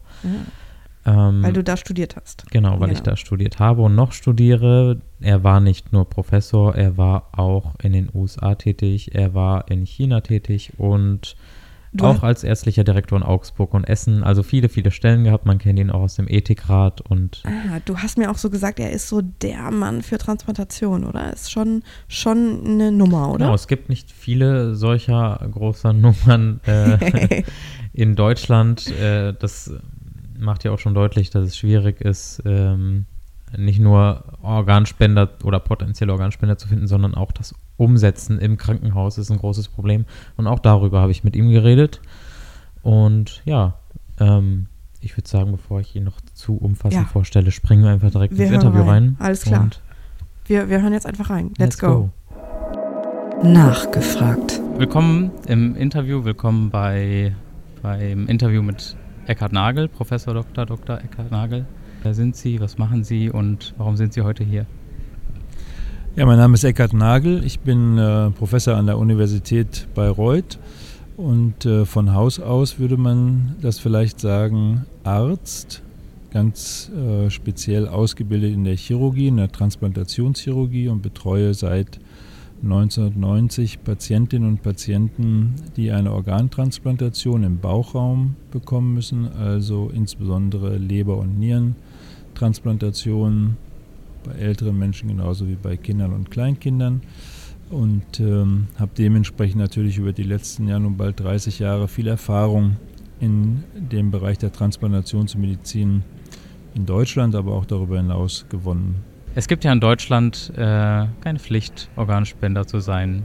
Ähm, 1.05 1.43
Weil 1.43 1.53
du 1.53 1.63
da 1.63 1.77
studiert 1.77 2.15
hast. 2.15 2.45
Genau, 2.51 2.79
weil 2.79 2.91
ich 2.91 2.99
Genau. 2.99 3.11
da 3.11 3.15
studiert 3.15 3.59
habe 3.59 3.81
und 3.83 3.95
noch 3.95 4.11
studiere. 4.11 4.99
Er 5.21 5.43
war 5.43 5.59
nicht 5.59 5.93
nur 5.93 6.09
Professor, 6.09 6.75
er 6.75 6.97
war 6.97 7.29
auch 7.31 7.73
in 7.81 7.93
den 7.93 8.09
USA 8.13 8.55
tätig, 8.55 9.15
er 9.15 9.33
war 9.33 9.69
in 9.71 9.85
China 9.85 10.21
tätig 10.21 10.73
und 10.77 11.35
Du 11.91 12.05
auch 12.05 12.21
als 12.21 12.43
ärztlicher 12.43 12.83
Direktor 12.83 13.17
in 13.17 13.23
Augsburg 13.23 13.73
und 13.73 13.83
Essen. 13.83 14.23
Also 14.23 14.43
viele, 14.43 14.69
viele 14.69 14.91
Stellen 14.91 15.23
gehabt. 15.23 15.47
Man 15.47 15.57
kennt 15.57 15.79
ihn 15.79 15.89
auch 15.89 16.01
aus 16.01 16.15
dem 16.17 16.27
Ethikrat 16.27 17.01
und 17.01 17.41
Ah, 17.47 17.79
du 17.83 17.97
hast 17.97 18.15
mir 18.19 18.29
auch 18.29 18.37
so 18.37 18.51
gesagt, 18.51 18.79
er 18.79 18.91
ist 18.91 19.09
so 19.09 19.21
der 19.21 19.71
Mann 19.71 20.03
für 20.03 20.19
Transplantation, 20.19 21.03
oder? 21.03 21.33
Ist 21.33 21.51
schon, 21.51 21.81
schon 22.07 22.61
eine 22.63 22.91
Nummer, 22.91 23.29
oder? 23.29 23.45
Genau, 23.45 23.55
es 23.55 23.67
gibt 23.67 23.89
nicht 23.89 24.11
viele 24.11 24.75
solcher 24.75 25.39
großer 25.51 25.93
Nummern 25.93 26.59
äh, 26.67 27.41
in 27.93 28.15
Deutschland. 28.15 28.85
Äh, 28.91 29.33
das 29.33 29.73
macht 30.39 30.63
ja 30.63 30.71
auch 30.71 30.79
schon 30.79 30.93
deutlich, 30.93 31.29
dass 31.29 31.45
es 31.45 31.57
schwierig 31.57 32.01
ist, 32.01 32.41
ähm, 32.45 33.05
nicht 33.57 33.79
nur 33.79 34.23
Organspender 34.41 35.29
oder 35.43 35.59
potenzielle 35.59 36.11
Organspender 36.11 36.57
zu 36.57 36.67
finden, 36.67 36.87
sondern 36.87 37.15
auch 37.15 37.31
das 37.31 37.55
Umsetzen 37.77 38.39
im 38.39 38.57
Krankenhaus 38.57 39.17
ist 39.17 39.31
ein 39.31 39.37
großes 39.37 39.69
Problem. 39.69 40.05
Und 40.37 40.47
auch 40.47 40.59
darüber 40.59 41.01
habe 41.01 41.11
ich 41.11 41.23
mit 41.23 41.35
ihm 41.35 41.49
geredet. 41.49 41.99
Und 42.83 43.41
ja, 43.45 43.75
ähm, 44.19 44.67
ich 45.01 45.17
würde 45.17 45.27
sagen, 45.27 45.51
bevor 45.51 45.79
ich 45.79 45.95
ihn 45.95 46.03
noch 46.03 46.19
zu 46.33 46.57
umfassend 46.57 47.03
Ja. 47.03 47.07
vorstelle, 47.07 47.51
springen 47.51 47.83
wir 47.83 47.89
einfach 47.91 48.11
direkt 48.11 48.37
Wir 48.37 48.45
ins 48.45 48.55
Interview 48.55 48.81
rein. 48.81 48.89
rein. 48.89 49.15
Alles 49.19 49.43
klar. 49.43 49.61
Und 49.63 49.81
Wir, 50.45 50.69
wir 50.69 50.81
hören 50.81 50.93
jetzt 50.93 51.05
einfach 51.07 51.29
rein. 51.29 51.51
Let's, 51.57 51.77
go. 51.79 52.09
Nachgefragt. 53.41 54.59
Willkommen 54.77 55.31
im 55.47 55.75
Interview, 55.75 56.23
willkommen 56.23 56.69
bei, 56.69 57.33
beim 57.81 58.27
Interview 58.27 58.61
mit 58.61 58.95
Eckhard 59.29 59.53
Nagel, 59.53 59.87
Professor 59.87 60.33
Dr. 60.33 60.65
Dr. 60.65 60.97
Eckhard 61.03 61.29
Nagel. 61.29 61.67
Wer 62.01 62.15
sind 62.15 62.35
Sie, 62.35 62.59
was 62.59 62.79
machen 62.79 63.03
Sie 63.03 63.29
und 63.29 63.75
warum 63.77 63.95
sind 63.95 64.11
Sie 64.11 64.23
heute 64.23 64.43
hier? 64.43 64.65
Ja, 66.15 66.25
mein 66.25 66.39
Name 66.39 66.55
ist 66.55 66.63
Eckhard 66.63 66.93
Nagel. 66.93 67.45
Ich 67.45 67.59
bin 67.59 67.99
äh, 67.99 68.31
Professor 68.31 68.75
an 68.75 68.87
der 68.87 68.97
Universität 68.97 69.87
Bayreuth 69.93 70.57
und 71.15 71.63
äh, 71.63 71.85
von 71.85 72.15
Haus 72.15 72.39
aus 72.39 72.79
würde 72.79 72.97
man 72.97 73.55
das 73.61 73.77
vielleicht 73.77 74.19
sagen 74.19 74.87
Arzt, 75.03 75.83
ganz 76.31 76.89
äh, 76.89 77.29
speziell 77.29 77.87
ausgebildet 77.87 78.51
in 78.51 78.63
der 78.63 78.77
Chirurgie, 78.77 79.27
in 79.27 79.37
der 79.37 79.51
Transplantationschirurgie 79.51 80.87
und 80.87 81.03
betreue 81.03 81.53
seit 81.53 81.99
1990 82.63 83.83
Patientinnen 83.83 84.49
und 84.49 84.61
Patienten, 84.61 85.55
die 85.77 85.91
eine 85.91 86.11
Organtransplantation 86.11 87.43
im 87.43 87.59
Bauchraum 87.59 88.35
bekommen 88.51 88.93
müssen, 88.93 89.27
also 89.27 89.89
insbesondere 89.93 90.77
Leber- 90.77 91.17
und 91.17 91.39
Nierentransplantationen 91.39 93.57
bei 94.23 94.33
älteren 94.33 94.77
Menschen 94.77 95.07
genauso 95.07 95.47
wie 95.47 95.55
bei 95.55 95.77
Kindern 95.77 96.11
und 96.11 96.29
Kleinkindern 96.29 97.01
und 97.69 98.19
ähm, 98.19 98.67
habe 98.77 98.91
dementsprechend 98.97 99.61
natürlich 99.61 99.97
über 99.97 100.11
die 100.11 100.23
letzten 100.23 100.67
ja 100.67 100.79
nun 100.79 100.97
bald 100.97 101.19
30 101.19 101.59
Jahre 101.59 101.87
viel 101.87 102.07
Erfahrung 102.07 102.77
in 103.19 103.63
dem 103.75 104.11
Bereich 104.11 104.37
der 104.37 104.51
Transplantationsmedizin 104.51 106.03
in 106.75 106.85
Deutschland, 106.85 107.35
aber 107.35 107.53
auch 107.53 107.65
darüber 107.65 107.97
hinaus 107.97 108.45
gewonnen. 108.49 108.95
Es 109.35 109.47
gibt 109.47 109.63
ja 109.63 109.71
in 109.71 109.79
Deutschland 109.79 110.51
äh, 110.55 110.59
keine 111.21 111.39
Pflicht, 111.39 111.89
Organspender 111.95 112.65
zu 112.65 112.79
sein. 112.79 113.23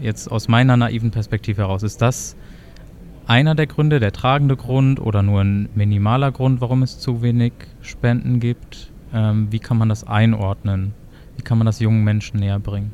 Jetzt 0.00 0.30
aus 0.30 0.48
meiner 0.48 0.76
naiven 0.76 1.12
Perspektive 1.12 1.62
heraus, 1.62 1.84
ist 1.84 2.02
das 2.02 2.34
einer 3.26 3.54
der 3.54 3.66
Gründe, 3.66 4.00
der 4.00 4.12
tragende 4.12 4.56
Grund 4.56 5.00
oder 5.00 5.22
nur 5.22 5.40
ein 5.40 5.68
minimaler 5.74 6.32
Grund, 6.32 6.60
warum 6.60 6.82
es 6.82 6.98
zu 6.98 7.22
wenig 7.22 7.52
Spenden 7.80 8.40
gibt? 8.40 8.90
Ähm, 9.14 9.46
wie 9.50 9.60
kann 9.60 9.78
man 9.78 9.88
das 9.88 10.04
einordnen? 10.04 10.92
Wie 11.36 11.42
kann 11.42 11.58
man 11.58 11.66
das 11.66 11.78
jungen 11.78 12.04
Menschen 12.04 12.40
näher 12.40 12.58
bringen? 12.58 12.90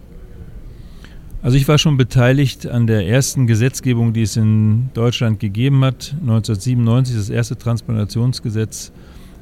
Also 1.43 1.57
ich 1.57 1.67
war 1.67 1.79
schon 1.79 1.97
beteiligt 1.97 2.67
an 2.67 2.87
der 2.87 3.09
ersten 3.09 3.47
Gesetzgebung, 3.47 4.13
die 4.13 4.23
es 4.23 4.37
in 4.37 4.91
Deutschland 4.93 5.41
gegeben 5.41 5.83
hat. 5.83 6.15
1997 6.21 7.17
ist 7.17 7.31
das 7.31 7.35
erste 7.35 7.57
Transplantationsgesetz 7.57 8.93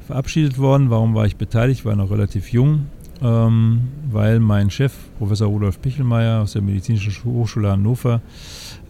verabschiedet 0.07 0.57
worden. 0.57 0.89
Warum 0.89 1.13
war 1.13 1.25
ich 1.25 1.35
beteiligt? 1.35 1.81
Ich 1.81 1.85
war 1.85 1.97
noch 1.97 2.09
relativ 2.09 2.53
jung, 2.53 2.85
ähm, 3.21 3.89
weil 4.11 4.39
mein 4.39 4.69
Chef, 4.69 4.93
Professor 5.17 5.47
Rudolf 5.47 5.81
Pichelmeier 5.81 6.41
aus 6.41 6.53
der 6.53 6.61
Medizinischen 6.61 7.23
Hochschule 7.25 7.71
Hannover, 7.71 8.21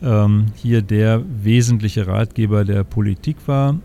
ähm, 0.01 0.47
hier 0.55 0.81
der 0.81 1.23
wesentliche 1.43 2.07
Ratgeber 2.07 2.65
der 2.65 2.83
Politik 2.83 3.37
war. 3.47 3.75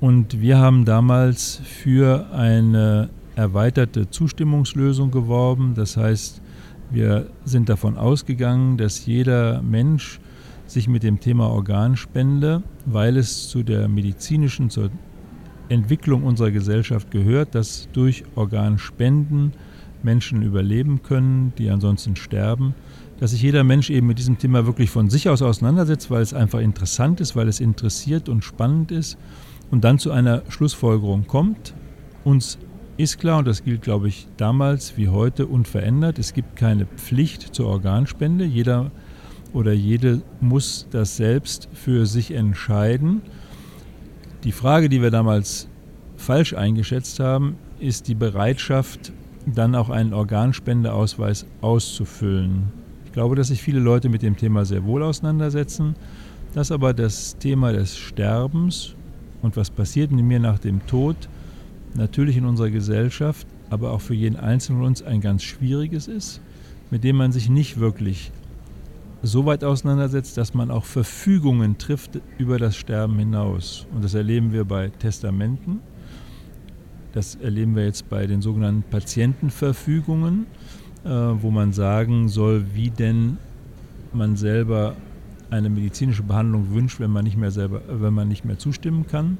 Und 0.00 0.40
wir 0.40 0.58
haben 0.58 0.84
damals 0.84 1.60
für 1.64 2.26
eine 2.32 3.08
erweiterte 3.34 4.10
Zustimmungslösung 4.10 5.10
geworben. 5.10 5.74
Das 5.74 5.96
heißt, 5.96 6.42
wir 6.90 7.26
sind 7.44 7.68
davon 7.68 7.96
ausgegangen, 7.96 8.76
dass 8.76 9.06
jeder 9.06 9.62
Mensch 9.62 10.20
sich 10.66 10.88
mit 10.88 11.02
dem 11.02 11.20
Thema 11.20 11.48
Organspende, 11.48 12.62
weil 12.84 13.16
es 13.16 13.48
zu 13.48 13.62
der 13.62 13.88
medizinischen, 13.88 14.70
zur 14.70 14.90
Entwicklung 15.68 16.24
unserer 16.24 16.50
Gesellschaft 16.50 17.10
gehört, 17.10 17.54
dass 17.54 17.88
durch 17.92 18.24
Organspenden 18.34 19.52
Menschen 20.06 20.40
überleben 20.40 21.02
können, 21.02 21.52
die 21.58 21.68
ansonsten 21.68 22.16
sterben, 22.16 22.74
dass 23.20 23.32
sich 23.32 23.42
jeder 23.42 23.64
Mensch 23.64 23.90
eben 23.90 24.06
mit 24.06 24.18
diesem 24.18 24.38
Thema 24.38 24.64
wirklich 24.64 24.88
von 24.88 25.10
sich 25.10 25.28
aus 25.28 25.42
auseinandersetzt, 25.42 26.10
weil 26.10 26.22
es 26.22 26.32
einfach 26.32 26.60
interessant 26.60 27.20
ist, 27.20 27.36
weil 27.36 27.48
es 27.48 27.60
interessiert 27.60 28.30
und 28.30 28.42
spannend 28.42 28.90
ist 28.90 29.18
und 29.70 29.84
dann 29.84 29.98
zu 29.98 30.10
einer 30.12 30.42
Schlussfolgerung 30.48 31.26
kommt. 31.26 31.74
Uns 32.24 32.58
ist 32.96 33.18
klar, 33.18 33.40
und 33.40 33.46
das 33.46 33.62
gilt, 33.64 33.82
glaube 33.82 34.08
ich, 34.08 34.26
damals 34.38 34.96
wie 34.96 35.08
heute 35.08 35.46
unverändert, 35.46 36.18
es 36.18 36.32
gibt 36.32 36.56
keine 36.56 36.86
Pflicht 36.86 37.54
zur 37.54 37.66
Organspende. 37.66 38.46
Jeder 38.46 38.90
oder 39.52 39.72
jede 39.72 40.22
muss 40.40 40.86
das 40.90 41.16
selbst 41.16 41.68
für 41.72 42.06
sich 42.06 42.30
entscheiden. 42.30 43.22
Die 44.44 44.52
Frage, 44.52 44.88
die 44.88 45.02
wir 45.02 45.10
damals 45.10 45.68
falsch 46.16 46.54
eingeschätzt 46.54 47.20
haben, 47.20 47.56
ist 47.78 48.08
die 48.08 48.14
Bereitschaft, 48.14 49.12
dann 49.46 49.74
auch 49.74 49.90
einen 49.90 50.12
Organspendeausweis 50.12 51.46
auszufüllen. 51.60 52.64
Ich 53.04 53.12
glaube, 53.12 53.36
dass 53.36 53.48
sich 53.48 53.62
viele 53.62 53.80
Leute 53.80 54.08
mit 54.08 54.22
dem 54.22 54.36
Thema 54.36 54.64
sehr 54.64 54.84
wohl 54.84 55.02
auseinandersetzen, 55.02 55.94
dass 56.54 56.72
aber 56.72 56.92
das 56.92 57.36
Thema 57.38 57.72
des 57.72 57.96
Sterbens 57.96 58.94
und 59.42 59.56
was 59.56 59.70
passiert 59.70 60.10
mit 60.10 60.24
mir 60.24 60.40
nach 60.40 60.58
dem 60.58 60.84
Tod 60.86 61.16
natürlich 61.94 62.36
in 62.36 62.44
unserer 62.44 62.70
Gesellschaft, 62.70 63.46
aber 63.70 63.92
auch 63.92 64.00
für 64.00 64.14
jeden 64.14 64.36
Einzelnen 64.36 64.80
von 64.80 64.88
uns 64.88 65.02
ein 65.02 65.20
ganz 65.20 65.42
schwieriges 65.42 66.08
ist, 66.08 66.40
mit 66.90 67.04
dem 67.04 67.16
man 67.16 67.32
sich 67.32 67.48
nicht 67.48 67.78
wirklich 67.78 68.32
so 69.22 69.46
weit 69.46 69.64
auseinandersetzt, 69.64 70.36
dass 70.36 70.54
man 70.54 70.70
auch 70.70 70.84
Verfügungen 70.84 71.78
trifft 71.78 72.20
über 72.38 72.58
das 72.58 72.76
Sterben 72.76 73.18
hinaus. 73.18 73.86
Und 73.94 74.04
das 74.04 74.14
erleben 74.14 74.52
wir 74.52 74.64
bei 74.64 74.88
Testamenten, 74.88 75.80
das 77.16 77.34
erleben 77.36 77.74
wir 77.74 77.84
jetzt 77.84 78.10
bei 78.10 78.26
den 78.26 78.42
sogenannten 78.42 78.82
Patientenverfügungen, 78.82 80.44
äh, 81.02 81.08
wo 81.08 81.50
man 81.50 81.72
sagen 81.72 82.28
soll, 82.28 82.66
wie 82.74 82.90
denn 82.90 83.38
man 84.12 84.36
selber 84.36 84.94
eine 85.48 85.70
medizinische 85.70 86.22
Behandlung 86.22 86.74
wünscht, 86.74 87.00
wenn 87.00 87.10
man 87.10 87.24
nicht 87.24 87.38
mehr 87.38 87.50
selber, 87.50 87.80
wenn 87.88 88.12
man 88.12 88.28
nicht 88.28 88.44
mehr 88.44 88.58
zustimmen 88.58 89.06
kann. 89.06 89.38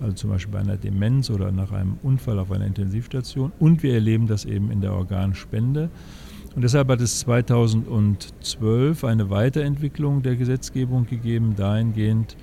Also 0.00 0.14
zum 0.14 0.30
Beispiel 0.30 0.52
bei 0.52 0.60
einer 0.60 0.78
Demenz 0.78 1.28
oder 1.28 1.52
nach 1.52 1.70
einem 1.70 1.98
Unfall 2.02 2.38
auf 2.38 2.50
einer 2.50 2.64
Intensivstation. 2.64 3.52
Und 3.58 3.82
wir 3.82 3.92
erleben 3.92 4.26
das 4.26 4.46
eben 4.46 4.70
in 4.70 4.80
der 4.80 4.94
Organspende. 4.94 5.90
Und 6.56 6.62
deshalb 6.62 6.88
hat 6.88 7.02
es 7.02 7.20
2012 7.20 9.04
eine 9.04 9.28
Weiterentwicklung 9.28 10.22
der 10.22 10.36
Gesetzgebung 10.36 11.04
gegeben, 11.04 11.54
dahingehend, 11.56 12.36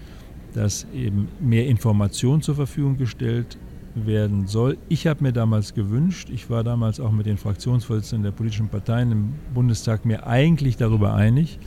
dass 0.53 0.86
eben 0.93 1.27
mehr 1.39 1.65
Information 1.65 2.43
zur 2.43 2.53
Verfügung 2.53 2.97
gestellt 2.97 3.57
werden 3.96 4.48
soll. 4.48 4.78
Ich 4.89 5.08
habe 5.08 5.24
mir 5.24 5.32
damals 5.32 5.74
gewünscht, 5.74 6.30
ich 6.30 6.50
war 6.50 6.64
damals 6.64 7.00
auch 7.00 7.12
mit 7.12 7.26
den 7.26 7.38
Fraktionsvorsitzenden 7.38 8.24
der 8.24 8.32
politischen 8.32 8.68
Parteien 8.68 9.12
im 9.12 9.34
Bundestag 9.54 10.06
mir 10.06 10.28
eigentlich 10.28 10.76
darüber 10.78 11.14
einig, 11.14 11.58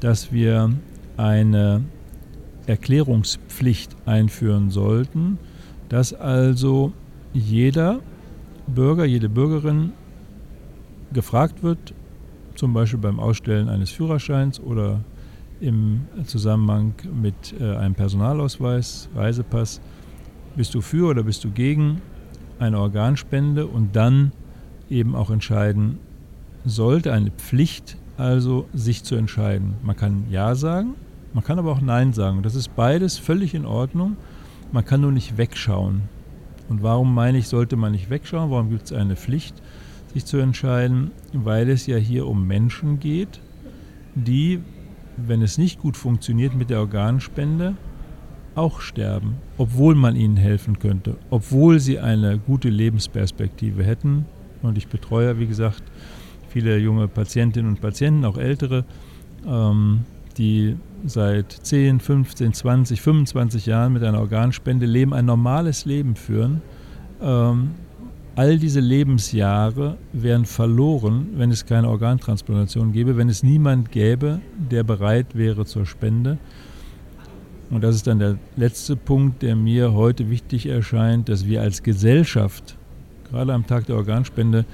dass 0.00 0.32
wir 0.32 0.72
eine 1.16 1.84
Erklärungspflicht 2.66 3.94
einführen 4.06 4.70
sollten, 4.70 5.38
dass 5.88 6.14
also 6.14 6.92
jeder 7.32 8.00
Bürger, 8.66 9.04
jede 9.04 9.28
Bürgerin 9.28 9.92
gefragt 11.12 11.62
wird, 11.62 11.94
zum 12.54 12.72
Beispiel 12.72 12.98
beim 12.98 13.20
Ausstellen 13.20 13.68
eines 13.68 13.90
Führerscheins 13.90 14.60
oder 14.60 15.00
im 15.60 16.06
Zusammenhang 16.24 16.94
mit 17.20 17.54
äh, 17.58 17.76
einem 17.76 17.94
Personalausweis, 17.94 19.08
Reisepass, 19.14 19.80
bist 20.58 20.74
du 20.74 20.82
für 20.82 21.08
oder 21.08 21.22
bist 21.22 21.42
du 21.44 21.50
gegen 21.50 22.02
eine 22.58 22.78
Organspende 22.78 23.66
und 23.66 23.96
dann 23.96 24.32
eben 24.90 25.14
auch 25.14 25.30
entscheiden 25.30 25.98
sollte, 26.66 27.14
eine 27.14 27.30
Pflicht 27.30 27.96
also 28.18 28.66
sich 28.74 29.04
zu 29.04 29.14
entscheiden. 29.14 29.76
Man 29.82 29.96
kann 29.96 30.24
Ja 30.28 30.54
sagen, 30.54 30.94
man 31.32 31.42
kann 31.42 31.58
aber 31.58 31.72
auch 31.72 31.80
Nein 31.80 32.12
sagen. 32.12 32.42
Das 32.42 32.54
ist 32.54 32.76
beides 32.76 33.16
völlig 33.16 33.54
in 33.54 33.64
Ordnung. 33.64 34.16
Man 34.72 34.84
kann 34.84 35.00
nur 35.00 35.12
nicht 35.12 35.38
wegschauen. 35.38 36.02
Und 36.68 36.82
warum 36.82 37.14
meine 37.14 37.38
ich, 37.38 37.48
sollte 37.48 37.76
man 37.76 37.92
nicht 37.92 38.10
wegschauen? 38.10 38.50
Warum 38.50 38.68
gibt 38.68 38.84
es 38.84 38.92
eine 38.92 39.16
Pflicht? 39.16 39.62
sich 40.12 40.24
zu 40.24 40.38
entscheiden, 40.38 41.10
weil 41.32 41.68
es 41.68 41.86
ja 41.86 41.96
hier 41.96 42.26
um 42.26 42.46
Menschen 42.46 42.98
geht, 42.98 43.40
die, 44.14 44.60
wenn 45.16 45.42
es 45.42 45.58
nicht 45.58 45.80
gut 45.80 45.96
funktioniert 45.96 46.54
mit 46.54 46.70
der 46.70 46.80
Organspende, 46.80 47.76
auch 48.58 48.80
sterben, 48.80 49.36
obwohl 49.56 49.94
man 49.94 50.16
ihnen 50.16 50.36
helfen 50.36 50.78
könnte, 50.78 51.16
obwohl 51.30 51.78
sie 51.78 51.98
eine 51.98 52.38
gute 52.38 52.68
Lebensperspektive 52.68 53.84
hätten. 53.84 54.26
Und 54.62 54.76
ich 54.76 54.88
betreue, 54.88 55.38
wie 55.38 55.46
gesagt, 55.46 55.82
viele 56.48 56.78
junge 56.78 57.08
Patientinnen 57.08 57.70
und 57.70 57.80
Patienten, 57.80 58.24
auch 58.24 58.36
ältere, 58.36 58.84
ähm, 59.46 60.00
die 60.36 60.76
seit 61.06 61.52
10, 61.52 62.00
15, 62.00 62.52
20, 62.52 63.00
25 63.00 63.66
Jahren 63.66 63.92
mit 63.92 64.02
einer 64.02 64.18
Organspende 64.18 64.86
leben, 64.86 65.14
ein 65.14 65.26
normales 65.26 65.84
Leben 65.84 66.16
führen. 66.16 66.60
Ähm, 67.22 67.70
all 68.34 68.58
diese 68.58 68.80
Lebensjahre 68.80 69.96
wären 70.12 70.44
verloren, 70.44 71.28
wenn 71.36 71.50
es 71.50 71.66
keine 71.66 71.88
Organtransplantation 71.88 72.92
gäbe, 72.92 73.16
wenn 73.16 73.28
es 73.28 73.42
niemand 73.42 73.90
gäbe, 73.90 74.40
der 74.70 74.82
bereit 74.84 75.34
wäre 75.34 75.64
zur 75.64 75.86
Spende. 75.86 76.38
Und 77.70 77.84
das 77.84 77.96
ist 77.96 78.06
dann 78.06 78.18
der 78.18 78.38
letzte 78.56 78.96
Punkt, 78.96 79.42
der 79.42 79.54
mir 79.54 79.92
heute 79.92 80.30
wichtig 80.30 80.66
erscheint, 80.66 81.28
dass 81.28 81.46
wir 81.46 81.60
als 81.60 81.82
Gesellschaft, 81.82 82.76
gerade 83.30 83.52
am 83.52 83.66
Tag 83.66 83.86
der 83.86 83.96
Organspende, 83.96 84.64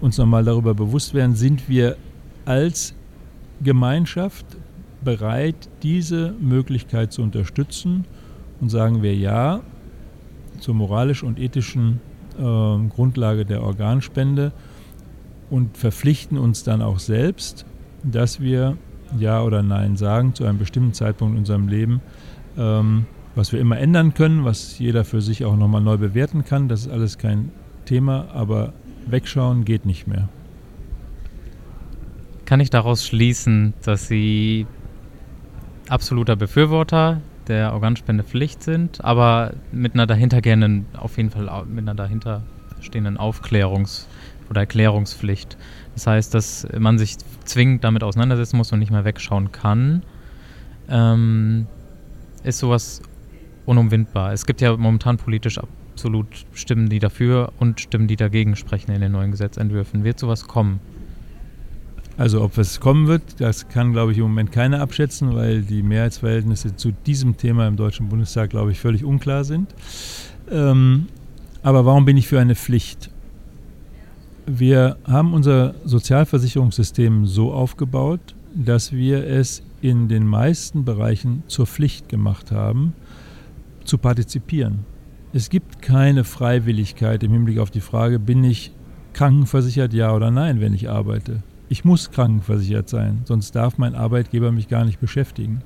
uns 0.00 0.16
nochmal 0.18 0.44
darüber 0.44 0.74
bewusst 0.74 1.14
werden, 1.14 1.34
sind 1.34 1.68
wir 1.68 1.96
als 2.46 2.94
Gemeinschaft 3.62 4.46
bereit, 5.02 5.68
diese 5.82 6.34
Möglichkeit 6.40 7.12
zu 7.12 7.22
unterstützen 7.22 8.04
und 8.60 8.70
sagen 8.70 9.02
wir 9.02 9.14
ja 9.14 9.60
zur 10.60 10.74
moralisch 10.74 11.22
und 11.22 11.38
ethischen 11.38 12.00
äh, 12.38 12.40
Grundlage 12.40 13.44
der 13.44 13.62
Organspende 13.62 14.52
und 15.50 15.76
verpflichten 15.76 16.38
uns 16.38 16.64
dann 16.64 16.80
auch 16.80 16.98
selbst, 16.98 17.66
dass 18.02 18.40
wir 18.40 18.76
Ja 19.18 19.42
oder 19.42 19.62
Nein 19.62 19.96
sagen 19.96 20.34
zu 20.34 20.44
einem 20.44 20.58
bestimmten 20.58 20.92
Zeitpunkt 20.92 21.34
in 21.34 21.38
unserem 21.38 21.68
Leben, 21.68 22.00
ähm, 22.56 23.06
was 23.34 23.52
wir 23.52 23.60
immer 23.60 23.78
ändern 23.78 24.14
können, 24.14 24.44
was 24.44 24.78
jeder 24.78 25.04
für 25.04 25.20
sich 25.20 25.44
auch 25.44 25.56
nochmal 25.56 25.80
neu 25.80 25.96
bewerten 25.96 26.44
kann. 26.44 26.68
Das 26.68 26.82
ist 26.82 26.92
alles 26.92 27.18
kein 27.18 27.50
Thema, 27.84 28.26
aber 28.32 28.72
wegschauen 29.06 29.64
geht 29.64 29.86
nicht 29.86 30.06
mehr. 30.06 30.28
Kann 32.44 32.60
ich 32.60 32.70
daraus 32.70 33.06
schließen, 33.06 33.74
dass 33.82 34.06
Sie 34.06 34.66
absoluter 35.88 36.36
Befürworter 36.36 37.20
der 37.48 37.72
Organspendepflicht 37.72 38.62
sind, 38.62 39.04
aber 39.04 39.54
mit 39.72 39.94
einer 39.94 40.06
dahintergehenden, 40.06 40.86
auf 40.96 41.16
jeden 41.16 41.30
Fall 41.30 41.64
mit 41.66 41.84
einer 41.84 41.94
dahinterstehenden 41.94 43.18
Aufklärungs- 43.18 44.06
oder 44.50 44.60
Erklärungspflicht. 44.62 45.56
Das 45.94 46.06
heißt, 46.06 46.34
dass 46.34 46.66
man 46.78 46.98
sich 46.98 47.16
zwingend 47.44 47.84
damit 47.84 48.02
auseinandersetzen 48.02 48.56
muss 48.56 48.72
und 48.72 48.78
nicht 48.78 48.92
mehr 48.92 49.04
wegschauen 49.04 49.52
kann, 49.52 50.02
ähm, 50.88 51.66
ist 52.42 52.58
sowas 52.58 53.02
unumwindbar. 53.66 54.32
Es 54.32 54.46
gibt 54.46 54.60
ja 54.60 54.76
momentan 54.76 55.16
politisch 55.16 55.58
absolut 55.58 56.26
Stimmen, 56.52 56.88
die 56.88 56.98
dafür 56.98 57.52
und 57.58 57.80
Stimmen, 57.80 58.08
die 58.08 58.16
dagegen 58.16 58.56
sprechen 58.56 58.90
in 58.92 59.00
den 59.00 59.12
neuen 59.12 59.30
Gesetzentwürfen. 59.30 60.04
Wird 60.04 60.18
sowas 60.18 60.46
kommen? 60.46 60.80
Also 62.16 62.42
ob 62.42 62.58
es 62.58 62.78
kommen 62.78 63.08
wird, 63.08 63.40
das 63.40 63.68
kann, 63.68 63.92
glaube 63.92 64.12
ich, 64.12 64.18
im 64.18 64.24
Moment 64.24 64.52
keiner 64.52 64.80
abschätzen, 64.80 65.34
weil 65.34 65.62
die 65.62 65.82
Mehrheitsverhältnisse 65.82 66.76
zu 66.76 66.92
diesem 66.92 67.36
Thema 67.36 67.66
im 67.66 67.76
Deutschen 67.76 68.08
Bundestag, 68.08 68.50
glaube 68.50 68.70
ich, 68.70 68.78
völlig 68.78 69.04
unklar 69.04 69.42
sind. 69.42 69.74
Ähm, 70.50 71.06
aber 71.62 71.86
warum 71.86 72.04
bin 72.04 72.16
ich 72.16 72.28
für 72.28 72.38
eine 72.38 72.54
Pflicht? 72.54 73.10
Wir 74.46 74.96
haben 75.04 75.32
unser 75.32 75.74
Sozialversicherungssystem 75.84 77.26
so 77.26 77.52
aufgebaut, 77.52 78.34
dass 78.54 78.92
wir 78.92 79.26
es 79.26 79.62
in 79.80 80.08
den 80.08 80.26
meisten 80.26 80.84
Bereichen 80.84 81.42
zur 81.46 81.66
Pflicht 81.66 82.08
gemacht 82.08 82.52
haben, 82.52 82.92
zu 83.84 83.98
partizipieren. 83.98 84.80
Es 85.32 85.50
gibt 85.50 85.82
keine 85.82 86.24
Freiwilligkeit 86.24 87.22
im 87.22 87.32
Hinblick 87.32 87.58
auf 87.58 87.70
die 87.70 87.80
Frage, 87.80 88.18
bin 88.18 88.44
ich 88.44 88.72
krankenversichert, 89.14 89.92
ja 89.92 90.14
oder 90.14 90.30
nein, 90.30 90.60
wenn 90.60 90.74
ich 90.74 90.88
arbeite 90.88 91.42
ich 91.68 91.84
muss 91.84 92.10
krankenversichert 92.10 92.88
sein, 92.88 93.22
sonst 93.24 93.52
darf 93.56 93.78
mein 93.78 93.94
Arbeitgeber 93.94 94.52
mich 94.52 94.68
gar 94.68 94.84
nicht 94.84 95.00
beschäftigen. 95.00 95.62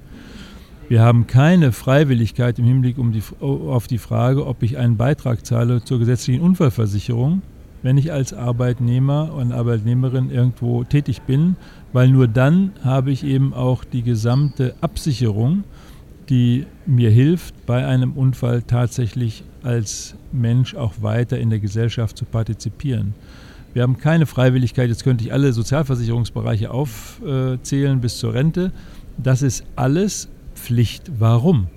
Wir 0.89 1.03
haben 1.03 1.27
keine 1.27 1.73
Freiwilligkeit 1.73 2.59
im 2.59 2.65
Hinblick 2.65 2.97
um 2.97 3.13
die, 3.13 3.23
auf 3.41 3.89
die 3.89 3.99
Frage, 3.99 4.47
ob 4.47 4.63
ich 4.63 4.79
einen 4.79 4.97
Beitrag 4.97 5.45
zahle 5.45 5.85
zur 5.85 5.99
gesetzlichen 5.99 6.41
Unfallversicherung, 6.41 7.43
wenn 7.89 7.97
ich 7.97 8.13
als 8.13 8.35
Arbeitnehmer 8.35 9.33
und 9.33 9.51
Arbeitnehmerin 9.51 10.31
irgendwo 10.31 10.85
tätig 10.85 11.23
bin, 11.23 11.57
weil 11.95 12.09
nur 12.09 12.29
dann 12.29 12.73
habe 12.85 13.11
ich 13.11 13.25
eben 13.25 13.55
auch 13.55 13.83
die 13.83 14.03
gesamte 14.03 14.75
Absicherung, 14.83 15.65
die 16.29 16.67
mir 16.85 17.09
hilft, 17.09 17.65
bei 17.65 17.87
einem 17.87 18.13
Unfall 18.13 18.61
tatsächlich 18.61 19.43
als 19.63 20.17
Mensch 20.33 20.75
auch 20.75 20.97
weiter 21.01 21.39
in 21.39 21.49
der 21.49 21.61
Gesellschaft 21.61 22.19
zu 22.19 22.27
partizipieren. 22.27 23.15
Wir 23.73 23.85
haben 23.85 23.97
keine 23.97 24.27
Freiwilligkeit, 24.27 24.91
jetzt 24.91 25.03
könnte 25.03 25.25
ich 25.25 25.33
alle 25.33 25.55
Sozialversicherungsbereiche 25.55 26.71
aufzählen 26.71 28.03
bis 28.03 28.19
zur 28.19 28.35
Rente. 28.35 28.71
Das 29.17 29.41
ist 29.41 29.65
alles 29.77 30.29
Pflicht. 30.55 31.11
Warum? 31.19 31.69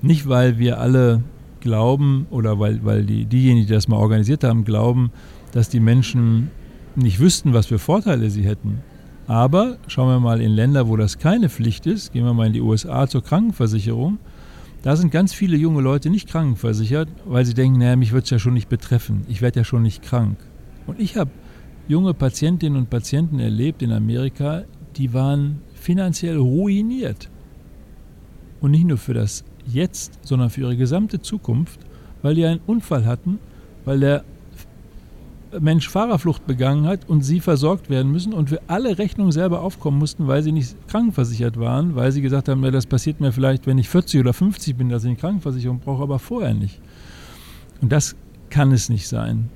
Nicht, 0.00 0.28
weil 0.28 0.58
wir 0.58 0.80
alle 0.80 1.22
glauben 1.62 2.26
oder 2.30 2.58
weil, 2.58 2.84
weil 2.84 3.04
die, 3.04 3.24
diejenigen, 3.24 3.66
die 3.66 3.72
das 3.72 3.88
mal 3.88 3.96
organisiert 3.96 4.44
haben, 4.44 4.64
glauben, 4.64 5.10
dass 5.52 5.70
die 5.70 5.80
Menschen 5.80 6.50
nicht 6.94 7.18
wüssten, 7.18 7.54
was 7.54 7.66
für 7.66 7.78
Vorteile 7.78 8.28
sie 8.28 8.44
hätten. 8.44 8.82
Aber 9.26 9.78
schauen 9.86 10.08
wir 10.08 10.20
mal 10.20 10.40
in 10.40 10.50
Länder, 10.50 10.88
wo 10.88 10.96
das 10.96 11.18
keine 11.18 11.48
Pflicht 11.48 11.86
ist, 11.86 12.12
gehen 12.12 12.24
wir 12.24 12.34
mal 12.34 12.48
in 12.48 12.52
die 12.52 12.60
USA 12.60 13.06
zur 13.06 13.24
Krankenversicherung. 13.24 14.18
Da 14.82 14.96
sind 14.96 15.12
ganz 15.12 15.32
viele 15.32 15.56
junge 15.56 15.80
Leute 15.80 16.10
nicht 16.10 16.28
krankenversichert, 16.28 17.08
weil 17.24 17.44
sie 17.46 17.54
denken, 17.54 17.78
naja, 17.78 17.96
mich 17.96 18.12
wird 18.12 18.24
es 18.24 18.30
ja 18.30 18.38
schon 18.38 18.54
nicht 18.54 18.68
betreffen, 18.68 19.22
ich 19.28 19.40
werde 19.40 19.60
ja 19.60 19.64
schon 19.64 19.82
nicht 19.82 20.02
krank. 20.02 20.38
Und 20.86 21.00
ich 21.00 21.16
habe 21.16 21.30
junge 21.86 22.14
Patientinnen 22.14 22.76
und 22.76 22.90
Patienten 22.90 23.38
erlebt 23.38 23.82
in 23.82 23.92
Amerika, 23.92 24.64
die 24.96 25.14
waren 25.14 25.62
finanziell 25.74 26.36
ruiniert. 26.36 27.30
Und 28.60 28.72
nicht 28.72 28.84
nur 28.84 28.98
für 28.98 29.14
das 29.14 29.44
Jetzt, 29.66 30.18
sondern 30.22 30.50
für 30.50 30.62
ihre 30.62 30.76
gesamte 30.76 31.20
Zukunft, 31.20 31.80
weil 32.22 32.34
die 32.34 32.44
einen 32.44 32.60
Unfall 32.66 33.04
hatten, 33.06 33.38
weil 33.84 34.00
der 34.00 34.24
Mensch 35.60 35.88
Fahrerflucht 35.88 36.46
begangen 36.46 36.86
hat 36.86 37.08
und 37.08 37.22
sie 37.22 37.40
versorgt 37.40 37.90
werden 37.90 38.10
müssen 38.10 38.32
und 38.32 38.48
für 38.48 38.60
alle 38.68 38.98
Rechnungen 38.98 39.32
selber 39.32 39.60
aufkommen 39.60 39.98
mussten, 39.98 40.26
weil 40.26 40.42
sie 40.42 40.52
nicht 40.52 40.76
krankenversichert 40.88 41.58
waren, 41.58 41.94
weil 41.94 42.10
sie 42.12 42.22
gesagt 42.22 42.48
haben, 42.48 42.64
ja, 42.64 42.70
das 42.70 42.86
passiert 42.86 43.20
mir 43.20 43.32
vielleicht, 43.32 43.66
wenn 43.66 43.78
ich 43.78 43.88
40 43.88 44.20
oder 44.20 44.32
50 44.32 44.76
bin, 44.76 44.88
dass 44.88 45.04
ich 45.04 45.10
eine 45.10 45.18
Krankenversicherung 45.18 45.80
brauche, 45.80 46.02
aber 46.02 46.18
vorher 46.18 46.54
nicht. 46.54 46.80
Und 47.80 47.92
das 47.92 48.16
kann 48.48 48.72
es 48.72 48.88
nicht 48.88 49.08
sein. 49.08 49.50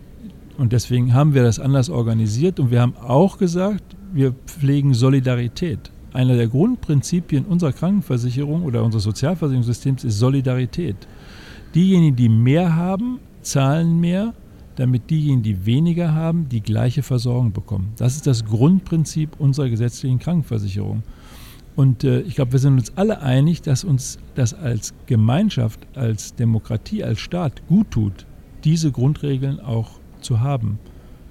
Und 0.58 0.72
deswegen 0.72 1.14
haben 1.14 1.34
wir 1.34 1.42
das 1.42 1.58
anders 1.58 1.90
organisiert 1.90 2.60
und 2.60 2.70
wir 2.70 2.80
haben 2.80 2.96
auch 2.96 3.38
gesagt, 3.38 3.96
wir 4.12 4.32
pflegen 4.46 4.94
Solidarität. 4.94 5.90
Einer 6.16 6.34
der 6.34 6.48
Grundprinzipien 6.48 7.44
unserer 7.44 7.72
Krankenversicherung 7.72 8.62
oder 8.62 8.82
unseres 8.82 9.04
Sozialversicherungssystems 9.04 10.02
ist 10.02 10.18
Solidarität. 10.18 10.96
Diejenigen, 11.74 12.16
die 12.16 12.30
mehr 12.30 12.74
haben, 12.74 13.18
zahlen 13.42 14.00
mehr, 14.00 14.32
damit 14.76 15.10
diejenigen, 15.10 15.42
die 15.42 15.66
weniger 15.66 16.14
haben, 16.14 16.48
die 16.48 16.62
gleiche 16.62 17.02
Versorgung 17.02 17.52
bekommen. 17.52 17.92
Das 17.98 18.16
ist 18.16 18.26
das 18.26 18.46
Grundprinzip 18.46 19.38
unserer 19.38 19.68
gesetzlichen 19.68 20.18
Krankenversicherung. 20.18 21.02
Und 21.76 22.02
äh, 22.02 22.20
ich 22.22 22.36
glaube, 22.36 22.52
wir 22.52 22.60
sind 22.60 22.78
uns 22.78 22.96
alle 22.96 23.20
einig, 23.20 23.60
dass 23.60 23.84
uns 23.84 24.18
das 24.34 24.54
als 24.54 24.94
Gemeinschaft, 25.04 25.80
als 25.94 26.34
Demokratie, 26.34 27.04
als 27.04 27.20
Staat 27.20 27.60
gut 27.68 27.90
tut, 27.90 28.24
diese 28.64 28.90
Grundregeln 28.90 29.60
auch 29.60 29.90
zu 30.22 30.40
haben. 30.40 30.78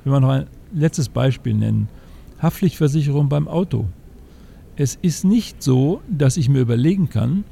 Will 0.04 0.12
mal 0.12 0.20
noch 0.20 0.30
ein 0.30 0.46
letztes 0.76 1.10
Beispiel 1.10 1.56
nennen. 1.56 1.90
Haftpflichtversicherung 2.40 3.30
beim 3.30 3.48
Auto. 3.48 3.88
Es 4.78 5.00
ist 5.02 5.24
nicht 5.24 5.64
so, 5.64 6.02
dass 6.10 6.36
ich 6.36 6.50
mir 6.50 6.60
überlegen 6.60 7.10
kann, 7.10 7.46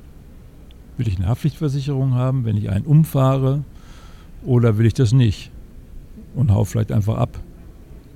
will 0.98 1.08
ich 1.08 1.18
eine 1.18 1.28
Haftpflichtversicherung 1.28 2.16
haben, 2.16 2.44
wenn 2.44 2.58
ich 2.58 2.70
einen 2.70 2.86
umfahre 2.86 3.64
oder 4.46 4.78
will 4.78 4.86
ich 4.86 4.94
das 4.94 5.14
nicht 5.14 5.50
und 6.36 6.52
hau 6.52 6.66
vielleicht 6.66 6.92
einfach 6.92 7.18
ab. 7.18 7.40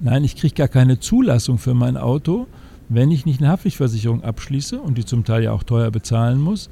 Nein, 0.01 0.25
ich 0.25 0.35
kriege 0.35 0.53
gar 0.53 0.67
keine 0.67 0.99
Zulassung 0.99 1.57
für 1.57 1.73
mein 1.73 1.95
Auto, 1.95 2.47
wenn 2.89 3.09
ich 3.09 3.25
nicht 3.25 3.39
eine 3.39 3.49
Haftpflichtversicherung 3.49 4.23
abschließe 4.23 4.79
und 4.79 4.97
die 4.97 5.05
zum 5.05 5.23
Teil 5.23 5.43
ja 5.43 5.53
auch 5.53 5.63
teuer 5.63 5.89
bezahlen 5.89 6.41
muss. 6.41 6.69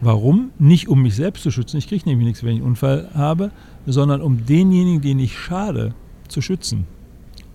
Warum? 0.00 0.52
Nicht 0.60 0.86
um 0.86 1.02
mich 1.02 1.16
selbst 1.16 1.42
zu 1.42 1.50
schützen, 1.50 1.78
ich 1.78 1.88
kriege 1.88 2.08
nämlich 2.08 2.28
nichts, 2.28 2.44
wenn 2.44 2.50
ich 2.54 2.60
einen 2.60 2.68
Unfall 2.68 3.10
habe, 3.14 3.50
sondern 3.84 4.22
um 4.22 4.46
denjenigen, 4.46 5.00
den 5.00 5.18
ich 5.18 5.36
schade, 5.36 5.92
zu 6.28 6.40
schützen. 6.40 6.86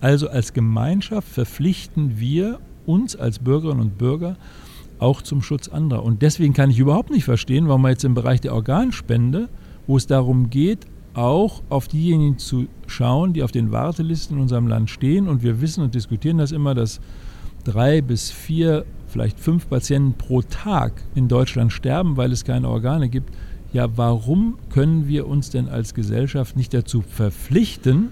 Also 0.02 0.28
als 0.28 0.52
Gemeinschaft 0.52 1.26
verpflichten 1.26 2.20
wir 2.20 2.60
uns 2.86 3.16
als 3.16 3.38
Bürgerinnen 3.38 3.80
und 3.80 3.98
Bürger 3.98 4.36
auch 4.98 5.22
zum 5.22 5.42
Schutz 5.42 5.68
anderer. 5.68 6.04
Und 6.04 6.22
deswegen 6.22 6.54
kann 6.54 6.70
ich 6.70 6.78
überhaupt 6.78 7.10
nicht 7.10 7.24
verstehen, 7.24 7.68
warum 7.68 7.82
man 7.82 7.92
jetzt 7.92 8.04
im 8.04 8.14
Bereich 8.14 8.40
der 8.40 8.54
Organspende, 8.54 9.48
wo 9.86 9.96
es 9.96 10.06
darum 10.06 10.50
geht, 10.50 10.86
auch 11.14 11.62
auf 11.68 11.88
diejenigen 11.88 12.38
zu 12.38 12.66
schauen, 12.86 13.32
die 13.32 13.42
auf 13.42 13.52
den 13.52 13.70
Wartelisten 13.70 14.36
in 14.36 14.42
unserem 14.42 14.66
Land 14.66 14.90
stehen. 14.90 15.28
Und 15.28 15.42
wir 15.42 15.60
wissen 15.60 15.82
und 15.82 15.94
diskutieren 15.94 16.38
das 16.38 16.52
immer, 16.52 16.74
dass 16.74 17.00
drei 17.64 18.02
bis 18.02 18.30
vier, 18.30 18.84
vielleicht 19.06 19.38
fünf 19.38 19.68
Patienten 19.68 20.14
pro 20.14 20.42
Tag 20.42 20.92
in 21.14 21.28
Deutschland 21.28 21.72
sterben, 21.72 22.16
weil 22.16 22.32
es 22.32 22.44
keine 22.44 22.68
Organe 22.68 23.08
gibt. 23.08 23.30
Ja, 23.72 23.96
warum 23.96 24.56
können 24.70 25.08
wir 25.08 25.26
uns 25.26 25.50
denn 25.50 25.68
als 25.68 25.94
Gesellschaft 25.94 26.56
nicht 26.56 26.72
dazu 26.74 27.02
verpflichten, 27.02 28.08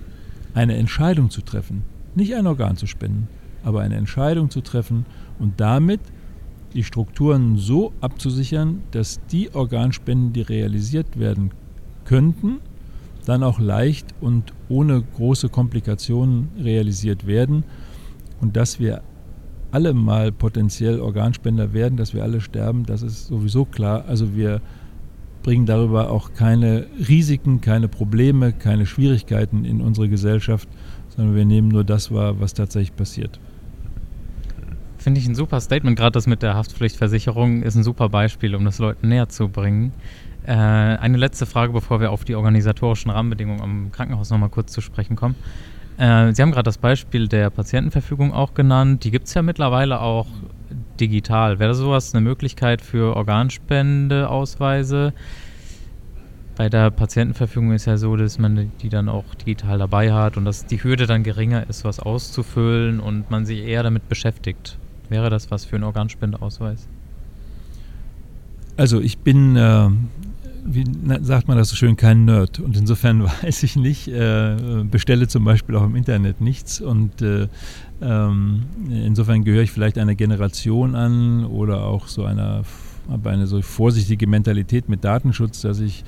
eine 0.55 0.77
Entscheidung 0.77 1.31
zu 1.31 1.43
treffen? 1.43 1.85
Nicht 2.15 2.35
ein 2.35 2.47
Organ 2.47 2.77
zu 2.77 2.87
spenden, 2.87 3.29
aber 3.65 3.81
eine 3.81 3.97
Entscheidung 3.97 4.51
zu 4.51 4.61
treffen 4.61 5.07
und 5.39 5.61
damit 5.61 6.01
die 6.75 6.85
Strukturen 6.85 7.57
so 7.57 7.93
abzusichern, 8.01 8.83
dass 8.93 9.21
die 9.31 9.55
Organspenden, 9.55 10.33
die 10.33 10.43
realisiert 10.43 11.19
werden 11.19 11.51
könnten, 12.05 12.61
dann 13.27 13.43
auch 13.43 13.61
leicht 13.61 14.15
und 14.21 14.53
ohne 14.69 15.03
große 15.17 15.49
Komplikationen 15.49 16.49
realisiert 16.59 17.27
werden 17.27 17.65
und 18.41 18.57
dass 18.57 18.81
wir 18.81 19.03
alle 19.71 19.95
mal 19.95 20.33
potenziell 20.33 21.01
Organspender 21.01 21.73
werden, 21.73 21.97
dass 21.97 22.15
wir 22.15 22.23
alle 22.23 22.41
sterben, 22.41 22.85
das 22.85 23.03
ist 23.03 23.27
sowieso 23.29 23.65
klar. 23.65 24.05
Also 24.07 24.35
wir 24.35 24.61
bringen 25.43 25.67
darüber 25.67 26.11
auch 26.11 26.35
keine 26.35 26.87
Risiken, 27.09 27.61
keine 27.61 27.89
Probleme, 27.89 28.53
keine 28.53 28.87
Schwierigkeiten 28.87 29.65
in 29.65 29.81
unsere 29.81 30.09
Gesellschaft, 30.09 30.69
sondern 31.09 31.35
wir 31.35 31.45
nehmen 31.45 31.69
nur 31.69 31.85
das 31.85 32.13
wahr, 32.13 32.39
was 32.39 32.55
tatsächlich 32.55 32.95
passiert. 32.95 33.41
Finde 35.03 35.21
ich 35.21 35.27
ein 35.27 35.35
super 35.35 35.61
Statement, 35.61 35.99
gerade 35.99 36.13
das 36.13 36.29
mit 36.29 36.43
der 36.43 36.55
Haftpflichtversicherung 36.55 37.65
ist 37.65 37.75
ein 37.75 37.83
super 37.83 38.09
Beispiel, 38.09 38.55
um 38.55 38.65
das 38.65 38.79
Leuten 38.79 39.09
näher 39.09 39.29
zu 39.29 39.49
bringen. 39.49 39.93
Äh, 40.47 40.53
eine 40.53 41.19
letzte 41.19 41.45
Frage, 41.45 41.73
bevor 41.73 42.01
wir 42.01 42.13
auf 42.13 42.25
die 42.25 42.37
organisatorischen 42.37 43.11
Rahmenbedingungen 43.11 43.61
am 43.61 43.91
Krankenhaus 43.91 44.31
nochmal 44.31 44.51
kurz 44.51 44.71
zu 44.71 44.81
sprechen 44.81 45.17
kommen. 45.17 45.35
Äh, 45.99 46.33
Sie 46.33 46.41
haben 46.41 46.53
gerade 46.53 46.63
das 46.63 46.79
Beispiel 46.79 47.27
der 47.27 47.51
Patientenverfügung 47.51 48.33
auch 48.33 48.55
genannt. 48.55 49.03
Die 49.03 49.11
gibt 49.11 49.27
es 49.27 49.35
ja 49.35 49.43
mittlerweile 49.43 50.01
auch 50.01 50.29
digital. 51.01 51.59
Wäre 51.59 51.75
sowas 51.75 52.15
eine 52.15 52.21
Möglichkeit 52.21 52.81
für 52.81 53.17
Organspendeausweise? 53.17 55.15
Bei 56.55 56.69
der 56.69 56.93
Patientenverfügung 56.93 57.73
ist 57.73 57.87
ja 57.87 57.97
so, 57.97 58.15
dass 58.15 58.39
man 58.39 58.71
die 58.81 58.89
dann 58.89 59.09
auch 59.09 59.35
digital 59.35 59.79
dabei 59.79 60.13
hat 60.13 60.37
und 60.37 60.45
dass 60.45 60.65
die 60.65 60.81
Hürde 60.85 61.09
dann 61.09 61.25
geringer 61.25 61.69
ist, 61.69 61.85
was 61.85 61.99
auszufüllen 61.99 63.01
und 63.01 63.33
man 63.33 63.45
sich 63.45 63.65
eher 63.65 63.83
damit 63.83 64.09
beschäftigt. 64.09 64.79
Wäre 65.13 65.31
das 65.31 65.51
was 65.51 65.65
für 65.65 65.77
einen 65.77 65.85
Organspendeausweis? 65.85 66.89
Also 68.77 69.01
ich 69.01 69.19
bin 69.19 69.57
äh, 69.57 69.91
wie 70.65 70.85
sagt 71.23 71.49
man 71.49 71.57
das 71.57 71.71
so 71.71 71.77
schön, 71.77 71.97
kein 71.97 72.25
Nerd. 72.25 72.61
Und 72.61 72.77
insofern 72.77 73.23
weiß 73.43 73.63
ich 73.63 73.77
nicht, 73.77 74.09
äh, 74.09 74.85
bestelle 74.91 75.29
zum 75.29 75.45
Beispiel 75.45 75.77
auch 75.77 75.85
im 75.85 75.97
Internet 75.97 76.41
nichts. 76.41 76.81
Und 76.81 77.23
äh, 77.23 77.49
ähm, 78.01 78.65
insofern 78.89 79.45
gehöre 79.45 79.63
ich 79.63 79.71
vielleicht 79.71 79.99
einer 79.99 80.15
Generation 80.15 80.95
an 80.95 81.45
oder 81.45 81.85
auch 81.85 82.09
so 82.09 82.25
einer, 82.25 82.63
habe 83.11 83.31
eine 83.31 83.47
so 83.47 83.61
vorsichtige 83.63 84.27
Mentalität 84.27 84.89
mit 84.89 85.05
Datenschutz, 85.05 85.63
dass 85.63 85.81
ich 85.81 86.05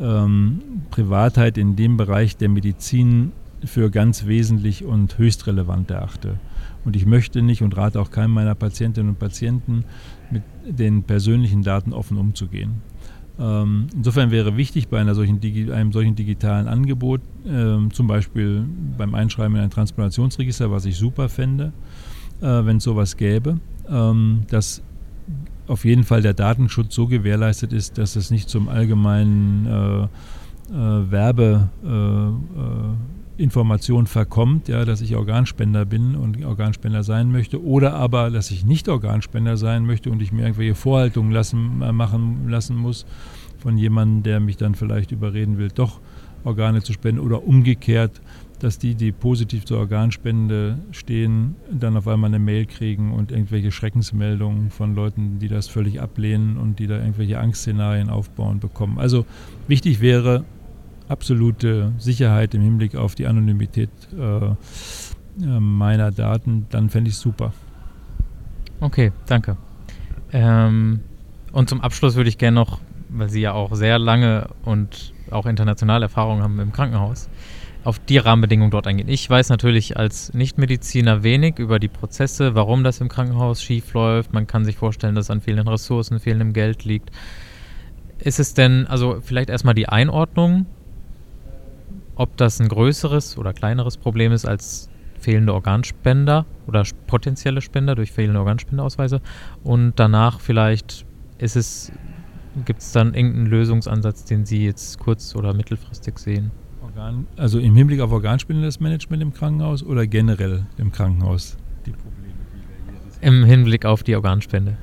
ähm, 0.00 0.60
Privatheit 0.90 1.58
in 1.58 1.76
dem 1.76 1.96
Bereich 1.96 2.36
der 2.36 2.48
Medizin 2.48 3.32
für 3.64 3.90
ganz 3.90 4.26
wesentlich 4.26 4.84
und 4.84 5.18
höchst 5.18 5.46
relevant 5.46 5.90
erachte. 5.90 6.34
Und 6.86 6.94
ich 6.94 7.04
möchte 7.04 7.42
nicht 7.42 7.62
und 7.62 7.76
rate 7.76 8.00
auch 8.00 8.12
keinem 8.12 8.30
meiner 8.30 8.54
Patientinnen 8.54 9.10
und 9.10 9.18
Patienten, 9.18 9.84
mit 10.30 10.42
den 10.66 11.02
persönlichen 11.02 11.62
Daten 11.62 11.92
offen 11.92 12.16
umzugehen. 12.16 12.80
Ähm, 13.38 13.88
insofern 13.92 14.30
wäre 14.30 14.56
wichtig 14.56 14.88
bei 14.88 15.04
solchen, 15.12 15.40
einem 15.72 15.92
solchen 15.92 16.14
digitalen 16.14 16.68
Angebot, 16.68 17.20
ähm, 17.44 17.92
zum 17.92 18.06
Beispiel 18.06 18.64
beim 18.96 19.16
Einschreiben 19.16 19.56
in 19.56 19.62
ein 19.62 19.70
Transplantationsregister, 19.70 20.70
was 20.70 20.86
ich 20.86 20.96
super 20.96 21.28
fände, 21.28 21.72
äh, 22.40 22.46
wenn 22.46 22.76
es 22.76 22.84
sowas 22.84 23.16
gäbe, 23.16 23.58
ähm, 23.90 24.42
dass 24.48 24.80
auf 25.66 25.84
jeden 25.84 26.04
Fall 26.04 26.22
der 26.22 26.34
Datenschutz 26.34 26.94
so 26.94 27.08
gewährleistet 27.08 27.72
ist, 27.72 27.98
dass 27.98 28.14
es 28.14 28.30
nicht 28.30 28.48
zum 28.48 28.68
allgemeinen 28.68 29.66
äh, 29.66 30.02
äh, 30.72 31.10
Werbe 31.10 31.68
Information 33.38 34.06
verkommt, 34.06 34.68
ja, 34.68 34.84
dass 34.84 35.00
ich 35.00 35.14
Organspender 35.16 35.84
bin 35.84 36.14
und 36.14 36.44
Organspender 36.44 37.02
sein 37.02 37.30
möchte, 37.30 37.62
oder 37.62 37.94
aber, 37.94 38.30
dass 38.30 38.50
ich 38.50 38.64
nicht 38.64 38.88
Organspender 38.88 39.56
sein 39.56 39.86
möchte 39.86 40.10
und 40.10 40.22
ich 40.22 40.32
mir 40.32 40.42
irgendwelche 40.42 40.74
Vorhaltungen 40.74 41.32
lassen, 41.32 41.82
äh, 41.82 41.92
machen 41.92 42.48
lassen 42.48 42.76
muss 42.76 43.06
von 43.58 43.76
jemandem, 43.78 44.22
der 44.22 44.40
mich 44.40 44.56
dann 44.56 44.74
vielleicht 44.74 45.12
überreden 45.12 45.58
will, 45.58 45.68
doch 45.74 46.00
Organe 46.44 46.82
zu 46.82 46.92
spenden 46.92 47.20
oder 47.20 47.46
umgekehrt, 47.46 48.20
dass 48.60 48.78
die, 48.78 48.94
die 48.94 49.12
positiv 49.12 49.64
zur 49.64 49.78
Organspende 49.78 50.78
stehen, 50.92 51.56
dann 51.70 51.96
auf 51.96 52.08
einmal 52.08 52.28
eine 52.28 52.38
Mail 52.38 52.66
kriegen 52.66 53.12
und 53.12 53.30
irgendwelche 53.30 53.70
Schreckensmeldungen 53.70 54.70
von 54.70 54.94
Leuten, 54.94 55.38
die 55.40 55.48
das 55.48 55.68
völlig 55.68 56.00
ablehnen 56.00 56.56
und 56.56 56.78
die 56.78 56.86
da 56.86 56.98
irgendwelche 56.98 57.38
Angstszenarien 57.38 58.08
aufbauen 58.08 58.60
bekommen. 58.60 58.98
Also 58.98 59.26
wichtig 59.68 60.00
wäre 60.00 60.44
absolute 61.08 61.92
Sicherheit 61.98 62.54
im 62.54 62.62
Hinblick 62.62 62.96
auf 62.96 63.14
die 63.14 63.26
Anonymität 63.26 63.90
äh, 64.18 64.46
äh 64.46 65.60
meiner 65.60 66.10
Daten, 66.10 66.66
dann 66.70 66.90
fände 66.90 67.10
ich 67.10 67.16
es 67.16 67.20
super. 67.20 67.52
Okay, 68.80 69.12
danke. 69.26 69.56
Ähm, 70.32 71.00
und 71.52 71.68
zum 71.68 71.80
Abschluss 71.80 72.16
würde 72.16 72.28
ich 72.28 72.38
gerne 72.38 72.54
noch, 72.54 72.80
weil 73.08 73.28
Sie 73.28 73.40
ja 73.40 73.52
auch 73.52 73.74
sehr 73.74 73.98
lange 73.98 74.48
und 74.64 75.14
auch 75.30 75.46
internationale 75.46 76.04
Erfahrungen 76.04 76.42
haben 76.42 76.60
im 76.60 76.72
Krankenhaus, 76.72 77.28
auf 77.84 77.98
die 77.98 78.18
Rahmenbedingungen 78.18 78.70
dort 78.70 78.86
eingehen. 78.86 79.08
Ich 79.08 79.28
weiß 79.28 79.48
natürlich 79.48 79.96
als 79.96 80.34
Nichtmediziner 80.34 81.22
wenig 81.22 81.58
über 81.58 81.78
die 81.78 81.88
Prozesse, 81.88 82.54
warum 82.54 82.84
das 82.84 83.00
im 83.00 83.08
Krankenhaus 83.08 83.62
schief 83.62 83.92
läuft. 83.94 84.32
Man 84.32 84.46
kann 84.46 84.64
sich 84.64 84.76
vorstellen, 84.76 85.14
dass 85.14 85.26
es 85.26 85.30
an 85.30 85.40
fehlenden 85.40 85.68
Ressourcen, 85.68 86.20
fehlendem 86.20 86.52
Geld 86.52 86.84
liegt. 86.84 87.10
Ist 88.18 88.40
es 88.40 88.54
denn, 88.54 88.86
also 88.86 89.20
vielleicht 89.22 89.50
erstmal 89.50 89.74
die 89.74 89.88
Einordnung, 89.88 90.66
ob 92.16 92.36
das 92.36 92.60
ein 92.60 92.68
größeres 92.68 93.38
oder 93.38 93.52
kleineres 93.52 93.96
Problem 93.96 94.32
ist 94.32 94.46
als 94.46 94.88
fehlende 95.20 95.54
Organspender 95.54 96.46
oder 96.66 96.84
potenzielle 97.06 97.60
Spender 97.60 97.94
durch 97.94 98.12
fehlende 98.12 98.40
Organspendeausweise 98.40 99.20
und 99.62 99.94
danach 99.96 100.40
vielleicht 100.40 101.06
ist 101.38 101.56
es, 101.56 101.92
gibt 102.64 102.80
es 102.80 102.92
dann 102.92 103.14
irgendeinen 103.14 103.46
Lösungsansatz, 103.46 104.24
den 104.24 104.44
Sie 104.46 104.64
jetzt 104.64 104.98
kurz- 104.98 105.34
oder 105.36 105.54
mittelfristig 105.54 106.18
sehen? 106.18 106.50
Organ, 106.82 107.26
also 107.36 107.58
im 107.58 107.76
Hinblick 107.76 108.00
auf 108.00 108.10
Organspendendes 108.10 108.80
Management 108.80 109.22
im 109.22 109.32
Krankenhaus 109.32 109.82
oder 109.82 110.06
generell 110.06 110.66
im 110.78 110.92
Krankenhaus? 110.92 111.56
Die 111.84 111.90
Probleme, 111.90 112.34
die 112.54 112.58
wir 112.58 113.20
hier 113.20 113.28
Im 113.28 113.44
Hinblick 113.44 113.84
auf 113.84 114.02
die 114.02 114.14
Organspende. 114.16 114.78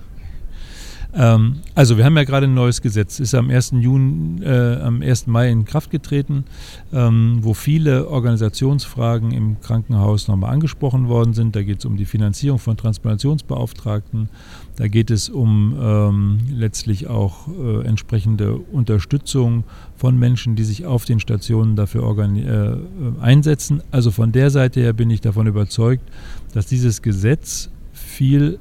Ähm, 1.16 1.58
also 1.76 1.98
wir 1.98 2.06
haben 2.06 2.18
ja 2.18 2.24
gerade 2.24 2.48
ein 2.48 2.54
neues 2.54 2.82
Gesetz, 2.82 3.20
ist 3.20 3.36
am 3.36 3.50
1. 3.50 3.74
Juni, 3.80 4.44
äh, 4.44 4.82
am 4.82 5.02
1. 5.02 5.28
Mai 5.28 5.50
in 5.50 5.66
Kraft 5.66 5.92
getreten, 5.92 6.46
ähm, 6.92 7.40
wo 7.42 7.54
viele 7.54 8.10
Organisationsfragen 8.10 9.32
im 9.32 9.62
Krankenhaus 9.62 10.28
nochmal 10.28 10.52
angesprochen 10.52 11.08
worden 11.08 11.34
sind. 11.34 11.56
Da 11.56 11.62
geht 11.62 11.80
es 11.80 11.86
um 11.86 11.98
die 11.98 12.06
Finanzierung 12.06 12.60
von 12.60 12.78
Transplantationsbeauftragten, 12.78 14.30
da 14.76 14.88
geht 14.88 15.12
es 15.12 15.30
um 15.30 15.76
ähm, 15.80 16.40
letztlich 16.52 17.08
auch 17.08 17.48
äh, 17.48 17.86
entsprechende 17.86 18.56
Unterstützung 18.56 19.66
von 19.96 20.18
Menschen, 20.18 20.56
die 20.56 20.64
sich 20.64 20.86
auf 20.86 21.06
den 21.06 21.20
Stationen 21.20 21.76
dafür 21.76 22.04
äh, 22.18 23.22
einsetzen. 23.22 23.84
Also 23.92 24.10
von 24.10 24.32
der 24.32 24.50
Seite 24.50 24.80
her 24.80 24.94
bin 24.94 25.12
ich 25.12 25.22
davon 25.22 25.46
überzeugt, 25.46 26.04
dass 26.54 26.66
dieses 26.66 27.04
Gesetz 27.04 27.70
viel 27.94 28.58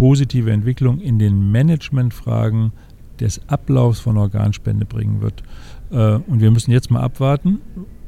positive 0.00 0.50
Entwicklung 0.50 0.98
in 0.98 1.18
den 1.18 1.52
Managementfragen 1.52 2.72
des 3.20 3.46
Ablaufs 3.50 4.00
von 4.00 4.16
Organspende 4.16 4.86
bringen 4.86 5.20
wird. 5.20 5.42
Äh, 5.90 6.14
und 6.26 6.40
wir 6.40 6.50
müssen 6.50 6.70
jetzt 6.70 6.90
mal 6.90 7.02
abwarten, 7.02 7.60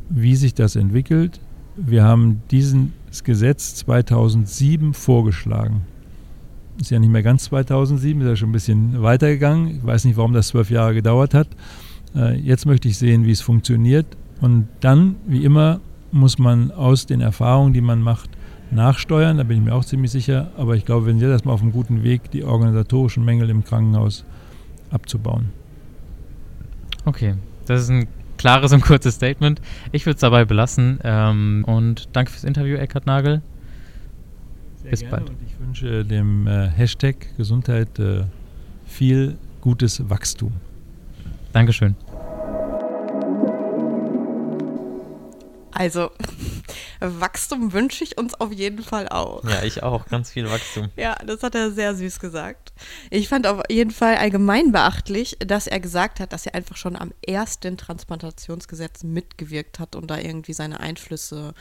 wie 0.08 0.34
sich 0.34 0.54
das 0.54 0.74
entwickelt. 0.74 1.38
Wir 1.76 2.02
haben 2.04 2.40
dieses 2.50 2.74
Gesetz 3.24 3.74
2007 3.74 4.94
vorgeschlagen. 4.94 5.82
Ist 6.80 6.90
ja 6.90 6.98
nicht 6.98 7.12
mehr 7.12 7.22
ganz 7.22 7.44
2007, 7.44 8.22
ist 8.22 8.26
ja 8.26 8.36
schon 8.36 8.48
ein 8.48 8.52
bisschen 8.52 9.02
weitergegangen. 9.02 9.76
Ich 9.76 9.84
weiß 9.84 10.06
nicht, 10.06 10.16
warum 10.16 10.32
das 10.32 10.48
zwölf 10.48 10.70
Jahre 10.70 10.94
gedauert 10.94 11.34
hat. 11.34 11.48
Äh, 12.16 12.38
jetzt 12.38 12.64
möchte 12.64 12.88
ich 12.88 12.96
sehen, 12.96 13.26
wie 13.26 13.32
es 13.32 13.42
funktioniert. 13.42 14.06
Und 14.40 14.66
dann, 14.80 15.16
wie 15.26 15.44
immer, 15.44 15.80
muss 16.10 16.38
man 16.38 16.70
aus 16.70 17.04
den 17.04 17.20
Erfahrungen, 17.20 17.74
die 17.74 17.82
man 17.82 18.00
macht, 18.00 18.30
nachsteuern, 18.72 19.36
da 19.36 19.44
bin 19.44 19.58
ich 19.58 19.64
mir 19.64 19.74
auch 19.74 19.84
ziemlich 19.84 20.10
sicher. 20.10 20.50
Aber 20.56 20.76
ich 20.76 20.84
glaube, 20.84 21.06
wir 21.06 21.12
sind 21.12 21.20
jetzt 21.20 21.30
erstmal 21.30 21.54
auf 21.54 21.62
einem 21.62 21.72
guten 21.72 22.02
Weg, 22.02 22.30
die 22.30 22.44
organisatorischen 22.44 23.24
Mängel 23.24 23.50
im 23.50 23.64
Krankenhaus 23.64 24.24
abzubauen. 24.90 25.50
Okay, 27.04 27.34
das 27.66 27.82
ist 27.82 27.90
ein 27.90 28.08
klares 28.38 28.72
und 28.72 28.82
kurzes 28.82 29.14
Statement. 29.14 29.60
Ich 29.92 30.06
würde 30.06 30.16
es 30.16 30.20
dabei 30.20 30.44
belassen. 30.44 30.98
Ähm, 31.04 31.64
und 31.66 32.08
danke 32.12 32.30
fürs 32.30 32.44
Interview, 32.44 32.76
Eckhard 32.76 33.06
Nagel. 33.06 33.42
Sehr 34.82 34.90
Bis 34.90 35.04
bald. 35.04 35.30
Und 35.30 35.36
ich 35.46 35.58
wünsche 35.60 36.04
dem 36.04 36.46
äh, 36.46 36.68
Hashtag 36.68 37.36
Gesundheit 37.36 37.98
äh, 37.98 38.24
viel 38.84 39.36
gutes 39.60 40.08
Wachstum. 40.08 40.52
Dankeschön. 41.52 41.94
Also, 45.72 46.10
Wachstum 47.00 47.72
wünsche 47.72 48.04
ich 48.04 48.18
uns 48.18 48.34
auf 48.34 48.52
jeden 48.52 48.82
Fall 48.82 49.08
auch. 49.08 49.44
Ja, 49.44 49.62
ich 49.62 49.82
auch. 49.82 50.06
Ganz 50.06 50.30
viel 50.30 50.48
Wachstum. 50.50 50.90
ja, 50.96 51.16
das 51.26 51.42
hat 51.42 51.54
er 51.54 51.70
sehr 51.70 51.94
süß 51.94 52.20
gesagt. 52.20 52.72
Ich 53.10 53.28
fand 53.28 53.46
auf 53.46 53.62
jeden 53.68 53.90
Fall 53.90 54.16
allgemein 54.16 54.72
beachtlich, 54.72 55.36
dass 55.40 55.66
er 55.66 55.80
gesagt 55.80 56.20
hat, 56.20 56.32
dass 56.32 56.46
er 56.46 56.54
einfach 56.54 56.76
schon 56.76 56.96
am 56.96 57.12
ersten 57.26 57.76
Transplantationsgesetz 57.76 59.02
mitgewirkt 59.02 59.78
hat 59.78 59.96
und 59.96 60.10
da 60.10 60.18
irgendwie 60.18 60.52
seine 60.52 60.80
Einflüsse, 60.80 61.54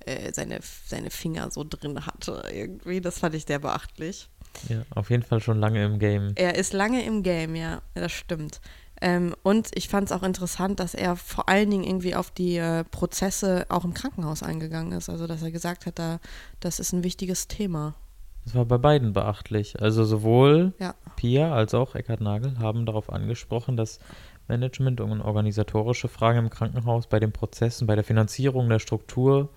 äh, 0.00 0.32
seine, 0.32 0.60
seine 0.86 1.10
Finger 1.10 1.50
so 1.50 1.64
drin 1.68 2.06
hatte. 2.06 2.42
Irgendwie, 2.52 3.00
das 3.00 3.18
fand 3.18 3.34
ich 3.34 3.44
sehr 3.46 3.58
beachtlich. 3.58 4.28
Ja, 4.68 4.82
auf 4.94 5.10
jeden 5.10 5.22
Fall 5.22 5.40
schon 5.40 5.58
lange 5.58 5.84
im 5.84 5.98
Game. 5.98 6.32
Er 6.34 6.56
ist 6.56 6.72
lange 6.72 7.04
im 7.04 7.22
Game, 7.22 7.54
ja, 7.54 7.82
das 7.94 8.12
stimmt. 8.12 8.60
Ähm, 9.02 9.34
und 9.42 9.70
ich 9.74 9.88
fand 9.88 10.06
es 10.06 10.12
auch 10.12 10.22
interessant, 10.22 10.78
dass 10.78 10.94
er 10.94 11.16
vor 11.16 11.48
allen 11.48 11.68
Dingen 11.68 11.82
irgendwie 11.82 12.14
auf 12.14 12.30
die 12.30 12.56
äh, 12.56 12.84
Prozesse 12.84 13.66
auch 13.68 13.84
im 13.84 13.94
Krankenhaus 13.94 14.44
eingegangen 14.44 14.92
ist. 14.92 15.10
Also, 15.10 15.26
dass 15.26 15.42
er 15.42 15.50
gesagt 15.50 15.86
hat, 15.86 15.98
da, 15.98 16.20
das 16.60 16.78
ist 16.78 16.92
ein 16.92 17.02
wichtiges 17.02 17.48
Thema. 17.48 17.96
Das 18.44 18.54
war 18.54 18.64
bei 18.64 18.78
beiden 18.78 19.12
beachtlich. 19.12 19.82
Also 19.82 20.04
sowohl 20.04 20.72
ja. 20.78 20.94
Pia 21.16 21.52
als 21.52 21.74
auch 21.74 21.96
Eckhard 21.96 22.20
Nagel 22.20 22.60
haben 22.60 22.86
darauf 22.86 23.12
angesprochen, 23.12 23.76
dass 23.76 23.98
Management 24.46 25.00
und 25.00 25.20
organisatorische 25.20 26.06
Fragen 26.06 26.38
im 26.38 26.50
Krankenhaus 26.50 27.08
bei 27.08 27.18
den 27.18 27.32
Prozessen, 27.32 27.88
bei 27.88 27.96
der 27.96 28.04
Finanzierung 28.04 28.68
der 28.68 28.78
Struktur 28.78 29.48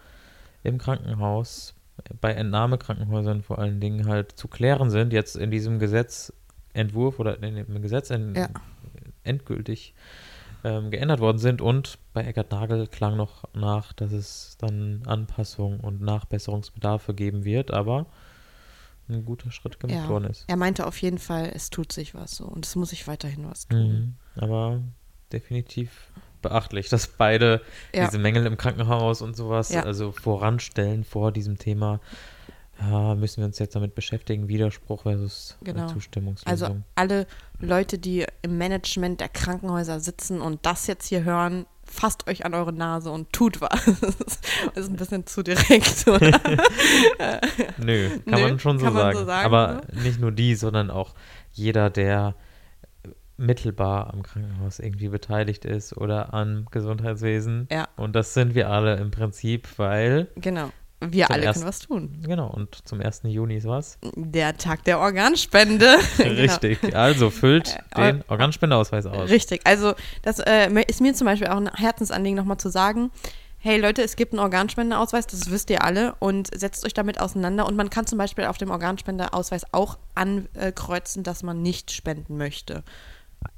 im 0.64 0.80
Krankenhaus, 0.80 1.76
bei 2.20 2.34
Entnahmekrankenhäusern 2.34 3.44
vor 3.44 3.60
allen 3.60 3.80
Dingen 3.80 4.08
halt 4.08 4.32
zu 4.32 4.48
klären 4.48 4.90
sind, 4.90 5.14
jetzt 5.14 5.36
in 5.36 5.52
diesem 5.52 5.78
Gesetzentwurf 5.78 7.20
oder 7.20 7.42
in 7.44 7.56
dem 7.56 7.82
Gesetz 7.84 8.10
ja 8.10 8.50
endgültig 9.26 9.94
ähm, 10.64 10.92
geändert 10.92 11.20
worden 11.20 11.38
sind. 11.38 11.62
Und 11.62 12.00
bei 12.14 12.24
Eckert 12.24 12.52
Nagel 12.52 12.88
klang 12.88 13.18
noch 13.18 13.44
nach, 13.54 13.94
dass 13.94 14.12
es 14.12 14.58
dann 14.60 15.04
Anpassungen 15.06 15.80
und 15.80 16.02
Nachbesserungsbedarfe 16.02 17.14
geben 17.14 17.46
wird, 17.46 17.72
aber 17.72 18.08
ein 19.08 19.24
guter 19.26 19.52
Schritt 19.52 19.80
gemacht 19.80 20.04
ja, 20.04 20.10
worden 20.10 20.26
ist. 20.26 20.46
Er 20.48 20.58
meinte 20.58 20.88
auf 20.88 21.00
jeden 21.02 21.20
Fall, 21.20 21.52
es 21.54 21.70
tut 21.70 21.92
sich 21.92 22.16
was 22.16 22.32
so 22.32 22.46
und 22.46 22.66
es 22.66 22.76
muss 22.76 22.90
sich 22.90 23.08
weiterhin 23.08 23.48
was 23.48 23.68
tun. 23.68 24.18
Mhm, 24.36 24.42
aber 24.42 24.82
definitiv 25.32 26.12
beachtlich, 26.42 26.90
dass 26.90 27.08
beide 27.08 27.62
ja. 27.94 28.06
diese 28.06 28.20
Mängel 28.20 28.46
im 28.46 28.58
Krankenhaus 28.58 29.22
und 29.22 29.36
sowas 29.36 29.70
ja. 29.70 29.84
also 29.84 30.12
voranstellen 30.12 31.04
vor 31.04 31.32
diesem 31.32 31.58
Thema 31.58 32.00
ja, 32.80 33.16
müssen 33.16 33.38
wir 33.38 33.46
uns 33.46 33.60
jetzt 33.60 33.76
damit 33.76 33.96
beschäftigen, 33.96 34.48
Widerspruch 34.48 35.04
versus 35.04 35.58
äh, 35.62 35.66
genau. 35.66 35.88
Zustimmungslösung. 35.88 36.68
Also 36.68 36.84
alle 36.96 37.28
Leute, 37.60 37.98
die 37.98 38.26
im 38.42 38.58
Management 38.58 39.22
der 39.22 39.30
Krankenhäuser 39.30 40.00
sitzen 40.00 40.42
und 40.42 40.66
das 40.66 40.88
jetzt 40.88 41.08
hier 41.08 41.24
hören, 41.24 41.66
fasst 41.86 42.28
euch 42.28 42.46
an 42.46 42.54
eure 42.54 42.74
Nase 42.74 43.12
und 43.12 43.32
tut 43.32 43.62
was. 43.62 43.86
das 43.86 44.86
ist 44.86 44.90
ein 44.90 44.98
bisschen 44.98 45.26
zu 45.26 45.44
direkt, 45.44 46.08
oder? 46.08 46.32
Nö, 47.78 48.10
kann 48.10 48.42
Nö, 48.42 48.42
man 48.42 48.60
schon 48.60 48.80
so, 48.80 48.92
sagen. 48.92 49.18
so 49.18 49.26
sagen. 49.26 49.46
Aber 49.46 49.82
ne? 49.94 50.02
nicht 50.02 50.20
nur 50.20 50.32
die, 50.32 50.56
sondern 50.56 50.90
auch 50.90 51.14
jeder, 51.54 51.90
der 51.90 52.36
mittelbar 53.38 54.14
am 54.14 54.24
Krankenhaus 54.24 54.80
irgendwie 54.80 55.10
beteiligt 55.10 55.66
ist 55.66 55.96
oder 55.96 56.34
am 56.34 56.66
Gesundheitswesen. 56.72 57.68
Ja. 57.72 57.88
Und 57.96 58.16
das 58.16 58.34
sind 58.34 58.56
wir 58.56 58.70
alle 58.70 58.96
im 58.98 59.12
Prinzip, 59.12 59.68
weil 59.78 60.30
genau. 60.36 60.72
Wir 61.12 61.32
alle 61.32 61.44
ersten, 61.44 61.62
können 61.62 61.70
was 61.70 61.80
tun. 61.80 62.24
Genau, 62.26 62.48
und 62.48 62.88
zum 62.88 63.02
1. 63.02 63.22
Juni 63.24 63.58
ist 63.58 63.68
was? 63.68 63.98
Der 64.16 64.58
Tag 64.58 64.84
der 64.84 65.00
Organspende. 65.00 65.98
Genau. 66.18 66.42
Richtig, 66.42 66.82
genau. 66.82 66.98
also 66.98 67.30
füllt 67.30 67.78
äh, 67.96 68.14
den 68.14 68.24
Organspendeausweis 68.28 69.06
aus. 69.06 69.30
Richtig, 69.30 69.62
also 69.66 69.94
das 70.22 70.40
äh, 70.40 70.70
ist 70.88 71.02
mir 71.02 71.14
zum 71.14 71.26
Beispiel 71.26 71.48
auch 71.48 71.58
ein 71.58 71.70
Herzensanliegen 71.74 72.38
nochmal 72.38 72.58
zu 72.58 72.70
sagen, 72.70 73.12
hey 73.66 73.80
Leute, 73.80 74.04
es 74.04 74.16
gibt 74.16 74.32
einen 74.32 74.40
Organspendeausweis, 74.40 75.28
das 75.28 75.50
wisst 75.50 75.70
ihr 75.72 75.84
alle 75.84 76.16
und 76.20 76.56
setzt 76.56 76.86
euch 76.86 76.94
damit 76.94 77.20
auseinander 77.20 77.66
und 77.66 77.76
man 77.76 77.90
kann 77.90 78.06
zum 78.06 78.18
Beispiel 78.18 78.46
auf 78.46 78.58
dem 78.58 78.70
Organspendeausweis 78.70 79.66
auch 79.74 79.98
ankreuzen, 80.14 81.24
dass 81.24 81.44
man 81.44 81.62
nicht 81.62 81.92
spenden 81.92 82.38
möchte. 82.38 82.84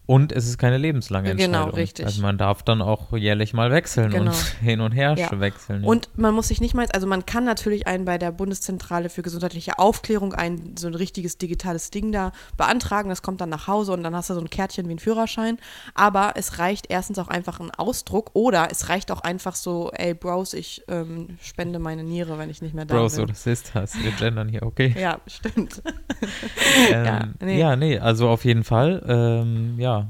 Und 0.05 0.31
es 0.31 0.47
ist 0.47 0.57
keine 0.57 0.77
lebenslange 0.77 1.35
Genau, 1.35 1.43
Entscheidung. 1.63 1.69
richtig. 1.75 2.05
Also 2.05 2.21
man 2.21 2.37
darf 2.37 2.63
dann 2.63 2.81
auch 2.81 3.11
jährlich 3.17 3.53
mal 3.53 3.71
wechseln 3.71 4.09
Genau. 4.09 4.31
und 4.31 4.37
hin 4.61 4.79
und 4.79 4.93
her 4.93 5.15
Ja. 5.17 5.37
wechseln. 5.39 5.81
ja. 5.83 5.87
Und 5.89 6.09
man 6.15 6.33
muss 6.33 6.47
sich 6.47 6.61
nicht 6.61 6.73
mal, 6.73 6.85
also 6.93 7.07
man 7.07 7.25
kann 7.25 7.43
natürlich 7.43 7.87
einen 7.87 8.05
bei 8.05 8.17
der 8.17 8.31
Bundeszentrale 8.31 9.09
für 9.09 9.21
gesundheitliche 9.21 9.79
Aufklärung 9.79 10.33
ein 10.33 10.75
so 10.77 10.87
ein 10.87 10.95
richtiges 10.95 11.37
digitales 11.37 11.89
Ding 11.91 12.13
da 12.13 12.31
beantragen. 12.55 13.09
Das 13.09 13.21
kommt 13.21 13.41
dann 13.41 13.49
nach 13.49 13.67
Hause 13.67 13.91
und 13.91 14.01
dann 14.03 14.15
hast 14.15 14.29
du 14.29 14.33
so 14.33 14.39
ein 14.39 14.49
Kärtchen 14.49 14.87
wie 14.87 14.93
ein 14.95 14.99
Führerschein. 14.99 15.57
Aber 15.93 16.33
es 16.35 16.57
reicht 16.59 16.85
erstens 16.89 17.19
auch 17.19 17.27
einfach 17.27 17.59
ein 17.59 17.71
Ausdruck 17.71 18.29
oder 18.33 18.69
es 18.71 18.87
reicht 18.87 19.11
auch 19.11 19.21
einfach 19.21 19.55
so, 19.55 19.91
ey 19.93 20.13
Bros, 20.13 20.53
ich 20.53 20.83
ähm, 20.87 21.37
spende 21.41 21.79
meine 21.79 22.03
Niere, 22.05 22.37
wenn 22.37 22.49
ich 22.49 22.61
nicht 22.61 22.73
mehr 22.73 22.85
da 22.85 22.95
Bros 22.95 23.15
bin. 23.15 23.25
oder 23.25 23.33
Sisters, 23.33 23.93
wir 24.01 24.11
gendern 24.11 24.47
hier, 24.47 24.63
okay. 24.63 24.95
Ja, 24.97 25.19
stimmt. 25.27 25.81
Ähm, 26.91 27.05
Ja, 27.05 27.27
nee. 27.41 27.59
ja, 27.59 27.75
nee, 27.75 27.99
also 27.99 28.29
auf 28.29 28.45
jeden 28.45 28.63
Fall, 28.63 29.03
ähm, 29.07 29.76
ja, 29.77 30.07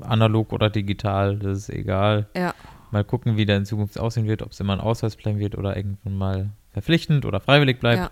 analog 0.00 0.52
oder 0.52 0.70
digital, 0.70 1.38
das 1.38 1.58
ist 1.58 1.70
egal. 1.70 2.28
Ja, 2.36 2.54
Mal 2.90 3.04
gucken, 3.04 3.36
wie 3.36 3.44
der 3.44 3.58
in 3.58 3.66
Zukunft 3.66 3.98
aussehen 3.98 4.26
wird, 4.26 4.42
ob 4.42 4.52
es 4.52 4.60
immer 4.60 4.72
ein 4.72 4.80
Ausweis 4.80 5.16
bleiben 5.16 5.38
wird 5.38 5.56
oder 5.58 5.76
irgendwann 5.76 6.16
mal 6.16 6.50
verpflichtend 6.72 7.26
oder 7.26 7.40
freiwillig 7.40 7.80
bleibt. 7.80 7.98
ja. 7.98 8.10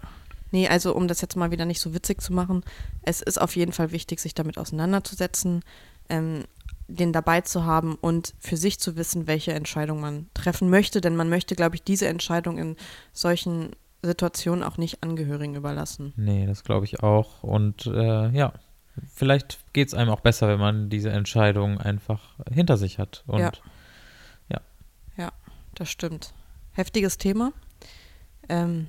Nee, 0.53 0.69
also 0.69 0.95
um 0.95 1.09
das 1.09 1.21
jetzt 1.21 1.37
mal 1.37 1.51
wieder 1.51 1.65
nicht 1.65 1.81
so 1.81 1.93
witzig 1.93 2.21
zu 2.21 2.33
machen, 2.33 2.63
es 3.03 3.21
ist 3.21 3.41
auf 3.41 3.57
jeden 3.57 3.73
Fall 3.73 3.91
wichtig, 3.91 4.21
sich 4.21 4.33
damit 4.33 4.59
auseinanderzusetzen, 4.59 5.63
ähm, 6.09 6.45
den 6.87 7.13
dabei 7.13 7.41
zu 7.41 7.65
haben 7.65 7.97
und 7.97 8.33
für 8.39 8.57
sich 8.57 8.79
zu 8.79 8.97
wissen, 8.97 9.27
welche 9.27 9.53
Entscheidung 9.55 10.01
man 10.01 10.27
treffen 10.35 10.71
möchte. 10.71 11.01
Denn 11.01 11.17
man 11.17 11.29
möchte, 11.29 11.57
glaube 11.57 11.75
ich, 11.75 11.83
diese 11.83 12.07
Entscheidung 12.07 12.59
in 12.59 12.77
solchen 13.13 13.71
Situationen 14.03 14.63
auch 14.63 14.79
nicht 14.79 15.03
Angehörigen 15.03 15.57
überlassen. 15.57 16.13
Nee, 16.17 16.47
das 16.47 16.63
glaube 16.63 16.85
ich 16.85 17.03
auch. 17.03 17.43
Und 17.43 17.87
äh, 17.87 18.29
ja, 18.31 18.53
vielleicht 19.13 19.73
geht 19.73 19.89
es 19.89 19.95
einem 19.95 20.11
auch 20.11 20.21
besser, 20.21 20.49
wenn 20.49 20.61
man 20.61 20.89
diese 20.89 21.11
Entscheidung 21.11 21.79
einfach 21.79 22.35
hinter 22.51 22.77
sich 22.77 22.99
hat. 22.99 23.25
Und 23.27 23.41
Ja. 23.41 24.61
Ja, 25.17 25.33
das 25.75 25.91
stimmt. 25.91 26.35
Heftiges 26.73 27.19
Thema. 27.19 27.53
Ähm, 28.49 28.89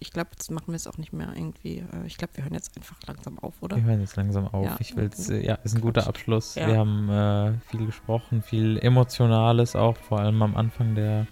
ich 0.00 0.12
glaube, 0.12 0.30
jetzt 0.32 0.50
machen 0.50 0.68
wir 0.68 0.76
es 0.76 0.86
auch 0.86 0.96
nicht 0.96 1.12
mehr 1.12 1.32
irgendwie. 1.34 1.78
Äh, 1.78 2.06
ich 2.06 2.16
glaube, 2.16 2.36
wir 2.36 2.44
hören 2.44 2.54
jetzt 2.54 2.76
einfach 2.76 2.96
langsam 3.06 3.38
auf, 3.38 3.54
oder? 3.60 3.76
wir 3.76 3.84
hören 3.84 4.00
jetzt 4.00 4.16
langsam 4.16 4.46
auf. 4.48 4.64
Ja. 4.64 4.76
Ich 4.80 4.96
will 4.96 5.10
äh, 5.28 5.44
ja, 5.44 5.54
ist 5.56 5.74
ein 5.74 5.80
guter 5.80 6.06
Abschluss. 6.06 6.54
Ja. 6.54 6.68
Wir 6.68 6.78
haben 6.78 7.08
äh, 7.10 7.52
viel 7.68 7.86
gesprochen, 7.86 8.42
viel 8.42 8.78
Emotionales 8.78 9.76
auch, 9.76 9.96
vor 9.96 10.20
allem 10.20 10.42
am 10.42 10.56
Anfang 10.56 10.94
der 10.94 11.26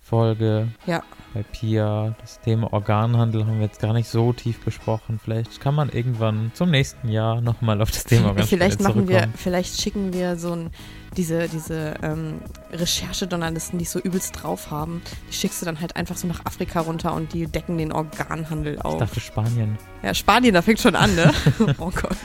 Folge. 0.00 0.68
Ja. 0.86 1.02
bei 1.34 1.42
Pia. 1.44 2.14
Das 2.20 2.40
Thema 2.40 2.72
Organhandel 2.72 3.46
haben 3.46 3.58
wir 3.58 3.66
jetzt 3.66 3.80
gar 3.80 3.92
nicht 3.92 4.08
so 4.08 4.32
tief 4.32 4.58
besprochen. 4.64 5.20
Vielleicht 5.22 5.60
kann 5.60 5.74
man 5.74 5.88
irgendwann 5.90 6.50
zum 6.54 6.70
nächsten 6.70 7.08
Jahr 7.08 7.40
nochmal 7.40 7.80
auf 7.80 7.90
das 7.90 8.04
Thema 8.04 8.28
Organspende 8.28 8.64
Vielleicht 8.64 8.80
machen 8.82 9.08
wir, 9.08 9.28
vielleicht 9.36 9.80
schicken 9.80 10.12
wir 10.12 10.36
so 10.36 10.52
ein, 10.52 10.70
diese, 11.16 11.48
diese 11.48 11.94
ähm, 12.02 12.40
Recherchejournalisten, 12.72 13.78
die 13.78 13.84
es 13.84 13.92
so 13.92 14.00
übelst 14.00 14.42
drauf 14.42 14.70
haben, 14.70 15.02
die 15.28 15.34
schickst 15.34 15.62
du 15.62 15.66
dann 15.66 15.80
halt 15.80 15.94
einfach 15.96 16.16
so 16.16 16.26
nach 16.26 16.44
Afrika 16.44 16.80
runter 16.80 17.14
und 17.14 17.32
die 17.32 17.46
decken 17.46 17.78
den 17.78 17.92
Organhandel 17.92 18.74
Ich 18.74 18.84
auf. 18.84 18.98
dachte 18.98 19.20
Spanien. 19.20 19.78
Ja, 20.02 20.14
Spanien, 20.14 20.54
da 20.54 20.62
fängt 20.62 20.80
schon 20.80 20.96
an, 20.96 21.14
ne? 21.14 21.32
oh 21.78 21.90
Gott. 21.90 22.16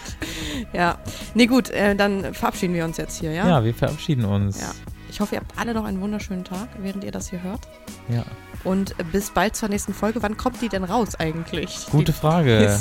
Ja. 0.73 0.97
Nee, 1.35 1.45
gut, 1.45 1.69
äh, 1.69 1.95
dann 1.95 2.33
verabschieden 2.33 2.73
wir 2.73 2.85
uns 2.85 2.97
jetzt 2.97 3.19
hier, 3.19 3.31
ja? 3.31 3.47
Ja, 3.47 3.63
wir 3.63 3.73
verabschieden 3.73 4.25
uns. 4.25 4.59
Ja. 4.61 4.71
Ich 5.15 5.21
hoffe, 5.21 5.35
ihr 5.35 5.39
habt 5.39 5.57
alle 5.57 5.73
noch 5.73 5.85
einen 5.85 6.01
wunderschönen 6.01 6.43
Tag, 6.43 6.67
während 6.77 7.05
ihr 7.05 7.11
das 7.13 7.29
hier 7.29 7.41
hört. 7.41 7.61
Ja. 8.09 8.25
Und 8.65 8.93
bis 9.13 9.29
bald 9.29 9.55
zur 9.55 9.69
nächsten 9.69 9.93
Folge. 9.93 10.21
Wann 10.21 10.35
kommt 10.35 10.61
die 10.61 10.67
denn 10.67 10.83
raus 10.83 11.15
eigentlich? 11.15 11.85
Gute 11.89 12.11
Frage. 12.11 12.77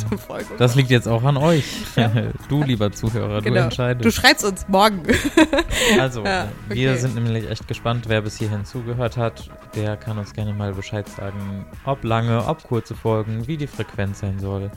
Das 0.58 0.74
liegt 0.74 0.90
jetzt 0.90 1.06
auch 1.06 1.22
an 1.22 1.36
euch. 1.36 1.64
Du, 2.48 2.64
lieber 2.64 2.90
Zuhörer, 2.90 3.36
du 3.38 3.42
Genau. 3.44 3.54
Du 3.54 3.64
entscheidest. 3.66 4.16
schreibst 4.16 4.44
uns 4.44 4.66
morgen. 4.66 5.04
Also, 6.00 6.24
Ja, 6.24 6.48
wir 6.68 6.90
okay. 6.90 7.00
sind 7.00 7.14
nämlich 7.14 7.48
echt 7.48 7.68
gespannt, 7.68 8.06
wer 8.08 8.22
bis 8.22 8.36
hierhin 8.36 8.64
zugehört 8.64 9.16
hat. 9.16 9.48
Der 9.76 9.96
kann 9.96 10.18
uns 10.18 10.32
gerne 10.32 10.54
mal 10.54 10.72
Bescheid 10.72 11.08
sagen, 11.08 11.64
ob 11.84 12.02
lange, 12.02 12.44
ob 12.48 12.64
kurze 12.64 12.96
Folgen, 12.96 13.46
wie 13.46 13.56
die 13.58 13.68
Frequenz 13.68 14.18
sein 14.18 14.40
soll, 14.40 14.72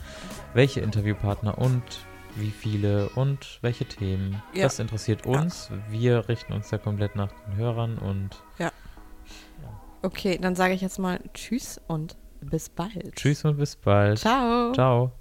welche 0.54 0.78
Interviewpartner 0.78 1.58
und 1.58 1.82
wie 2.40 2.50
viele 2.50 3.08
und 3.10 3.58
welche 3.62 3.84
Themen. 3.84 4.42
Ja. 4.54 4.64
Das 4.64 4.78
interessiert 4.78 5.26
uns. 5.26 5.70
Wir 5.90 6.28
richten 6.28 6.52
uns 6.52 6.68
da 6.68 6.78
komplett 6.78 7.16
nach 7.16 7.32
den 7.46 7.56
Hörern 7.56 7.98
und 7.98 8.30
Okay, 10.02 10.38
dann 10.40 10.54
sage 10.54 10.74
ich 10.74 10.80
jetzt 10.80 10.98
mal 10.98 11.18
Tschüss 11.34 11.80
und 11.88 12.16
bis 12.40 12.68
bald. 12.68 13.16
tschüss 13.16 13.44
und 13.44 13.56
bis 13.56 13.74
bald. 13.76 14.18
Ciao. 14.20 14.72
Ciao. 14.72 15.17